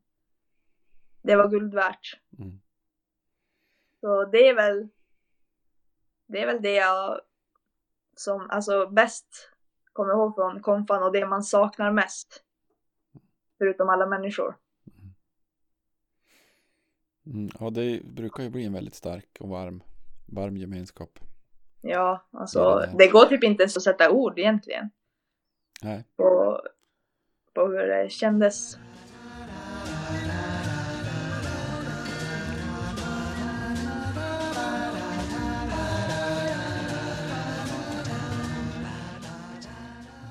det 1.22 1.36
var 1.36 1.48
guld 1.48 1.74
värt. 1.74 2.20
Mm. 2.38 2.60
Så 4.00 4.24
det 4.24 4.48
är 4.48 4.54
väl, 4.54 4.88
det 6.26 6.42
är 6.42 6.46
väl 6.46 6.62
det 6.62 6.74
jag 6.74 7.20
som, 8.20 8.50
alltså 8.50 8.86
bäst 8.86 9.50
kommer 9.92 10.12
ihåg 10.12 10.34
från 10.34 10.62
konfan 10.62 11.02
och 11.02 11.12
det 11.12 11.26
man 11.26 11.42
saknar 11.42 11.92
mest. 11.92 12.44
Förutom 13.58 13.88
alla 13.88 14.06
människor. 14.06 14.56
Mm, 17.26 17.50
ja, 17.60 17.70
det 17.70 18.02
brukar 18.04 18.42
ju 18.42 18.50
bli 18.50 18.64
en 18.64 18.72
väldigt 18.72 18.94
stark 18.94 19.36
och 19.40 19.48
varm, 19.48 19.82
varm 20.26 20.56
gemenskap. 20.56 21.18
Ja, 21.80 22.26
alltså 22.30 22.78
det. 22.78 22.94
det 22.98 23.06
går 23.08 23.24
typ 23.24 23.44
inte 23.44 23.62
ens 23.62 23.76
att 23.76 23.82
sätta 23.82 24.10
ord 24.10 24.38
egentligen 24.38 24.90
Nej. 25.82 26.04
på, 26.16 26.60
på 27.54 27.66
hur 27.66 27.86
det 27.86 28.10
kändes. 28.10 28.78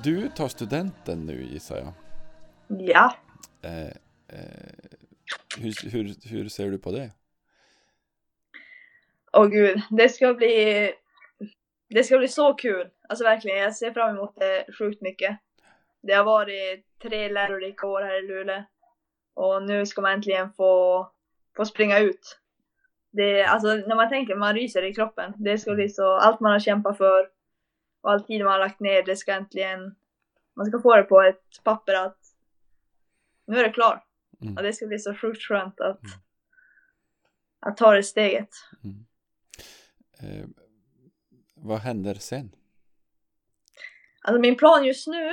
Du 0.07 0.29
tar 0.29 0.47
studenten 0.47 1.25
nu 1.25 1.43
gissar 1.43 1.77
jag. 1.77 1.93
Ja, 2.67 3.13
Eh, 3.61 3.87
eh, 4.37 4.91
hur, 5.57 5.91
hur, 5.91 6.29
hur 6.29 6.49
ser 6.49 6.71
du 6.71 6.77
på 6.77 6.91
det? 6.91 7.11
åh 9.33 9.47
gud, 9.47 9.81
det 9.89 10.09
ska 10.09 10.33
bli, 10.33 10.91
det 11.89 12.03
ska 12.03 12.17
bli 12.17 12.27
så 12.27 12.53
kul. 12.53 12.89
Alltså 13.09 13.23
verkligen, 13.23 13.57
jag 13.57 13.75
ser 13.75 13.91
fram 13.91 14.15
emot 14.15 14.35
det 14.35 14.65
sjukt 14.79 15.01
mycket. 15.01 15.37
Det 16.01 16.13
har 16.13 16.23
varit 16.23 16.85
tre 17.01 17.29
lärorika 17.29 17.87
år 17.87 18.01
här 18.01 18.23
i 18.23 18.27
Luleå 18.27 18.63
och 19.33 19.63
nu 19.63 19.85
ska 19.85 20.01
man 20.01 20.11
äntligen 20.11 20.53
få, 20.53 21.07
få 21.55 21.65
springa 21.65 21.99
ut. 21.99 22.39
Det, 23.11 23.43
alltså 23.43 23.67
när 23.67 23.95
man 23.95 24.09
tänker, 24.09 24.35
man 24.35 24.55
ryser 24.55 24.83
i 24.83 24.93
kroppen. 24.93 25.33
Det 25.37 25.57
ska 25.57 25.73
bli 25.73 25.89
så, 25.89 26.17
allt 26.17 26.39
man 26.39 26.51
har 26.51 26.59
kämpat 26.59 26.97
för 26.97 27.36
och 28.07 28.13
all 28.13 28.23
tid 28.23 28.43
man 28.43 28.51
har 28.51 28.59
lagt 28.59 28.79
ner, 28.79 29.03
det 29.03 29.15
ska 29.15 29.33
äntligen, 29.33 29.95
man 30.53 30.65
ska 30.65 30.79
få 30.79 30.95
det 30.95 31.03
på 31.03 31.21
ett 31.21 31.63
papper 31.63 31.93
att 31.93 32.17
nu 33.45 33.59
är 33.59 33.63
det 33.63 33.73
klart. 33.73 34.07
Mm. 34.41 34.55
Och 34.55 34.63
det 34.63 34.73
ska 34.73 34.87
bli 34.87 34.99
så 34.99 35.15
sjukt 35.15 35.41
skönt 35.41 35.79
att, 35.79 36.01
att 37.59 37.77
ta 37.77 37.93
det 37.93 38.03
steget. 38.03 38.49
Eh, 40.19 40.45
vad 41.55 41.79
händer 41.79 42.13
sen? 42.13 42.55
Alltså 44.21 44.41
min 44.41 44.55
plan 44.55 44.85
just 44.85 45.07
nu, 45.07 45.31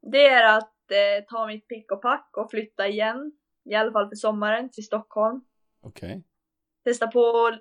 det 0.00 0.26
är 0.26 0.58
att 0.58 0.90
eh, 0.90 1.24
ta 1.28 1.46
mitt 1.46 1.68
pick 1.68 1.92
och 1.92 2.02
pack 2.02 2.30
och 2.36 2.50
flytta 2.50 2.88
igen. 2.88 3.32
I 3.64 3.74
alla 3.74 3.92
fall 3.92 4.08
för 4.08 4.16
sommaren 4.16 4.70
till 4.70 4.84
Stockholm. 4.84 5.44
Okej. 5.80 6.24
Testa 6.84 7.06
på 7.06 7.56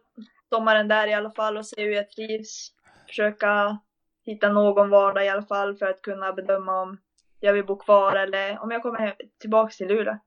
sommaren 0.50 0.88
där 0.88 1.08
i 1.08 1.14
alla 1.14 1.32
fall 1.32 1.58
och 1.58 1.66
se 1.66 1.84
hur 1.84 1.92
jag 1.92 2.10
trivs. 2.10 2.74
Försöka 3.08 3.80
hitta 4.26 4.50
någon 4.50 4.90
vardag 4.90 5.26
i 5.26 5.30
alla 5.30 5.42
fall 5.42 5.76
för 5.78 5.86
att 5.86 6.02
kunna 6.02 6.34
bedöma 6.34 6.82
om 6.82 6.98
jag 7.40 7.54
vill 7.54 7.66
bo 7.66 7.76
kvar 7.76 8.16
eller 8.16 8.60
om 8.64 8.72
jag 8.72 8.82
kommer 8.82 9.00
hem, 9.00 9.14
tillbaks 9.42 9.78
till 9.78 9.88
Luleå. 9.88 10.18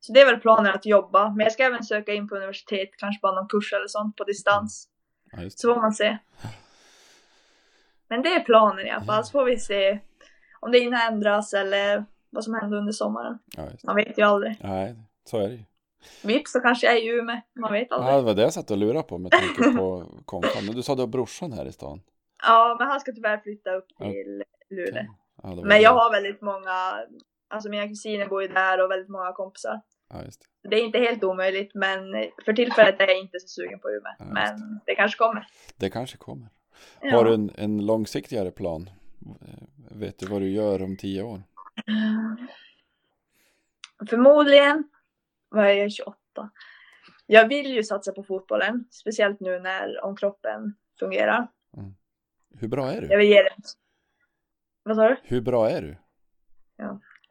Så 0.00 0.12
det 0.12 0.20
är 0.20 0.26
väl 0.26 0.40
planen 0.40 0.74
att 0.74 0.86
jobba, 0.86 1.28
men 1.30 1.40
jag 1.40 1.52
ska 1.52 1.62
även 1.62 1.84
söka 1.84 2.12
in 2.14 2.28
på 2.28 2.36
universitet, 2.36 2.90
kanske 2.98 3.20
bara 3.22 3.34
någon 3.34 3.48
kurs 3.48 3.72
eller 3.72 3.86
sånt 3.86 4.16
på 4.16 4.24
distans. 4.24 4.88
Ja. 5.32 5.38
Så 5.50 5.74
får 5.74 5.80
man 5.80 5.92
se. 5.92 6.18
Men 8.08 8.22
det 8.22 8.28
är 8.34 8.40
planen 8.40 8.86
i 8.86 8.90
alla 8.90 9.04
fall, 9.04 9.24
så 9.24 9.30
får 9.32 9.44
vi 9.44 9.58
se 9.58 9.98
om 10.60 10.72
det 10.72 10.78
hinner 10.78 11.08
ändras 11.08 11.54
eller 11.54 12.04
vad 12.30 12.44
som 12.44 12.54
händer 12.54 12.78
under 12.78 12.92
sommaren. 12.92 13.38
Ja. 13.56 13.62
Man 13.84 13.96
vet 13.96 14.18
ju 14.18 14.22
aldrig. 14.22 14.56
Nej, 14.62 14.96
så 15.24 15.38
är 15.38 15.48
det 15.48 15.54
ju. 15.54 15.62
Vips 16.24 16.52
så 16.52 16.60
kanske 16.60 16.86
jag 16.86 16.96
är 16.96 17.00
i 17.02 17.06
Umeå, 17.18 17.40
man 17.60 17.72
vet 17.72 17.86
Ja, 17.90 17.96
aldrig. 17.96 18.16
det 18.16 18.22
var 18.22 18.34
det 18.34 18.42
jag 18.42 18.52
satt 18.52 18.70
och 18.70 18.76
lurade 18.76 19.02
på 19.02 19.18
med 19.18 19.30
tanke 19.32 19.76
på 19.78 20.06
konfan. 20.24 20.66
Men 20.66 20.74
du 20.74 20.82
sa 20.82 20.94
du 20.94 21.02
har 21.02 21.06
brorsan 21.06 21.52
här 21.52 21.64
i 21.66 21.72
stan. 21.72 22.00
Ja, 22.42 22.76
men 22.78 22.88
han 22.88 23.00
ska 23.00 23.12
tyvärr 23.12 23.38
flytta 23.38 23.74
upp 23.74 23.88
till 23.98 24.44
Luleå. 24.70 25.04
Ja, 25.42 25.54
Men 25.64 25.80
jag 25.80 25.90
har 25.90 26.10
väldigt 26.12 26.40
många, 26.40 27.06
alltså 27.48 27.68
mina 27.68 27.88
kusiner 27.88 28.26
bor 28.26 28.42
ju 28.42 28.48
där 28.48 28.84
och 28.84 28.90
väldigt 28.90 29.08
många 29.08 29.32
kompisar. 29.32 29.80
Ja, 30.08 30.16
det. 30.62 30.68
Det 30.68 30.76
är 30.76 30.84
inte 30.84 30.98
helt 30.98 31.24
omöjligt, 31.24 31.74
men 31.74 32.00
för 32.44 32.52
tillfället 32.52 33.00
är 33.00 33.06
jag 33.08 33.18
inte 33.18 33.40
så 33.40 33.48
sugen 33.48 33.78
på 33.78 33.90
Umeå. 33.90 34.12
Ja, 34.18 34.24
Men 34.24 34.80
det 34.86 34.94
kanske 34.94 35.18
kommer. 35.18 35.46
det 35.76 35.90
kanske 35.90 36.16
kommer. 36.16 36.48
Har 37.12 37.24
du 37.24 37.34
en, 37.34 37.50
en 37.54 37.86
långsiktigare 37.86 38.50
plan? 38.50 38.90
Vet 39.90 40.18
du 40.18 40.26
vad 40.26 40.40
du 40.40 40.50
gör 40.50 40.82
om 40.82 40.96
tio 40.96 41.22
år? 41.22 41.42
Förmodligen, 44.10 44.84
vad 45.48 45.64
är 45.66 45.72
jag, 45.72 45.92
28? 45.92 46.16
Jag 47.26 47.48
vill 47.48 47.66
ju 47.74 47.82
satsa 47.84 48.12
på 48.12 48.22
fotbollen, 48.22 48.84
speciellt 48.90 49.40
nu 49.40 49.60
när 49.60 50.04
om 50.04 50.16
kroppen 50.16 50.74
fungerar. 50.98 51.48
Hur 52.60 52.68
bra 52.68 52.90
är 52.90 53.00
Jag 53.02 53.10
du? 53.10 53.16
vill 53.16 53.28
ge 53.28 53.42
det. 53.42 53.54
Vad 54.82 54.96
sa 54.96 55.08
du? 55.08 55.16
Hur 55.22 55.40
bra 55.40 55.70
är 55.70 55.82
du? 55.82 55.96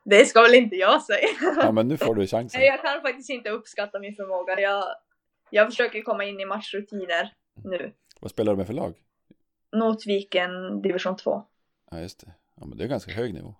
Det 0.03 0.25
ska 0.25 0.41
väl 0.41 0.53
inte 0.55 0.75
jag 0.75 1.01
säga. 1.03 1.27
Ja, 1.57 1.71
men 1.71 1.87
nu 1.87 1.97
får 1.97 2.15
du 2.15 2.27
chansen. 2.27 2.61
Jag 2.61 2.81
kan 2.81 3.01
faktiskt 3.01 3.29
inte 3.29 3.49
uppskatta 3.49 3.99
min 3.99 4.15
förmåga. 4.15 4.59
Jag, 4.59 4.83
jag 5.49 5.67
försöker 5.69 6.01
komma 6.01 6.25
in 6.25 6.39
i 6.39 6.45
matchrutiner 6.45 7.33
nu. 7.63 7.93
Vad 8.21 8.31
spelar 8.31 8.53
du 8.53 8.57
med 8.57 8.67
för 8.67 8.73
lag? 8.73 8.93
Notviken 9.71 10.81
division 10.81 11.15
2. 11.15 11.43
Ja, 11.91 11.99
just 11.99 12.19
det. 12.25 12.31
Ja, 12.55 12.65
men 12.65 12.77
det 12.77 12.83
är 12.83 12.87
ganska 12.87 13.11
hög 13.11 13.33
nivå. 13.33 13.55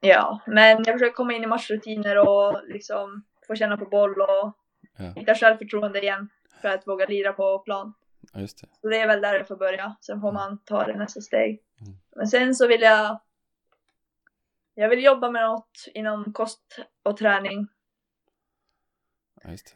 Ja, 0.00 0.40
men 0.46 0.84
jag 0.84 0.94
försöker 0.98 1.14
komma 1.14 1.32
in 1.34 1.42
i 1.44 1.46
matchrutiner 1.46 2.18
och 2.28 2.60
liksom 2.68 3.24
få 3.46 3.54
känna 3.54 3.76
på 3.76 3.84
boll 3.86 4.20
och 4.20 4.52
Ja, 4.98 5.12
hitta 5.16 5.34
självförtroende 5.34 6.02
igen 6.02 6.28
för 6.62 6.68
att 6.68 6.86
våga 6.86 7.06
lira 7.06 7.32
på 7.32 7.58
plan. 7.58 7.94
Ja 8.32 8.40
just 8.40 8.60
det. 8.60 8.68
Så 8.80 8.88
det 8.88 8.98
är 9.00 9.06
väl 9.06 9.20
där 9.20 9.34
jag 9.34 9.48
får 9.48 9.56
börja. 9.56 9.96
Sen 10.00 10.20
får 10.20 10.32
man 10.32 10.58
ta 10.64 10.84
det 10.86 10.96
nästa 10.96 11.20
steg. 11.20 11.62
Mm. 11.80 11.92
Men 12.16 12.26
sen 12.28 12.54
så 12.54 12.66
vill 12.66 12.80
jag 12.80 13.20
jag 14.74 14.88
vill 14.88 15.04
jobba 15.04 15.30
med 15.30 15.42
något 15.42 15.88
inom 15.94 16.32
kost 16.32 16.78
och 17.02 17.16
träning 17.16 17.68
Ja, 19.42 19.50
just 19.50 19.66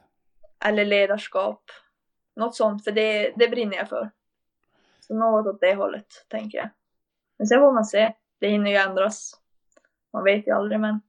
det. 0.61 0.66
eller 0.68 0.84
ledarskap. 0.84 1.62
något 2.36 2.57
sånt, 2.57 2.84
för 2.84 2.92
det, 2.92 3.32
det 3.36 3.48
brinner 3.48 3.76
jag 3.76 3.88
för. 3.88 4.11
Så 5.00 5.14
något 5.14 5.46
åt 5.46 5.61
det 5.61 5.74
hållet, 5.74 6.07
tänker 6.28 6.59
jag. 6.59 6.68
Men 7.38 7.46
sen 7.46 7.61
får 7.61 7.72
man 7.72 7.84
se. 7.84 8.14
Det 8.38 8.48
hinner 8.48 8.70
ju 8.70 8.76
ändras. 8.76 9.40
Man 10.12 10.24
vet 10.24 10.46
ju 10.46 10.50
aldrig, 10.52 10.80
men 10.80 11.00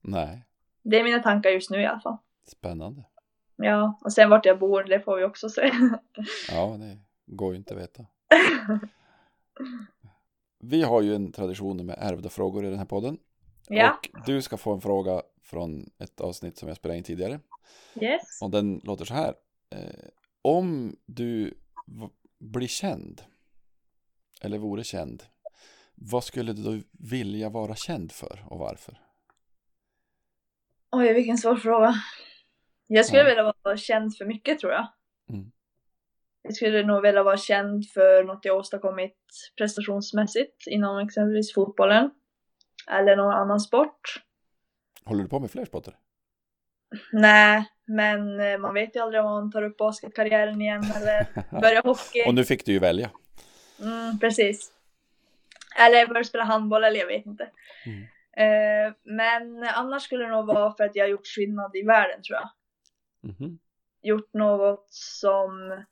Nej, 0.00 0.46
det 0.82 1.00
är 1.00 1.04
mina 1.04 1.22
tankar 1.22 1.50
just 1.50 1.70
nu 1.70 1.80
i 1.82 1.86
alla 1.86 2.00
fall. 2.00 2.16
spännande. 2.46 3.04
Ja, 3.62 3.98
och 4.04 4.12
sen 4.12 4.30
vart 4.30 4.46
jag 4.46 4.58
bor, 4.58 4.84
det 4.84 5.00
får 5.00 5.16
vi 5.16 5.24
också 5.24 5.48
se. 5.48 5.70
Ja, 6.50 6.76
det 6.78 6.98
går 7.26 7.52
ju 7.52 7.56
inte 7.56 7.74
att 7.74 7.80
veta. 7.80 8.06
Vi 10.62 10.82
har 10.82 11.02
ju 11.02 11.14
en 11.14 11.32
tradition 11.32 11.86
med 11.86 11.96
ärvda 11.98 12.28
frågor 12.28 12.64
i 12.64 12.70
den 12.70 12.78
här 12.78 12.86
podden. 12.86 13.18
ja, 13.68 14.00
Och 14.12 14.26
du 14.26 14.42
ska 14.42 14.56
få 14.56 14.72
en 14.72 14.80
fråga 14.80 15.22
från 15.42 15.90
ett 15.98 16.20
avsnitt 16.20 16.58
som 16.58 16.68
jag 16.68 16.76
spelade 16.76 16.98
in 16.98 17.04
tidigare. 17.04 17.40
yes. 17.94 18.42
Och 18.42 18.50
den 18.50 18.80
låter 18.84 19.04
så 19.04 19.14
här. 19.14 19.34
Eh, 19.70 20.08
om 20.42 20.96
du 21.06 21.54
blir 22.38 22.68
känd, 22.68 23.22
eller 24.40 24.58
vore 24.58 24.84
känd, 24.84 25.22
vad 25.94 26.24
skulle 26.24 26.52
du 26.52 26.62
då 26.62 26.80
vilja 26.92 27.48
vara 27.48 27.74
känd 27.74 28.12
för 28.12 28.44
och 28.46 28.58
varför? 28.58 29.00
Oj, 30.92 31.12
vilken 31.12 31.38
svår 31.38 31.56
fråga. 31.56 31.94
Jag 32.92 33.06
skulle 33.06 33.20
Ja. 33.22 33.26
vilja 33.28 33.52
vara 33.62 33.76
känd 33.76 34.16
för 34.16 34.24
mycket, 34.24 34.58
tror 34.58 34.72
jag. 34.72 34.86
Mm. 35.30 35.52
Jag 36.42 36.54
skulle 36.54 36.82
nog 36.82 37.02
vilja 37.02 37.22
vara 37.22 37.36
känd 37.36 37.84
för 37.94 38.24
något 38.24 38.44
jag 38.44 38.56
åstadkommit 38.56 39.16
prestationsmässigt 39.56 40.66
inom 40.66 40.98
exempelvis 40.98 41.54
fotbollen. 41.54 42.10
Eller 42.90 43.16
någon 43.16 43.34
annan 43.34 43.60
sport. 43.60 44.00
Håller 45.04 45.22
du 45.22 45.28
på 45.28 45.40
med 45.40 45.50
fler 45.50 45.64
sporter? 45.64 45.94
Nej, 47.12 47.64
men 47.86 48.40
eh, 48.40 48.58
man 48.58 48.74
vet 48.74 48.96
ju 48.96 49.00
aldrig 49.00 49.22
om 49.24 49.30
man 49.30 49.50
tar 49.52 49.62
upp 49.62 49.76
basketkarriären 49.76 50.60
igen 50.60 50.84
eller 50.96 51.26
börjar 51.60 51.82
hockey. 51.82 52.22
Och 52.26 52.34
nu 52.34 52.44
fick 52.44 52.66
du 52.66 52.72
ju 52.72 52.78
välja. 52.78 53.10
Mm, 53.82 54.18
precis. 54.18 54.72
Eller 55.78 56.06
börja 56.06 56.24
spela 56.24 56.44
handboll 56.44 56.84
eller 56.84 57.00
jag 57.00 57.06
vet 57.06 57.26
inte. 57.26 57.50
Mm. 57.86 58.02
Eh, 58.36 58.92
men 59.04 59.62
annars 59.62 60.02
skulle 60.02 60.24
det 60.24 60.30
nog 60.30 60.46
vara 60.46 60.72
för 60.72 60.84
att 60.84 60.96
jag 60.96 61.04
har 61.04 61.08
gjort 61.08 61.26
skillnad 61.26 61.76
i 61.76 61.82
världen 61.82 62.22
tror 62.22 62.38
jag. 62.38 62.50
Mhm. 63.20 63.58
Gjort 64.02 64.32
något 64.32 64.86
som 64.90 65.82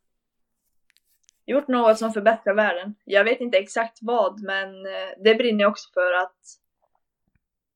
gjort 1.47 1.68
något 1.68 1.99
som 1.99 2.12
förbättrar 2.12 2.55
världen. 2.55 2.95
Jag 3.05 3.24
vet 3.24 3.41
inte 3.41 3.59
exakt 3.59 3.99
vad, 4.03 4.43
men 4.43 4.87
eh, 4.87 5.11
det 5.24 5.35
brinner 5.35 5.61
jag 5.61 5.70
också 5.70 5.91
för 5.93 6.12
att 6.12 6.39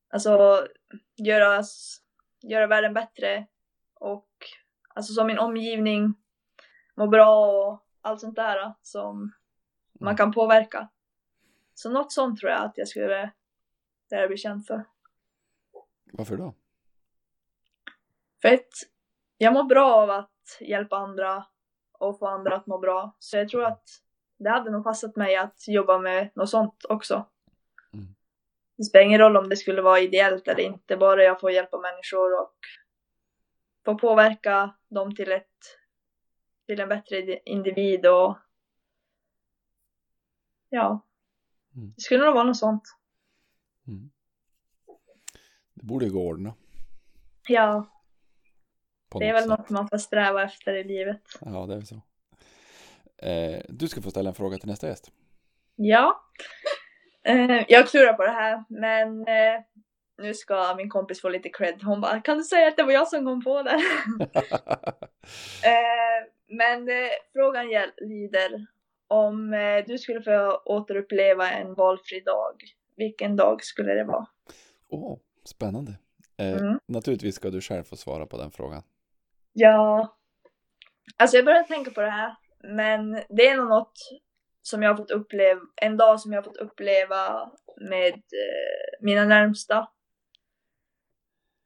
alltså 0.09 0.67
göra, 1.17 1.63
göra 2.43 2.67
världen 2.67 2.95
bättre 2.95 3.47
och 3.95 4.29
alltså 4.95 5.13
som 5.13 5.27
min 5.27 5.39
omgivning 5.39 6.15
mår 6.95 7.07
bra 7.07 7.47
och 7.47 7.87
allt 8.01 8.21
sånt 8.21 8.37
där 8.37 8.75
som 8.83 9.33
man 10.01 10.17
kan 10.17 10.33
påverka. 10.33 10.89
Så 11.75 11.91
något 11.91 12.13
sånt 12.13 12.41
tror 12.41 12.51
jag 12.51 12.63
att 12.63 12.79
jag 12.79 12.89
skulle 12.89 13.33
det 14.09 14.21
jag 14.21 14.29
blir 14.29 14.39
känd 14.39 14.67
för. 14.67 14.85
Varför 16.13 16.37
då? 16.37 16.55
För 18.43 18.55
att 18.55 18.92
jag 19.43 19.53
mår 19.53 19.65
bra 19.65 19.95
av 19.95 20.11
att 20.11 20.59
hjälpa 20.61 20.97
andra 20.97 21.47
och 21.93 22.19
få 22.19 22.27
andra 22.27 22.57
att 22.57 22.67
må 22.67 22.79
bra. 22.79 23.17
Så 23.19 23.37
jag 23.37 23.49
tror 23.49 23.65
att 23.65 23.89
det 24.39 24.51
hade 24.51 24.71
nog 24.71 24.85
passat 24.85 25.17
mig 25.17 25.37
att 25.37 25.69
jobba 25.69 25.99
med 25.99 26.31
något 26.35 26.51
sånt 26.51 26.85
också. 26.89 27.27
Mm. 27.93 28.15
Det 28.77 28.85
spelar 28.85 29.05
ingen 29.05 29.19
roll 29.21 29.37
om 29.37 29.49
det 29.49 29.57
skulle 29.57 29.83
vara 29.83 30.01
ideellt 30.01 30.49
eller 30.49 30.61
inte, 30.63 30.97
bara 30.97 31.23
jag 31.23 31.41
får 31.41 31.51
hjälpa 31.51 31.79
människor 31.79 32.41
och 32.41 32.57
få 33.85 33.99
påverka 33.99 34.75
dem 34.89 35.15
till 35.15 35.33
ett 35.33 35.79
till 36.67 36.81
en 36.81 36.89
bättre 36.89 37.39
individ 37.45 38.07
och 38.07 38.39
ja, 40.69 41.07
Mm. 41.77 41.93
det 41.97 42.01
skulle 42.01 42.25
nog 42.25 42.35
vara 42.35 42.45
något 42.45 42.57
sånt. 42.57 42.83
Mm. 43.87 44.11
Det 45.75 45.85
borde 45.87 46.09
gå 46.09 46.21
att 46.21 46.35
ordna. 46.35 46.55
Ja, 47.49 47.87
det 49.19 49.29
är 49.29 49.33
väl 49.33 49.43
sätt. 49.43 49.51
något 49.59 49.71
man 49.71 49.89
får 49.89 49.99
sträva 49.99 50.43
efter 50.43 50.75
i 50.75 50.85
livet. 50.85 51.21
Ja, 51.41 51.67
det 51.67 51.75
är 51.75 51.79
väl 51.79 51.87
så. 51.87 52.01
Eh, 53.27 53.61
du 53.69 53.89
ska 53.89 54.03
få 54.03 54.11
ställa 54.11 54.29
en 54.29 54.35
fråga 54.35 54.59
till 54.59 54.69
nästa 54.69 54.89
gäst. 54.89 55.13
Ja. 55.77 56.23
Eh, 57.25 57.65
jag 57.69 57.89
klurar 57.89 58.13
på 58.13 58.23
det 58.23 58.31
här, 58.31 58.65
men 58.69 59.21
eh, 59.29 59.61
nu 60.23 60.35
ska 60.35 60.75
min 60.77 60.91
kompis 60.91 61.21
få 61.21 61.29
lite 61.29 61.49
cred. 61.49 61.83
Hon 61.83 62.01
bara, 62.01 62.21
kan 62.21 62.39
du 62.39 62.45
säga 62.45 62.69
att 62.69 62.77
det 62.77 62.83
var 62.83 62.93
jag 62.93 63.09
som 63.09 63.25
kom 63.25 63.45
på 63.45 63.63
det? 63.63 63.71
eh, 65.65 66.27
men 66.49 66.89
eh, 66.89 67.11
frågan 67.33 67.67
lyder, 68.01 68.67
om 69.09 69.55
eh, 69.55 69.85
du 69.87 69.99
skulle 69.99 70.23
få 70.23 70.63
återuppleva 70.65 71.51
en 71.51 71.75
valfri 71.75 72.21
dag, 72.21 72.55
vilken 72.97 73.37
dag 73.37 73.65
skulle 73.65 73.93
det 73.95 74.05
vara? 74.05 74.27
Åh, 74.89 75.19
spännande. 75.45 75.93
Eh, 76.37 76.53
Mm. 76.63 76.79
Naturligtvis 76.87 77.35
ska 77.35 77.51
du 77.51 77.61
själv 77.61 77.85
få 77.85 77.97
svara 77.97 78.27
på 78.27 78.37
den 78.37 78.51
frågan. 78.51 78.83
Ja, 79.53 80.17
alltså 81.17 81.37
jag 81.37 81.45
började 81.45 81.69
tänka 81.69 81.91
på 81.91 82.01
det 82.01 82.11
här, 82.11 82.37
men 82.63 83.13
det 83.13 83.49
är 83.49 83.57
nog 83.57 83.69
något 83.69 83.99
som 84.63 84.83
jag 84.83 84.91
har 84.91 84.97
fått 84.97 85.11
uppleva, 85.11 85.61
en 85.77 85.97
dag 85.97 86.21
som 86.21 86.33
jag 86.33 86.39
har 86.39 86.45
fått 86.45 86.57
uppleva 86.57 87.51
med 87.91 88.15
eh, 88.15 89.01
mina 89.01 89.25
närmsta. 89.25 89.89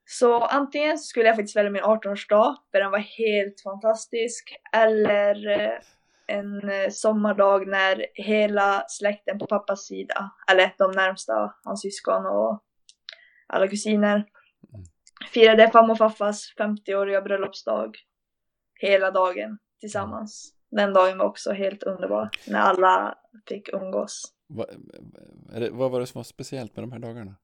Så 0.04 0.40
antingen 0.40 0.98
skulle 0.98 1.26
jag 1.26 1.36
faktiskt 1.36 1.56
välja 1.56 1.70
min 1.70 1.82
18-årsdag, 1.82 2.56
för 2.70 2.78
den 2.78 2.90
var 2.90 2.98
helt 2.98 3.62
fantastisk, 3.62 4.56
eller 4.72 5.60
eh, 5.60 5.78
en 6.26 6.70
eh, 6.70 6.90
sommardag 6.90 7.68
när 7.68 8.06
hela 8.14 8.84
släkten 8.88 9.38
på 9.38 9.46
pappas 9.46 9.86
sida, 9.86 10.30
eller 10.50 10.74
de 10.78 10.92
närmsta, 10.92 11.54
hans 11.64 11.82
syskon 11.82 12.26
och 12.26 12.62
alla 13.46 13.68
kusiner, 13.68 14.24
firade 15.26 15.70
farmor 15.70 15.90
och 15.90 15.98
farfars 15.98 16.54
50-åriga 16.58 17.22
bröllopsdag 17.22 17.96
hela 18.74 19.10
dagen 19.10 19.58
tillsammans. 19.80 20.52
Den 20.70 20.92
dagen 20.92 21.18
var 21.18 21.26
också 21.26 21.52
helt 21.52 21.82
underbar 21.82 22.30
när 22.46 22.60
alla 22.60 23.18
fick 23.48 23.68
umgås. 23.68 24.22
Va, 24.48 24.66
det, 25.58 25.70
vad 25.70 25.90
var 25.90 26.00
det 26.00 26.06
som 26.06 26.18
var 26.18 26.24
speciellt 26.24 26.76
med 26.76 26.82
de 26.82 26.92
här 26.92 26.98
dagarna? 26.98 27.36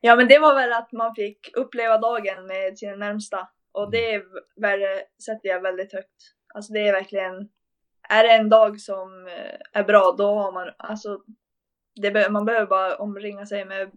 Ja 0.00 0.16
men 0.16 0.28
det 0.28 0.38
var 0.38 0.54
väl 0.54 0.72
att 0.72 0.92
man 0.92 1.14
fick 1.14 1.56
uppleva 1.56 1.98
dagen 1.98 2.46
med 2.46 2.78
sina 2.78 2.96
närmsta 2.96 3.48
och 3.72 3.90
det 3.90 4.14
är 4.14 4.22
värre, 4.60 5.02
sätter 5.26 5.48
jag 5.48 5.60
väldigt 5.60 5.92
högt. 5.92 6.22
Alltså 6.54 6.72
det 6.72 6.88
är 6.88 6.92
verkligen, 6.92 7.48
är 8.08 8.24
det 8.24 8.32
en 8.32 8.48
dag 8.48 8.80
som 8.80 9.26
eh, 9.26 9.80
är 9.80 9.84
bra 9.84 10.14
då 10.18 10.34
har 10.34 10.52
man, 10.52 10.70
alltså 10.78 11.22
det 11.94 12.30
man 12.30 12.44
behöver 12.44 12.66
bara 12.66 12.96
omringa 12.96 13.46
sig 13.46 13.64
med 13.64 13.90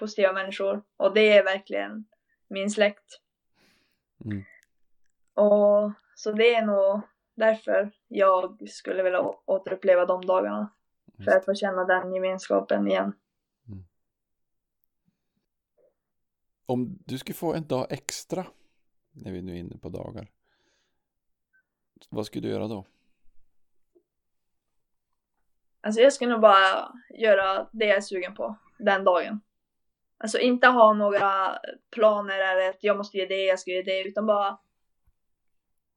positiva 0.00 0.32
människor 0.32 0.82
och 0.96 1.14
det 1.14 1.32
är 1.32 1.44
verkligen 1.44 2.04
min 2.48 2.70
släkt. 2.70 3.20
Mm. 4.24 4.44
Och 5.34 5.92
så 6.14 6.32
det 6.32 6.54
är 6.54 6.66
nog 6.66 7.00
därför 7.34 7.92
jag 8.08 8.68
skulle 8.68 9.02
vilja 9.02 9.20
återuppleva 9.44 10.06
de 10.06 10.26
dagarna. 10.26 10.72
För 11.24 11.36
att 11.36 11.44
få 11.44 11.54
känna 11.54 11.84
den 11.84 12.14
gemenskapen 12.14 12.88
igen. 12.88 13.12
Om 16.66 16.98
du 17.06 17.18
skulle 17.18 17.34
få 17.34 17.54
en 17.54 17.66
dag 17.66 17.86
extra, 17.90 18.46
när 19.12 19.32
vi 19.32 19.42
nu 19.42 19.52
är 19.52 19.56
inne 19.56 19.78
på 19.78 19.88
dagar, 19.88 20.30
vad 22.08 22.26
skulle 22.26 22.48
du 22.48 22.52
göra 22.52 22.68
då? 22.68 22.86
Alltså 25.80 26.00
jag 26.00 26.12
skulle 26.12 26.30
nog 26.30 26.40
bara 26.40 26.92
göra 27.10 27.68
det 27.72 27.84
jag 27.86 27.96
är 27.96 28.00
sugen 28.00 28.34
på 28.34 28.56
den 28.78 29.04
dagen. 29.04 29.40
Alltså 30.22 30.38
inte 30.38 30.66
ha 30.66 30.92
några 30.92 31.58
planer 31.90 32.38
eller 32.38 32.70
att 32.70 32.84
jag 32.84 32.96
måste 32.96 33.18
göra 33.18 33.28
det, 33.28 33.44
jag 33.44 33.58
ska 33.58 33.70
göra 33.70 33.84
det, 33.84 34.08
utan 34.08 34.26
bara 34.26 34.58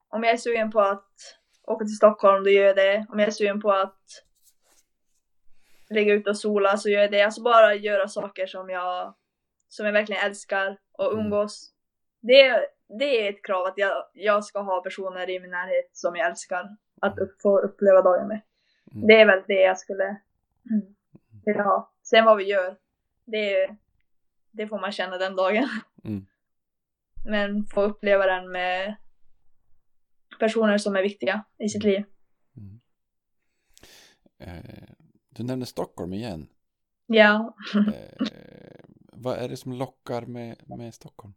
om 0.08 0.24
jag 0.24 0.32
är 0.32 0.36
sugen 0.36 0.70
på 0.70 0.80
att 0.80 1.08
åka 1.62 1.84
till 1.84 1.96
Stockholm, 1.96 2.44
då 2.44 2.50
gör 2.50 2.66
jag 2.66 2.76
det. 2.76 3.06
Om 3.08 3.18
jag 3.18 3.28
är 3.28 3.32
sugen 3.32 3.60
på 3.60 3.72
att 3.72 4.02
lägga 5.90 6.14
ut 6.14 6.28
och 6.28 6.38
sola 6.38 6.76
så 6.76 6.88
gör 6.88 7.00
jag 7.00 7.10
det. 7.10 7.22
Alltså 7.22 7.42
bara 7.42 7.74
göra 7.74 8.08
saker 8.08 8.46
som 8.46 8.70
jag, 8.70 9.14
som 9.68 9.86
jag 9.86 9.92
verkligen 9.92 10.26
älskar 10.26 10.78
och 10.92 11.12
Mm. 11.12 11.24
umgås. 11.24 11.70
Det, 12.20 12.66
det 12.98 13.26
är 13.26 13.30
ett 13.32 13.44
krav 13.44 13.66
att 13.66 13.78
jag, 13.78 14.04
jag 14.12 14.44
ska 14.44 14.60
ha 14.60 14.82
personer 14.82 15.30
i 15.30 15.40
min 15.40 15.50
närhet 15.50 15.90
som 15.92 16.16
jag 16.16 16.30
älskar 16.30 16.76
att 17.00 17.18
upp, 17.18 17.40
få 17.42 17.60
uppleva 17.60 18.02
dagen 18.02 18.28
med. 18.28 18.40
Mm. 18.94 19.06
Det 19.06 19.20
är 19.20 19.26
väl 19.26 19.42
det 19.46 19.60
jag 19.60 19.78
skulle 19.78 20.04
mm, 20.04 20.94
vilja 21.44 21.62
ha. 21.62 21.92
Sen 22.02 22.24
vad 22.24 22.36
vi 22.36 22.44
gör, 22.44 22.76
det, 23.24 23.76
det 24.54 24.66
får 24.68 24.80
man 24.80 24.92
känna 24.92 25.18
den 25.18 25.36
dagen. 25.36 25.68
Mm. 26.04 26.26
Men 27.24 27.66
få 27.66 27.82
uppleva 27.82 28.26
den 28.26 28.50
med 28.50 28.96
personer 30.38 30.78
som 30.78 30.96
är 30.96 31.02
viktiga 31.02 31.44
i 31.58 31.68
sitt 31.68 31.84
liv. 31.84 32.04
Eh, 34.38 34.88
du 35.28 35.42
nämner 35.42 35.66
Stockholm 35.66 36.12
igen. 36.12 36.48
Ja, 37.06 37.56
Eh, 37.74 38.84
vad 39.12 39.38
är 39.38 39.48
det 39.48 39.56
som 39.56 39.72
lockar 39.72 40.22
med, 40.22 40.56
med 40.66 40.94
Stockholm? 40.94 41.34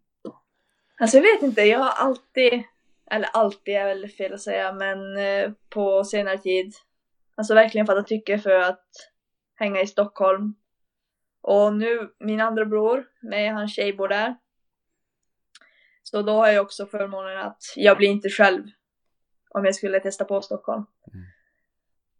alltså 1.00 1.18
jag 1.18 1.22
vet 1.22 1.44
inte, 1.44 1.62
jag 1.62 1.80
har 1.80 2.08
alltid 2.08 2.64
eller 3.12 3.28
alltid 3.34 3.76
är 3.76 3.86
väl 3.86 4.08
fel 4.08 4.34
att 4.34 4.42
säga, 4.42 4.74
men 4.74 5.18
eh, 5.18 5.52
på 5.70 6.04
senare 6.04 6.38
tid, 6.38 6.74
alltså 7.36 7.54
verkligen 7.54 7.88
fattat 7.88 8.08
tycke 8.08 8.40
för 8.40 8.60
att 8.60 8.90
hänga 9.56 9.82
i 9.82 9.88
Stockholm. 9.88 10.56
Och 11.48 11.74
nu, 11.74 12.10
min 12.20 12.42
andra 12.42 12.66
bror 12.66 13.08
med 13.22 13.54
hans 13.54 13.76
tjej 13.76 13.94
bor 13.94 14.08
där. 14.08 14.36
Så 16.04 16.22
då 16.22 16.32
har 16.32 16.48
jag 16.48 16.66
också 16.66 16.86
förmånen 16.86 17.38
att 17.38 17.62
jag 17.76 17.98
blir 17.98 18.10
inte 18.10 18.30
själv 18.30 18.64
om 19.50 19.66
jag 19.66 19.76
skulle 19.76 20.00
testa 20.00 20.26
på 20.26 20.42
Stockholm. 20.42 20.86
Mm. 21.14 21.26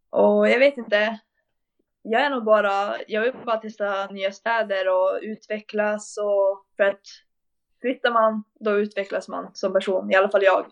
Och 0.10 0.50
jag 0.50 0.60
vet 0.60 0.78
inte, 0.78 1.20
jag 2.02 2.22
är 2.22 2.30
nog 2.30 2.44
bara, 2.44 2.98
jag 3.08 3.22
vill 3.22 3.34
bara 3.46 3.58
testa 3.58 4.08
nya 4.08 4.32
städer 4.32 4.90
och 4.90 5.20
utvecklas 5.22 6.18
och 6.18 6.66
för 6.78 6.84
att 6.84 7.02
flyttar 7.82 8.12
man 8.12 8.44
då 8.60 8.72
utvecklas 8.72 9.28
man 9.28 9.52
som 9.54 9.74
person, 9.74 10.12
i 10.12 10.16
alla 10.16 10.30
fall 10.30 10.44
jag. 10.44 10.66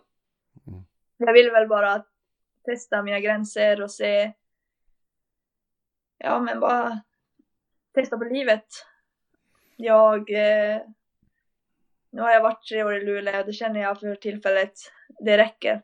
Mm. 0.66 0.84
Jag 1.16 1.32
vill 1.32 1.50
väl 1.50 1.68
bara 1.68 2.04
testa 2.64 3.02
mina 3.02 3.20
gränser 3.20 3.82
och 3.82 3.90
se, 3.90 4.32
ja 6.18 6.40
men 6.40 6.60
bara 6.60 7.00
testa 8.00 8.18
på 8.18 8.24
livet. 8.24 8.66
Jag, 9.76 10.30
eh, 10.30 10.80
nu 12.10 12.20
har 12.22 12.30
jag 12.30 12.42
varit 12.42 12.66
tre 12.68 12.84
år 12.84 12.96
i 12.96 13.04
Luleå 13.04 13.40
och 13.40 13.46
det 13.46 13.52
känner 13.52 13.80
jag 13.80 14.00
för 14.00 14.14
tillfället, 14.14 14.72
det 15.20 15.38
räcker. 15.38 15.82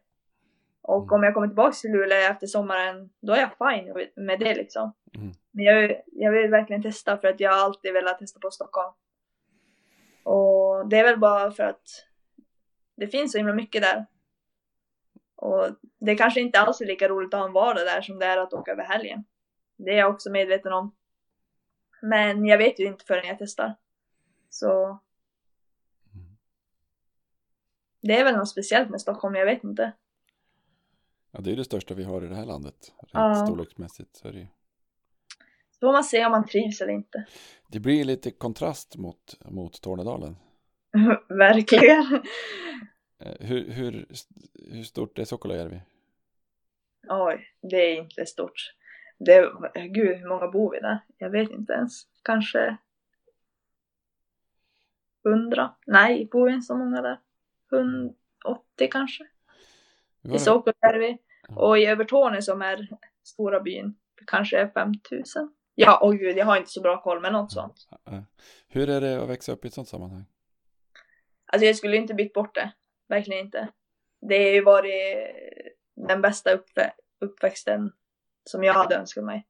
Och 0.83 1.03
Mm. 1.03 1.15
om 1.15 1.23
jag 1.23 1.35
kommer 1.35 1.47
tillbaka 1.47 1.73
till 1.73 1.91
Luleå 1.93 2.31
efter 2.31 2.47
sommaren, 2.47 3.11
då 3.21 3.33
är 3.33 3.41
jag 3.41 3.51
fine 3.59 4.09
med 4.17 4.41
det 4.41 4.55
liksom. 4.55 4.93
Mm. 5.15 5.33
Men 5.51 5.65
jag, 5.65 6.03
jag 6.07 6.33
vill 6.33 6.51
verkligen 6.51 6.83
testa 6.83 7.19
för 7.19 7.29
att 7.29 7.41
jag 7.41 7.55
alltid 7.55 7.93
velat 7.93 8.19
testa 8.19 8.41
på 8.41 8.51
Stockholm. 8.51 8.93
Och 10.25 10.89
det 10.89 10.99
är 10.99 11.05
väl 11.05 11.19
bara 11.19 11.51
för 11.51 11.63
att 11.63 12.07
det 12.97 13.07
finns 13.07 13.33
så 13.33 13.39
himla 13.39 13.55
mycket 13.55 13.83
där. 13.83 14.07
Och 15.37 15.67
det 15.99 16.17
kanske 16.17 16.41
inte 16.41 16.61
alls 16.61 16.81
är 16.81 16.87
lika 16.87 17.09
roligt 17.09 17.35
att 17.35 17.41
ha 17.41 17.47
en 17.47 17.53
vardag 17.53 17.87
där 17.87 18.03
som 18.03 18.19
det 18.19 18.27
är 18.27 18.39
att 18.39 18.53
åka 18.53 18.73
över 18.73 18.85
helgen. 18.85 19.25
Det 19.77 19.91
är 19.91 19.99
jag 19.99 20.11
också 20.11 20.31
medveten 20.31 20.73
om. 20.73 20.95
Men 22.03 22.44
jag 22.46 22.59
vet 22.59 22.78
ju 22.80 22.86
inte 22.86 23.05
förrän 23.05 23.26
jag 23.26 23.38
testar. 23.38 23.74
Så 24.50 24.98
Mm. 26.14 26.36
det 28.00 28.18
är 28.20 28.24
väl 28.24 28.36
något 28.36 28.48
speciellt 28.48 28.90
med 28.90 29.00
Stockholm, 29.00 29.34
jag 29.34 29.46
vet 29.46 29.64
inte. 29.64 29.92
Ja, 31.30 31.40
det 31.40 31.53
är 31.53 31.57
det 31.57 31.64
största 31.64 31.94
vi 31.94 32.05
har 32.05 32.24
i 32.24 32.28
det 32.28 32.34
här 32.36 32.44
landet. 32.46 32.92
Rent 32.98 33.11
Ja. 33.12 33.46
storleksmässigt. 33.46 34.16
Så 34.16 34.28
är 34.28 34.32
det. 34.32 34.48
Så 35.70 35.78
får 35.86 35.92
man 35.92 36.05
se 36.05 36.24
om 36.26 36.30
man 36.30 36.46
trivs 36.46 36.80
eller 36.80 36.92
inte. 36.92 37.24
det 37.68 37.80
blir 37.80 38.05
lite 38.05 38.30
kontrast 38.30 38.96
mot, 38.96 39.36
mot 39.50 39.80
Tornedalen. 39.82 40.36
Verkligen. 41.28 42.14
Eh, 43.18 43.36
Hur, 43.40 43.70
hur, 43.70 44.07
hur 44.72 44.84
stort 44.84 45.18
är 45.18 45.24
Sokolajärvi? 45.24 45.80
Oj, 47.09 47.46
det 47.62 47.76
är 47.76 47.96
inte 48.03 48.26
stort. 48.26 48.74
Det, 49.25 49.53
gud, 49.89 50.16
hur 50.18 50.29
många 50.29 50.49
bor 50.49 50.70
vi 50.73 50.81
där? 50.81 50.99
Jag 51.18 51.31
vet 51.31 51.51
inte 51.51 51.73
ens. 51.73 52.03
Kanske 52.23 52.77
hundra? 55.25 55.75
Nej, 55.87 56.29
bor 56.33 56.47
vi 56.47 56.53
inte 56.55 56.66
så 56.66 56.77
många 56.77 57.03
där? 57.03 57.20
180 57.73 58.89
kanske? 58.91 59.25
I 60.25 60.29
det? 60.29 60.39
Sokolajärvi. 60.39 61.18
Ja. 61.49 61.57
Och 61.57 61.79
i 61.79 61.87
Övertorneå 61.87 62.43
som 62.43 62.62
är 62.62 62.89
stora 63.23 63.61
byn, 63.61 63.95
kanske 64.27 64.59
är 64.59 64.68
5000. 64.68 65.55
Ja, 65.75 65.99
åh 66.03 66.12
gud, 66.12 66.37
jag 66.37 66.47
har 66.47 66.57
inte 66.57 66.70
så 66.70 66.81
bra 66.81 67.03
koll, 67.03 67.20
men 67.20 67.33
något 67.33 67.53
sånt. 67.53 67.89
Hur 68.68 68.91
är 68.91 69.01
det 69.01 69.23
att 69.23 69.29
växa 69.29 69.53
upp 69.53 69.64
i 69.64 69.68
ett 69.68 69.75
sånt 69.75 69.89
sammanhang? 69.89 70.25
Alltså 71.47 71.66
jag 71.66 71.77
skulle 71.77 71.97
inte 71.97 72.14
bytt 72.14 72.33
bort 72.33 72.55
det. 72.55 72.73
Verkligen 73.09 73.45
inte. 73.45 73.68
Det 74.20 74.39
har 74.39 74.51
ju 74.51 74.62
varit 74.62 74.95
den 75.95 76.23
bästa 76.23 76.57
uppvä- 76.57 76.93
uppväxten 77.20 77.93
som 78.45 78.64
jag 78.64 78.74
hade 78.74 78.97
önskat 78.97 79.24
mig. 79.24 79.47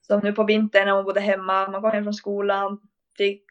Som 0.00 0.20
nu 0.20 0.32
på 0.32 0.44
vintern 0.44 0.86
när 0.86 0.94
man 0.94 1.04
bodde 1.04 1.20
hemma, 1.20 1.68
man 1.68 1.82
kom 1.82 1.90
hem 1.90 2.04
från 2.04 2.14
skolan, 2.14 2.80
fick 3.16 3.44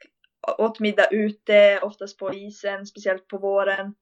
åt 0.58 0.80
middag 0.80 1.08
ute, 1.12 1.80
oftast 1.82 2.18
på 2.20 2.34
isen, 2.34 2.86
speciellt 2.86 3.28
på 3.28 3.38
våren. 3.38 3.96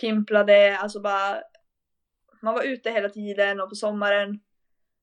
Pimplade, 0.00 0.78
alltså 0.78 1.00
bara 1.00 1.42
man 2.42 2.54
var 2.54 2.62
ute 2.62 2.90
hela 2.90 3.08
tiden 3.08 3.60
och 3.60 3.68
på 3.68 3.74
sommaren 3.74 4.40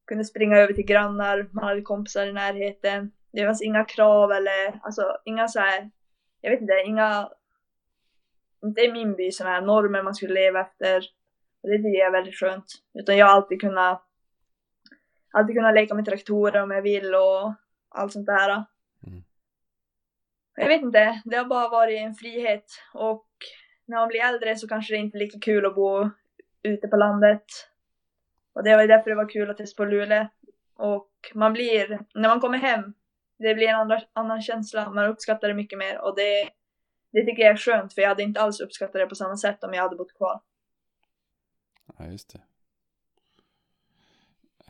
kunde 0.07 0.25
springa 0.25 0.57
över 0.57 0.73
till 0.73 0.85
grannar, 0.85 1.49
man 1.51 1.63
hade 1.63 1.81
kompisar 1.81 2.27
i 2.27 2.33
närheten. 2.33 3.11
Det 3.31 3.45
fanns 3.45 3.61
inga 3.61 3.85
krav 3.85 4.31
eller 4.31 4.79
alltså 4.83 5.17
inga 5.25 5.47
så 5.47 5.59
här, 5.59 5.91
jag 6.41 6.51
vet 6.51 6.61
inte, 6.61 6.83
inga, 6.85 7.29
inte 8.63 8.81
i 8.81 8.91
min 8.91 9.15
by 9.15 9.31
sådana 9.31 9.55
här 9.55 9.61
normer 9.61 10.03
man 10.03 10.15
skulle 10.15 10.33
leva 10.33 10.61
efter. 10.61 10.97
Och 11.61 11.69
det 11.69 11.77
tycker 11.77 11.99
jag 11.99 12.07
är 12.07 12.11
väldigt 12.11 12.39
skönt. 12.39 12.65
Utan 12.93 13.17
jag 13.17 13.25
har 13.25 13.33
alltid 13.33 13.61
kunnat, 13.61 14.03
alltid 15.33 15.55
kunnat 15.55 15.75
leka 15.75 15.93
med 15.93 16.05
traktorer 16.05 16.61
om 16.61 16.71
jag 16.71 16.81
vill 16.81 17.15
och 17.15 17.53
allt 17.89 18.11
sånt 18.11 18.25
där. 18.25 18.49
Mm. 19.07 19.23
Jag 20.55 20.67
vet 20.67 20.81
inte, 20.81 21.21
det 21.25 21.37
har 21.37 21.45
bara 21.45 21.69
varit 21.69 21.99
en 21.99 22.15
frihet 22.15 22.65
och 22.93 23.27
när 23.85 23.97
man 23.97 24.07
blir 24.07 24.21
äldre 24.21 24.55
så 24.55 24.67
kanske 24.67 24.93
det 24.93 24.97
inte 24.97 25.17
är 25.17 25.19
lika 25.19 25.39
kul 25.39 25.65
att 25.65 25.75
bo 25.75 26.09
ute 26.63 26.87
på 26.87 26.95
landet. 26.95 27.45
Och 28.53 28.63
det 28.63 28.75
var 28.75 28.87
därför 28.87 29.09
det 29.09 29.15
var 29.15 29.29
kul 29.29 29.49
att 29.49 29.57
testa 29.57 29.83
på 29.83 29.89
Luleå. 29.89 30.27
Och 30.75 31.11
man 31.33 31.53
blir, 31.53 31.99
när 32.13 32.29
man 32.29 32.39
kommer 32.39 32.57
hem, 32.57 32.93
det 33.39 33.55
blir 33.55 33.67
en 33.67 33.75
andra, 33.75 34.01
annan 34.13 34.41
känsla. 34.41 34.89
Man 34.89 35.09
uppskattar 35.09 35.47
det 35.47 35.53
mycket 35.53 35.79
mer 35.79 36.01
och 36.01 36.15
det, 36.15 36.49
det 37.11 37.25
tycker 37.25 37.43
jag 37.43 37.51
är 37.51 37.57
skönt 37.57 37.93
för 37.93 38.01
jag 38.01 38.09
hade 38.09 38.23
inte 38.23 38.41
alls 38.41 38.59
uppskattat 38.59 38.93
det 38.93 39.05
på 39.05 39.15
samma 39.15 39.37
sätt 39.37 39.63
om 39.63 39.73
jag 39.73 39.83
hade 39.83 39.95
bott 39.95 40.17
kvar. 40.17 40.41
Ja, 41.97 42.05
just 42.05 42.33
det. 42.33 42.41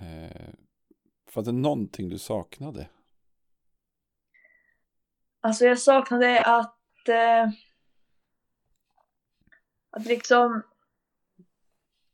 Eh, 0.03 0.53
fanns 1.29 1.45
det 1.45 1.51
någonting 1.51 2.09
du 2.09 2.17
saknade? 2.17 2.89
Alltså 5.41 5.65
jag 5.65 5.79
saknade 5.79 6.41
att, 6.41 7.09
eh, 7.09 7.49
att 9.89 10.05
liksom 10.05 10.63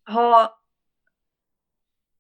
ha 0.08 0.60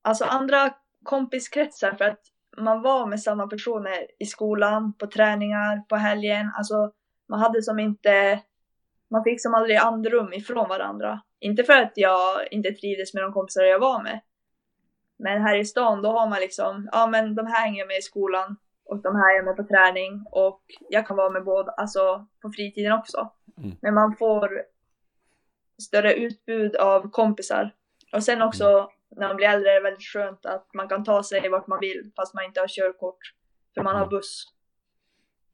alltså 0.01 0.25
andra 0.25 0.73
kompiskretsar 1.03 1.93
för 1.93 2.05
att 2.05 2.21
man 2.57 2.81
var 2.81 3.07
med 3.07 3.21
samma 3.21 3.47
personer 3.47 4.07
i 4.19 4.25
skolan, 4.25 4.93
på 4.93 5.07
träningar, 5.07 5.77
på 5.89 5.95
helgen. 5.95 6.51
Alltså 6.57 6.91
man 7.29 7.39
hade 7.39 7.63
som 7.63 7.79
inte, 7.79 8.43
man 9.09 9.23
fick 9.23 9.41
som 9.41 9.53
aldrig 9.53 9.77
andrum 9.77 10.33
ifrån 10.33 10.69
varandra. 10.69 11.21
Inte 11.39 11.63
för 11.63 11.73
att 11.73 11.93
jag 11.95 12.53
inte 12.53 12.71
trivdes 12.71 13.13
med 13.13 13.23
de 13.23 13.33
kompisar 13.33 13.63
jag 13.63 13.79
var 13.79 14.03
med. 14.03 14.21
Men 15.19 15.41
här 15.41 15.55
i 15.57 15.65
stan 15.65 16.01
då 16.01 16.11
har 16.11 16.27
man 16.29 16.39
liksom, 16.39 16.89
ja 16.91 17.07
men 17.07 17.35
de 17.35 17.47
här 17.47 17.61
hänger 17.65 17.79
jag 17.79 17.87
med 17.87 17.97
i 17.97 18.01
skolan 18.01 18.55
och 18.85 19.01
de 19.01 19.15
här 19.15 19.31
är 19.31 19.35
jag 19.35 19.45
med 19.45 19.55
på 19.57 19.63
träning 19.63 20.23
och 20.31 20.61
jag 20.89 21.07
kan 21.07 21.17
vara 21.17 21.29
med 21.29 21.43
båda, 21.43 21.71
alltså 21.71 22.27
på 22.41 22.49
fritiden 22.55 22.91
också. 22.91 23.31
Mm. 23.57 23.77
Men 23.81 23.93
man 23.93 24.15
får 24.15 24.61
större 25.81 26.13
utbud 26.13 26.75
av 26.75 27.09
kompisar. 27.09 27.75
Och 28.13 28.23
sen 28.23 28.41
också 28.41 28.89
när 29.15 29.27
man 29.27 29.35
blir 29.35 29.47
äldre 29.47 29.71
är 29.71 29.75
det 29.75 29.81
väldigt 29.81 30.03
skönt 30.13 30.45
att 30.45 30.67
man 30.73 30.87
kan 30.89 31.03
ta 31.03 31.23
sig 31.23 31.49
vart 31.49 31.67
man 31.67 31.79
vill 31.79 32.11
fast 32.15 32.33
man 32.33 32.43
inte 32.45 32.59
har 32.59 32.67
körkort. 32.67 33.17
För 33.75 33.83
man 33.83 33.95
har 33.95 34.01
Mm. 34.03 34.09
buss. 34.09 34.43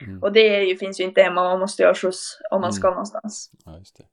Mm. 0.01 0.23
Och 0.23 0.31
det 0.31 0.63
ju, 0.63 0.77
finns 0.77 0.99
ju 0.99 1.03
inte 1.03 1.21
hemma, 1.21 1.43
man 1.43 1.59
måste 1.59 1.81
ju 1.81 1.87
ha 1.87 1.93
skjuts 1.95 2.39
om 2.51 2.61
man 2.61 2.69
Mm. 2.69 2.73
ska 2.73 2.89
någonstans. 2.89 3.51
Ja, 3.65 3.77
just 3.77 3.97
det. 3.97 4.03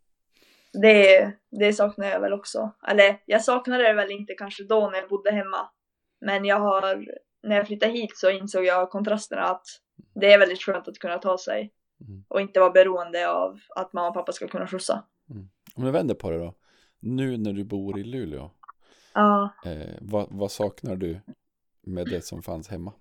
Det, 0.73 1.33
det 1.51 1.73
saknar 1.73 2.07
jag 2.07 2.21
väl 2.21 2.33
också. 2.33 2.73
Eller 2.89 3.23
jag 3.27 3.45
saknade 3.45 3.83
det 3.83 3.93
väl 3.93 4.11
inte 4.11 4.35
kanske 4.35 4.65
då 4.65 4.91
när 4.91 4.99
jag 4.99 5.09
bodde 5.09 5.31
hemma. 5.31 5.71
Men 6.21 6.45
jag 6.45 6.59
har, 6.61 7.07
när 7.43 7.57
jag 7.57 7.67
flyttade 7.67 7.93
hit 7.93 8.19
så 8.19 8.31
insåg 8.31 8.65
jag 8.65 8.91
kontrasterna 8.91 9.43
att 9.43 9.67
det 10.15 10.33
är 10.33 10.39
väldigt 10.39 10.63
skönt 10.63 10.89
att 10.89 10.99
kunna 10.99 11.19
ta 11.19 11.39
sig. 11.39 11.73
Mm. 12.01 12.25
Och 12.29 12.41
inte 12.41 12.61
vara 12.61 12.71
beroende 12.71 13.31
av 13.31 13.61
att 13.77 13.93
mamma 13.93 14.09
och 14.09 14.15
pappa 14.15 14.33
ska 14.33 14.49
kunna 14.49 14.67
skjutsa. 14.67 15.05
Om 15.75 15.85
jag 15.85 15.93
vänder 15.93 16.15
på 16.15 16.31
det 16.31 16.39
då. 16.39 16.55
Nu 17.01 17.37
när 17.37 17.53
du 17.53 17.65
bor 17.65 17.99
i 17.99 18.05
Luleå. 18.05 18.51
Ja, 19.15 19.55
Eh, 19.65 19.97
vad, 20.01 20.27
vad 20.31 20.51
saknar 20.51 20.97
du 20.97 21.21
med 21.81 22.07
det 22.07 22.25
som 22.25 22.43
fanns 22.43 22.69
hemma? 22.69 22.93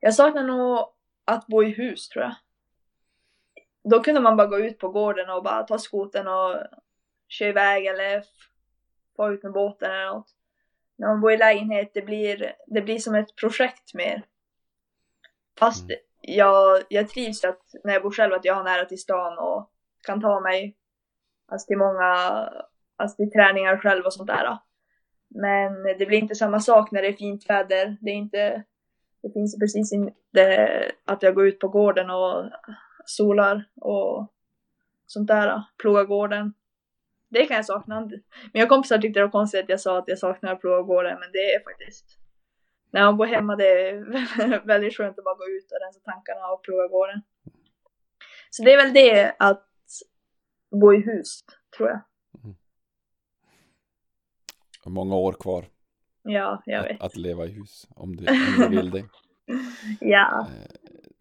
jag 0.00 0.14
saknar 0.14 0.44
nog 0.44 0.78
att 1.24 1.46
bo 1.46 1.62
i 1.62 1.70
hus 1.70 2.08
tror 2.08 2.24
jag. 2.24 2.34
Då 3.84 4.02
kunde 4.02 4.20
man 4.20 4.36
bara 4.36 4.46
gå 4.46 4.58
ut 4.58 4.78
på 4.78 4.88
gården 4.88 5.30
och 5.30 5.42
bara 5.42 5.62
ta 5.62 5.78
skoten 5.78 6.28
och 6.28 6.56
köra 7.28 7.48
iväg 7.48 7.86
eller 7.86 8.24
få 9.16 9.32
ut 9.32 9.42
med 9.42 9.52
båten 9.52 9.90
eller 9.90 10.06
något. 10.06 10.34
När 10.96 11.08
man 11.08 11.20
bor 11.20 11.32
i 11.32 11.36
lägenhet, 11.36 11.90
det 11.94 12.02
blir, 12.02 12.52
det 12.66 12.80
blir 12.80 12.98
som 12.98 13.14
ett 13.14 13.36
projekt 13.36 13.94
mer. 13.94 14.22
Fast 15.58 15.84
Mm. 15.84 15.98
jag, 16.20 16.82
jag 16.88 17.08
trivs 17.08 17.44
att 17.44 17.62
när 17.84 17.92
jag 17.92 18.02
bor 18.02 18.10
själv 18.10 18.34
att 18.34 18.44
jag 18.44 18.54
har 18.54 18.64
nära 18.64 18.84
till 18.84 19.00
stan 19.00 19.38
och 19.38 19.70
kan 20.06 20.20
ta 20.20 20.40
mig 20.40 20.76
alltså 21.48 21.66
till 21.66 21.78
många, 21.78 22.12
alltså 22.96 23.16
till 23.16 23.30
träningar 23.30 23.76
själv 23.76 24.04
och 24.04 24.12
sånt 24.12 24.28
där. 24.28 24.58
Men 25.28 25.82
det 25.98 26.06
blir 26.06 26.18
inte 26.18 26.34
samma 26.34 26.60
sak 26.60 26.90
när 26.90 27.02
det 27.02 27.08
är 27.08 27.12
fint 27.12 27.50
väder. 27.50 27.96
Det 28.00 28.10
är 28.10 28.14
inte, 28.14 28.64
det 29.22 29.32
finns 29.32 29.58
precis 29.58 29.92
inte 29.92 30.92
att 31.04 31.22
jag 31.22 31.34
går 31.34 31.46
ut 31.46 31.58
på 31.58 31.68
gården 31.68 32.10
och 32.10 32.50
solar 33.08 33.64
och 33.74 34.32
sånt 35.06 35.28
där, 35.28 35.62
ploga 35.78 36.04
gården. 36.04 36.54
Det 37.28 37.46
kan 37.46 37.56
jag 37.56 37.66
sakna. 37.66 38.10
Mina 38.52 38.66
kompisar 38.66 38.98
tyckte 38.98 39.20
det 39.20 39.24
var 39.24 39.32
konstigt 39.32 39.62
att 39.62 39.68
jag 39.68 39.80
sa 39.80 39.98
att 39.98 40.08
jag 40.08 40.18
saknar 40.18 40.52
att 40.52 40.60
ploga 40.60 40.82
gården, 40.82 41.18
men 41.20 41.32
det 41.32 41.38
är 41.38 41.64
faktiskt 41.64 42.18
när 42.90 43.04
man 43.04 43.16
bor 43.16 43.26
hemma 43.26 43.56
det 43.56 43.88
är 43.88 44.66
väldigt 44.66 44.96
skönt 44.96 45.18
att 45.18 45.24
bara 45.24 45.34
gå 45.34 45.44
ut 45.44 45.72
och 45.72 45.78
rensa 45.84 46.00
tankarna 46.00 46.46
och 46.52 46.62
ploga 46.62 46.88
gården. 46.88 47.22
Så 48.50 48.62
det 48.62 48.72
är 48.72 48.84
väl 48.84 48.92
det 48.94 49.36
att 49.38 49.68
bo 50.70 50.94
i 50.94 51.00
hus, 51.00 51.44
tror 51.76 51.88
jag. 51.88 52.00
Många 54.86 55.16
år 55.16 55.32
kvar 55.32 55.64
Ja, 56.22 56.62
jag 56.66 56.82
vet. 56.82 57.00
att, 57.00 57.06
att 57.06 57.16
leva 57.16 57.46
i 57.46 57.48
hus 57.48 57.86
om 57.90 58.16
du, 58.16 58.26
om 58.28 58.54
du 58.58 58.68
vill 58.76 58.90
det. 58.90 59.04
Ja, 60.00 60.46
Eh, 60.50 60.76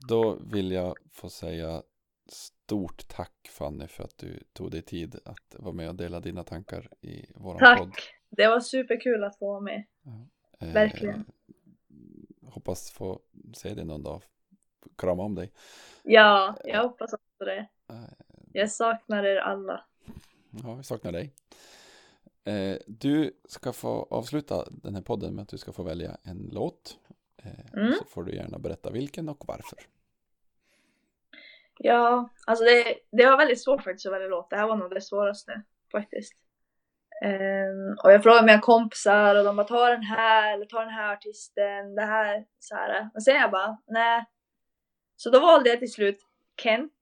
Då 0.08 0.38
vill 0.52 0.72
jag 0.72 0.98
få 1.12 1.30
säga 1.30 1.84
stort 2.30 3.08
tack 3.08 3.48
Fanny 3.50 3.88
för 3.88 4.04
att 4.04 4.18
du 4.18 4.44
tog 4.54 4.72
dig 4.72 4.82
tid 4.82 5.20
att 5.26 5.56
vara 5.60 5.74
med 5.74 5.90
och 5.90 5.96
dela 5.96 6.20
dina 6.20 6.44
tankar 6.44 6.90
i 7.02 7.26
våran 7.36 7.78
podd. 7.78 7.92
tack. 7.94 8.14
Det 8.30 8.48
var 8.48 8.60
superkul 8.60 9.24
att 9.24 9.40
få 9.40 9.48
vara 9.48 9.60
med. 9.60 9.84
Eh, 10.60 10.74
Verkligen. 10.74 11.26
Hoppas 12.46 12.92
få 12.92 13.20
se 13.54 13.74
dig 13.74 13.86
någon 13.86 14.04
dag. 14.04 14.24
Krama 14.96 15.24
om 15.24 15.36
dig. 15.36 15.52
Ja, 16.04 16.56
jag 16.66 16.84
hoppas 16.84 17.14
också 17.14 17.46
det. 17.46 17.68
Eh, 17.90 17.96
Jag 18.54 18.72
saknar 18.72 19.24
er 19.24 19.36
alla. 19.38 19.86
Ja, 20.64 20.74
vi 20.76 20.84
saknar 20.84 21.12
dig. 21.12 21.34
Eh, 22.44 22.78
Du 22.88 23.32
ska 23.46 23.74
få 23.74 24.08
avsluta 24.10 24.68
den 24.72 24.96
här 24.96 25.02
podden 25.02 25.36
med 25.36 25.42
att 25.44 25.50
du 25.50 25.58
ska 25.58 25.72
få 25.72 25.84
välja 25.84 26.18
en 26.24 26.50
låt. 26.52 26.98
Eh, 27.38 27.52
Mm. 27.74 27.94
Så 28.00 28.06
får 28.06 28.24
du 28.24 28.36
gärna 28.36 28.60
berätta 28.60 28.92
vilken 28.92 29.30
och 29.30 29.44
varför. 29.48 29.80
Ja, 31.80 32.30
alltså 32.48 32.66
det, 32.66 32.96
det 33.12 33.26
var 33.26 33.38
väldigt 33.38 33.64
svårt 33.64 33.84
faktiskt 33.84 34.06
att 34.06 34.14
välja 34.14 34.28
låt. 34.28 34.50
Det 34.50 34.56
här 34.56 34.68
var 34.68 34.76
nog 34.76 34.94
det 34.94 35.02
svåraste 35.02 35.62
faktiskt. 35.92 36.34
Um, 37.26 37.98
och 38.04 38.12
jag 38.12 38.24
frågade 38.24 38.46
mina 38.46 38.62
kompisar 38.62 39.36
och 39.36 39.44
de 39.44 39.56
bara 39.56 39.68
ta 39.68 39.90
den 39.90 40.04
här 40.04 40.54
eller 40.54 40.66
ta 40.66 40.80
den 40.80 40.94
här 40.94 41.14
artisten, 41.14 41.96
det 41.96 42.06
här 42.06 42.46
så 42.60 42.76
här. 42.76 43.10
Men 43.14 43.22
sen 43.22 43.36
jag 43.36 43.52
bara 43.52 43.78
nej. 43.88 44.26
Så 45.16 45.30
då 45.30 45.40
valde 45.40 45.70
jag 45.70 45.80
till 45.80 45.92
slut 45.92 46.20
Kent 46.62 46.94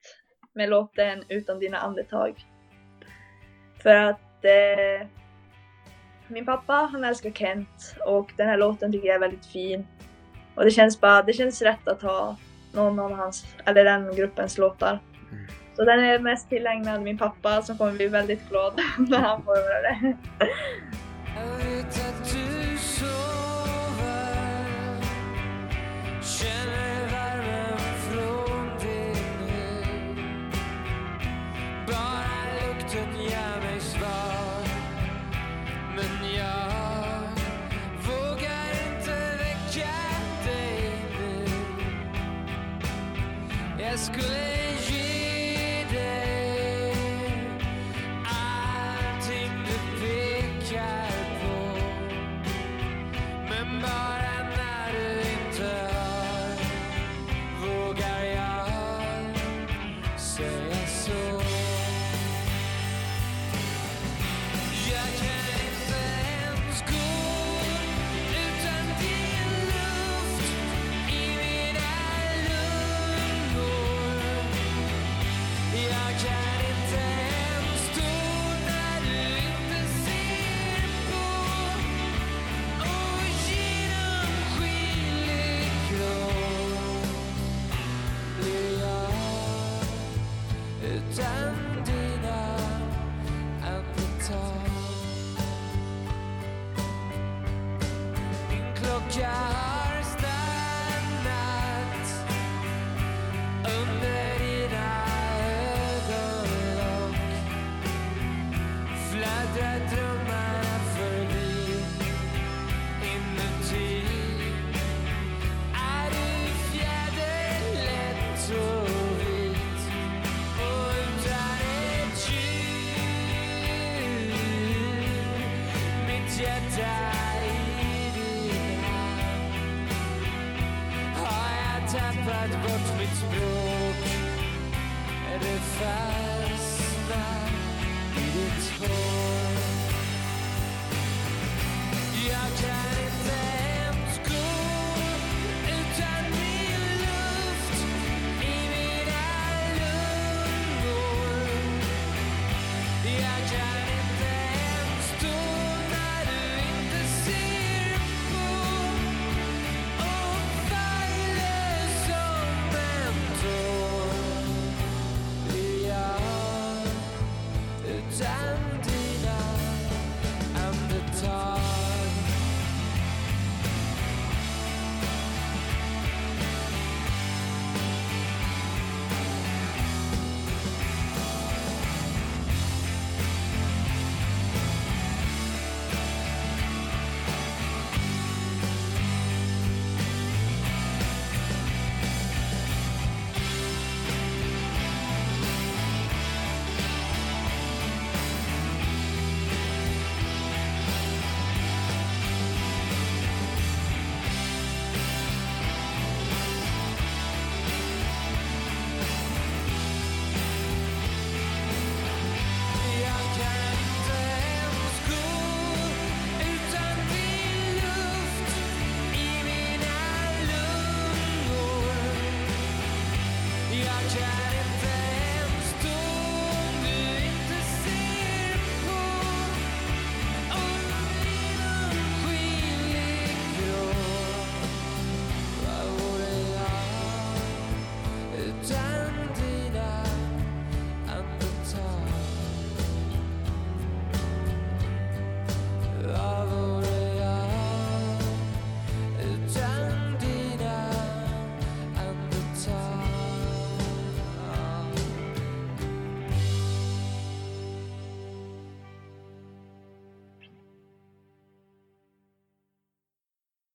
med 0.53 0.69
låten 0.69 1.23
Utan 1.29 1.59
dina 1.59 1.77
andetag. 1.77 2.45
För 3.83 3.95
att 3.95 4.45
eh, 4.45 5.07
min 6.27 6.45
pappa 6.45 6.73
han 6.73 7.03
älskar 7.03 7.31
Kent 7.31 7.95
och 8.05 8.33
den 8.37 8.47
här 8.47 8.57
låten 8.57 8.91
tycker 8.91 9.07
jag 9.07 9.15
är 9.15 9.19
väldigt 9.19 9.45
fin. 9.45 9.87
Och 10.55 10.63
det 10.63 10.71
känns 10.71 11.01
bara, 11.01 11.21
det 11.21 11.33
känns 11.33 11.61
rätt 11.61 11.87
att 11.87 12.01
ha 12.01 12.37
någon 12.75 12.99
av 12.99 13.13
hans, 13.13 13.45
eller 13.65 13.83
den 13.83 14.15
gruppens 14.15 14.57
låtar. 14.57 14.99
Mm. 15.31 15.45
Så 15.75 15.85
den 15.85 15.99
är 15.99 16.19
mest 16.19 16.49
tillägnad 16.49 17.01
min 17.01 17.17
pappa 17.17 17.61
som 17.61 17.77
kommer 17.77 17.91
bli 17.91 18.07
väldigt 18.07 18.49
glad 18.49 18.73
när 19.09 19.19
han 19.19 19.43
får 19.43 19.55
höra 19.55 19.81
det. 19.81 20.17
Jag 44.17 44.44